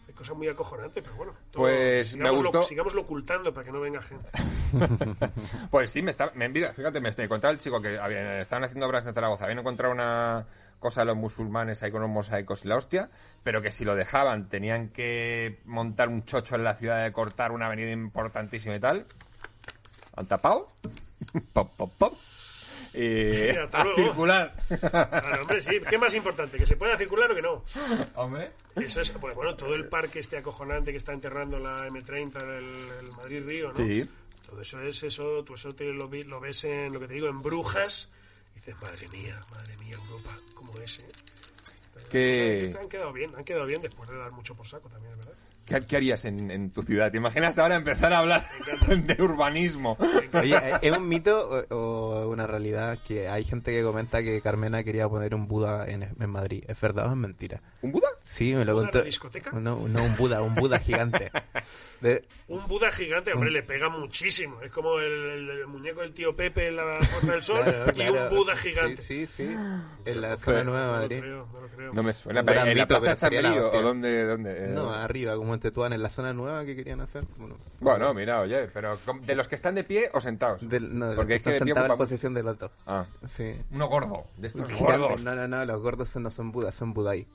[0.06, 1.34] Hay cosas muy acojonantes, pero bueno.
[1.50, 2.62] todo- Pues, me sigámoslo- gustó.
[2.62, 4.30] Sigámoslo ocultando para que no venga gente.
[5.70, 8.64] Pues sí, me está, me envía, fíjate, me está- contaba el chico que habían, estaban
[8.64, 10.46] haciendo obras en Zaragoza, habían encontrado una
[10.78, 13.10] cosa de los musulmanes ahí con unos mosaicos y la hostia,
[13.42, 17.52] pero que si lo dejaban tenían que montar un chocho en la ciudad de cortar
[17.52, 19.06] una avenida importantísima y tal.
[20.16, 20.72] Han tapado.
[21.52, 22.14] pop, pop, pop.
[23.72, 23.96] A luego.
[23.96, 24.54] circular.
[24.68, 25.80] Claro, hombre, sí.
[25.88, 26.58] ¿Qué más importante?
[26.58, 27.64] ¿Que se pueda circular o que no?
[28.16, 28.52] Hombre.
[28.76, 33.06] Eso es, pues, bueno, todo el parque este acojonante que está enterrando la M30, el,
[33.06, 33.76] el Madrid-Río, ¿no?
[33.76, 34.02] Sí.
[34.52, 37.40] Todo eso es eso, tú eso te lo, ves en lo que te digo, en
[37.40, 38.10] Brujas,
[38.52, 41.08] y dices, madre mía, madre mía, Europa, como es, ¿eh?
[42.10, 45.32] ¿Qué, Han quedado bien, han quedado bien después de dar mucho por saco también, ¿verdad?
[45.80, 47.10] Qué, qué harías en, en tu ciudad?
[47.10, 48.46] ¿Te imaginas ahora empezar a hablar
[48.88, 49.96] de urbanismo?
[50.34, 54.84] Oye, ¿es un mito o, o una realidad que hay gente que comenta que Carmena
[54.84, 56.64] quería poner un Buda en, en Madrid?
[56.68, 57.60] ¿Es verdad o es mentira?
[57.82, 58.08] ¿Un Buda?
[58.24, 58.98] Sí, me lo ¿Buda en contó.
[58.98, 59.50] la discoteca?
[59.52, 61.30] No, no, un Buda, un Buda gigante.
[62.00, 64.60] De- Un Buda gigante, hombre, le pega muchísimo.
[64.60, 67.90] Es como el, el- el muñeco del tío Pepe en la Puerta del Sol claro,
[67.90, 68.12] y claro.
[68.28, 69.02] un Buda gigante.
[69.02, 69.56] Sí, sí, sí.
[70.04, 71.18] En la zona nueva de No lo Madrid.
[71.20, 71.92] creo, no lo creo.
[71.94, 74.24] No me suena, pero ¿en la plaza Chamberí o dónde?
[74.24, 74.64] dónde?
[74.64, 77.24] Eh, No, arriba, como en Tetuán, en la zona nueva que querían hacer.
[77.38, 80.68] Bueno, Bueno, mira, oye, pero ¿com- ¿de los que están de pie o sentados?
[80.68, 82.70] del- no, Porque es que están de pie sentados en posición de loto.
[82.86, 83.54] Ah, Sí.
[83.70, 85.22] uno gordo, de estos gordos.
[85.22, 87.26] No, no, no, los gordos no son budas, son budai.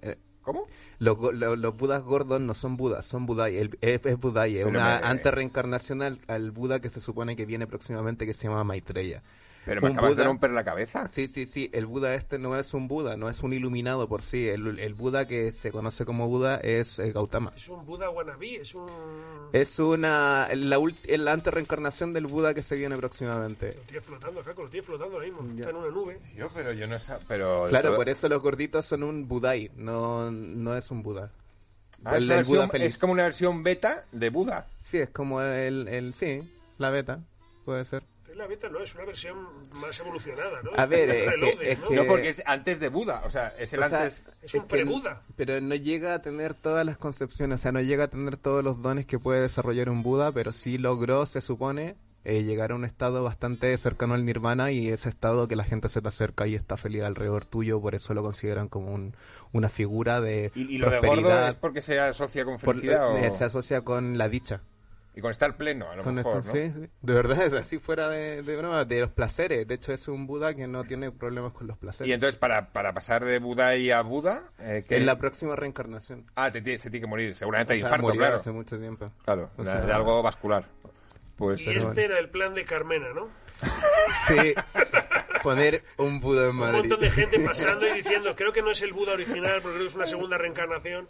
[0.00, 0.66] Eh, ¿Cómo?
[0.98, 3.56] los, go- lo- los budas gordos no son budas, son budai.
[3.58, 7.36] El- es, es budai, es una me- antes reencarnación al, al buda que se supone
[7.36, 9.22] que viene próximamente que se llama Maitreya.
[9.64, 10.24] Pero me Un acabas de Buda.
[10.26, 11.08] romper la cabeza.
[11.12, 14.22] Sí, sí, sí, el Buda este no es un Buda, no es un iluminado por
[14.22, 14.48] sí.
[14.48, 17.52] El, el Buda que se conoce como Buda es eh, Gautama.
[17.54, 18.90] Es un Buda wannabe, es un...
[19.52, 23.68] Es una la, es la antes reencarnación del Buda que se viene próximamente.
[23.76, 25.48] Lo tiene flotando, Caco, lo tiene flotando ahora mismo.
[25.56, 26.18] Está en una nube.
[26.36, 27.12] Yo, pero yo no sé.
[27.28, 31.30] Pero Claro, todo- por eso los gorditos son un Budai, no, no es un Buda.
[32.04, 32.88] Ah, es, el, versión- Buda feliz.
[32.88, 34.66] es como una versión beta de Buda.
[34.80, 36.40] Sí, es como el, el sí,
[36.78, 37.20] la beta,
[37.64, 38.02] puede ser.
[38.42, 39.36] Es la beta, no, es una versión
[39.80, 40.70] más evolucionada, ¿no?
[40.76, 41.88] A Es ver, un es que- reloading, es ¿no?
[41.88, 43.22] que- No, porque es antes de Buda.
[43.24, 44.24] O sea, es el O sea, antes.
[44.42, 45.22] Es un pre-Buda.
[45.36, 48.64] Pero no llega a tener todas las concepciones, o sea, no llega a tener todos
[48.64, 51.94] los dones que puede desarrollar un Buda, pero sí logró, se supone,
[52.24, 55.88] eh, llegar a un estado bastante cercano al nirvana y ese estado que la gente
[55.88, 59.16] se te acerca y está feliz alrededor tuyo, por eso lo consideran como un-
[59.52, 63.16] una figura de ¿Y, y lo de gordo es porque se asocia con por- felicidad
[63.24, 64.60] eh, o- se asocia con la dicha.
[65.14, 66.54] Y con estar pleno, a lo Con mejor, esto, ¿no?
[66.54, 66.90] sí, sí.
[67.02, 69.66] De verdad es así fuera de, de broma, de los placeres.
[69.68, 72.08] De hecho es un Buda que no tiene problemas con los placeres.
[72.08, 74.84] Y entonces, para, para pasar de Buda y a Buda, eh.
[74.88, 76.24] En la próxima reencarnación.
[76.34, 77.34] Ah, te, tiene- se tiene que morir.
[77.34, 78.36] Seguramente hay O sea, infarto, murió claro.
[78.36, 79.10] hace mucho tiempo.
[79.24, 80.64] Claro, O de, sea- de algo vascular.
[81.36, 82.00] Pues Y este bueno.
[82.00, 83.28] era el plan de Carmena, ¿no?
[84.28, 84.54] Sí,
[85.42, 86.78] poner un Buda en Un Madrid.
[86.80, 89.82] montón de gente pasando y diciendo, creo que no es el Buda original, porque creo
[89.82, 91.08] que es una segunda reencarnación.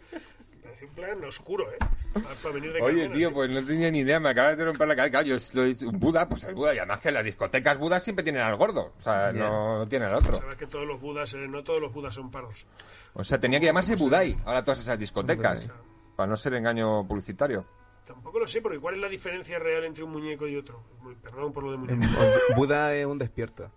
[0.82, 1.78] Es un plan oscuro, ¿eh?
[2.12, 3.34] Para venir de Oye, tío, sí.
[3.34, 5.22] pues no tenía ni idea, me acabas de romper la cabeza.
[5.22, 8.42] Yo soy un Buda, pues el Buda, y además que las discotecas Buda siempre tienen
[8.42, 10.34] al gordo, o sea, no, no tienen al otro.
[10.34, 12.66] Sabes que todos los budas, eh, no todos los budas son pardos.
[13.14, 15.68] O sea, tenía que llamarse Budai, ahora todas esas discotecas,
[16.16, 17.64] para no ser engaño publicitario.
[18.04, 20.82] Tampoco lo sé, porque ¿cuál es la diferencia real entre un muñeco y otro?
[21.22, 22.20] Perdón por lo de muñeco.
[22.56, 23.70] Buda es un despierto.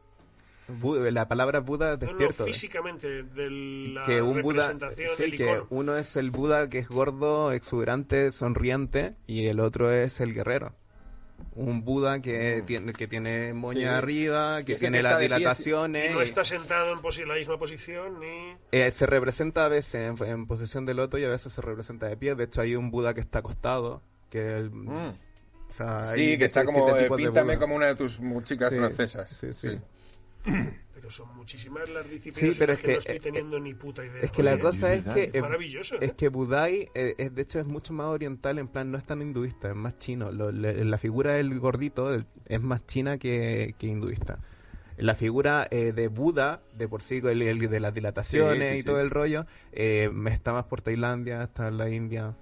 [0.68, 2.46] La palabra Buda es No, no, despierto.
[2.46, 3.50] físicamente, de
[3.94, 7.52] la que un Buda, representación sí, del que uno es el Buda que es gordo,
[7.52, 10.74] exuberante, sonriente, y el otro es el guerrero.
[11.54, 13.86] Un Buda que tiene que tiene moña Sí.
[13.98, 16.12] arriba, que tiene que las dilataciones.
[16.12, 18.56] Y no está sentado en posi- la misma posición ni...
[18.72, 22.08] Eh, se representa a veces en, en posición de loto y a veces se representa
[22.08, 22.36] de pie.
[22.36, 24.02] De hecho, hay un Buda que está acostado.
[24.30, 26.08] Que el- o sea, Mm.
[26.08, 27.60] Sí, que está como, eh, píntame Buda.
[27.60, 29.30] como una de tus chicas Sí, francesas.
[29.40, 29.80] sí, sí.
[30.94, 33.74] Pero son muchísimas las disciplinas Sí, pero es que, que- no estoy eh, teniendo ni
[33.74, 34.22] puta idea.
[34.24, 36.16] Es que la cosa es que Es maravilloso, es ¿eh?
[36.18, 39.22] que Budai eh, es de hecho es mucho más oriental en plan no es tan
[39.22, 42.16] hinduista es más chino Lo- le- la figura del gordito
[42.46, 44.40] es más china que, que hinduista
[44.98, 48.80] la figura eh, de Buda de por sí el, el de las dilataciones Sí, sí,
[48.80, 48.86] y sí.
[48.88, 52.34] todo el rollo eh, está más por Tailandia está en la India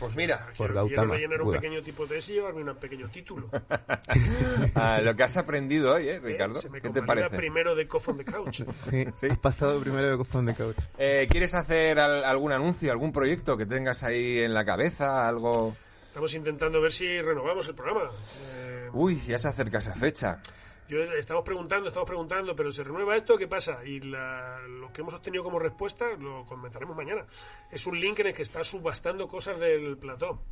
[0.00, 1.60] Pues mira, por Quiero- rellenar un Buda.
[1.60, 3.48] pequeño tipo de ese y llevarme un pequeño título.
[4.74, 6.20] ah, lo que has aprendido hoy, ¿eh, ¿eh?
[6.20, 6.60] Ricardo?
[6.60, 7.30] Se me ¿Qué te parece?
[7.36, 8.62] primero de on the Couch.
[8.74, 13.12] sí, has pasado primero de Cofón de Couch Eh, ¿Quieres hacer al- algún anuncio, algún
[13.12, 15.28] proyecto que tengas ahí en la cabeza?
[15.28, 15.76] Algo...
[16.08, 18.10] Estamos intentando ver si renovamos el programa.
[18.56, 20.40] Eh, Uy, ya se acerca esa fecha.
[20.88, 23.36] Yo, estamos preguntando, estamos preguntando, pero ¿se renueva esto?
[23.38, 23.84] ¿Qué pasa?
[23.84, 27.26] Y la- lo que hemos obtenido como respuesta lo comentaremos mañana.
[27.70, 30.42] Es un link en el que está subastando cosas del plató.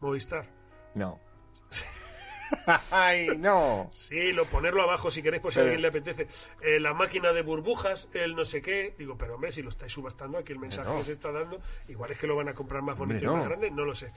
[0.00, 0.46] Movistar.
[0.94, 1.18] No.
[2.90, 3.90] ¡Ay, no!
[3.94, 6.26] Sí, lo ponerlo abajo si queréis por si a alguien le apetece.
[6.62, 8.94] Eh, la máquina de burbujas, el no sé qué.
[8.98, 10.98] Digo, pero hombre, si lo estáis subastando, aquí el mensaje no.
[10.98, 13.38] que se está dando, igual es que lo van a comprar más bonito Hombre, y
[13.38, 14.10] más grande, no lo sé.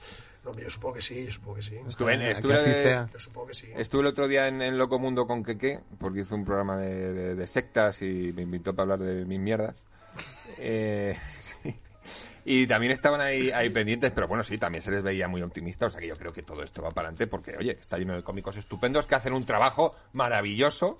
[0.44, 1.76] No, hombre, yo supongo que sí, yo supongo que sí.
[1.88, 3.08] Estuve, en- Que estuve, así sea.
[3.12, 3.68] Yo supongo que sí.
[3.76, 7.12] estuve el otro día en, en Loco Mundo con Keke, porque hizo un programa de,
[7.12, 9.84] de- de sectas y me invitó para hablar de mis mierdas.
[10.58, 11.16] Eh.
[12.50, 15.88] Y también estaban ahí, ahí pendientes, pero bueno, sí, también se les veía muy optimistas.
[15.88, 18.14] O sea que yo creo que todo esto va para adelante porque, oye, está lleno
[18.14, 20.98] de cómicos estupendos que hacen un trabajo maravilloso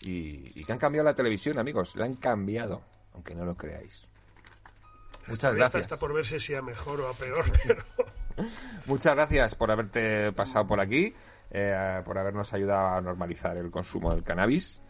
[0.00, 1.94] y, y que han cambiado la televisión, amigos.
[1.94, 2.82] La han cambiado,
[3.14, 4.08] aunque no lo creáis.
[5.28, 5.82] Muchas Esta gracias.
[5.82, 7.84] está por ver si sea mejor o a peor, pero
[8.86, 11.14] Muchas gracias por haberte pasado por aquí,
[11.52, 14.82] eh, por habernos ayudado a normalizar el consumo del cannabis.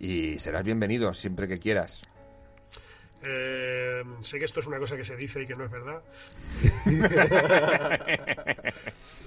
[0.00, 2.02] Y serás bienvenido siempre que quieras.
[3.24, 6.02] Eh, sé que esto es una cosa que se dice y que no es verdad.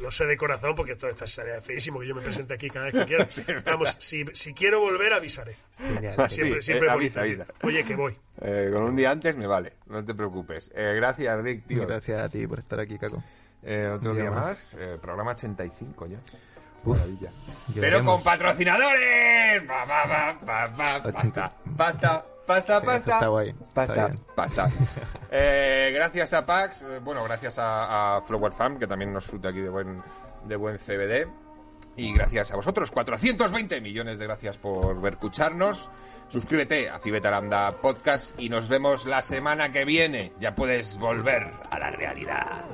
[0.02, 2.94] Lo sé de corazón porque esto, sería feísimo que yo me presente aquí cada vez
[2.94, 3.28] que quiera.
[3.66, 5.56] Vamos, si, si quiero volver, avisaré.
[5.80, 6.16] Genial.
[6.30, 7.46] Siempre, Sí, siempre eh, avisa, avisa.
[7.64, 8.16] Oye, que voy.
[8.42, 10.70] Eh, con un día antes me vale, no te preocupes.
[10.76, 11.88] Eh, gracias, Rick, tío.
[11.88, 13.24] gracias a ti por estar aquí Caco
[13.64, 14.48] Eh, otro día día más.
[14.48, 16.18] más, eh, programa 85 ya.
[16.84, 16.98] Uf.
[16.98, 17.32] Maravilla.
[17.74, 19.64] Pero con patrocinadores.
[19.64, 22.26] Pa, pa, pa, pa, pa, Basta, basta,
[23.04, 24.20] Sí, está guay, está Basta, bien.
[24.36, 24.70] basta.
[25.38, 29.50] Eh, gracias a Pax, eh, bueno, gracias a, a Flower Farm, que también nos surte
[29.50, 30.02] aquí de buen,
[30.46, 31.28] de buen CBD.
[31.98, 35.90] Y gracias a vosotros, 420 millones de gracias por ver escucharnos.
[36.28, 40.34] Suscríbete a Cibetaranda Podcast y nos vemos la semana que viene.
[40.40, 42.66] Ya puedes volver a la realidad.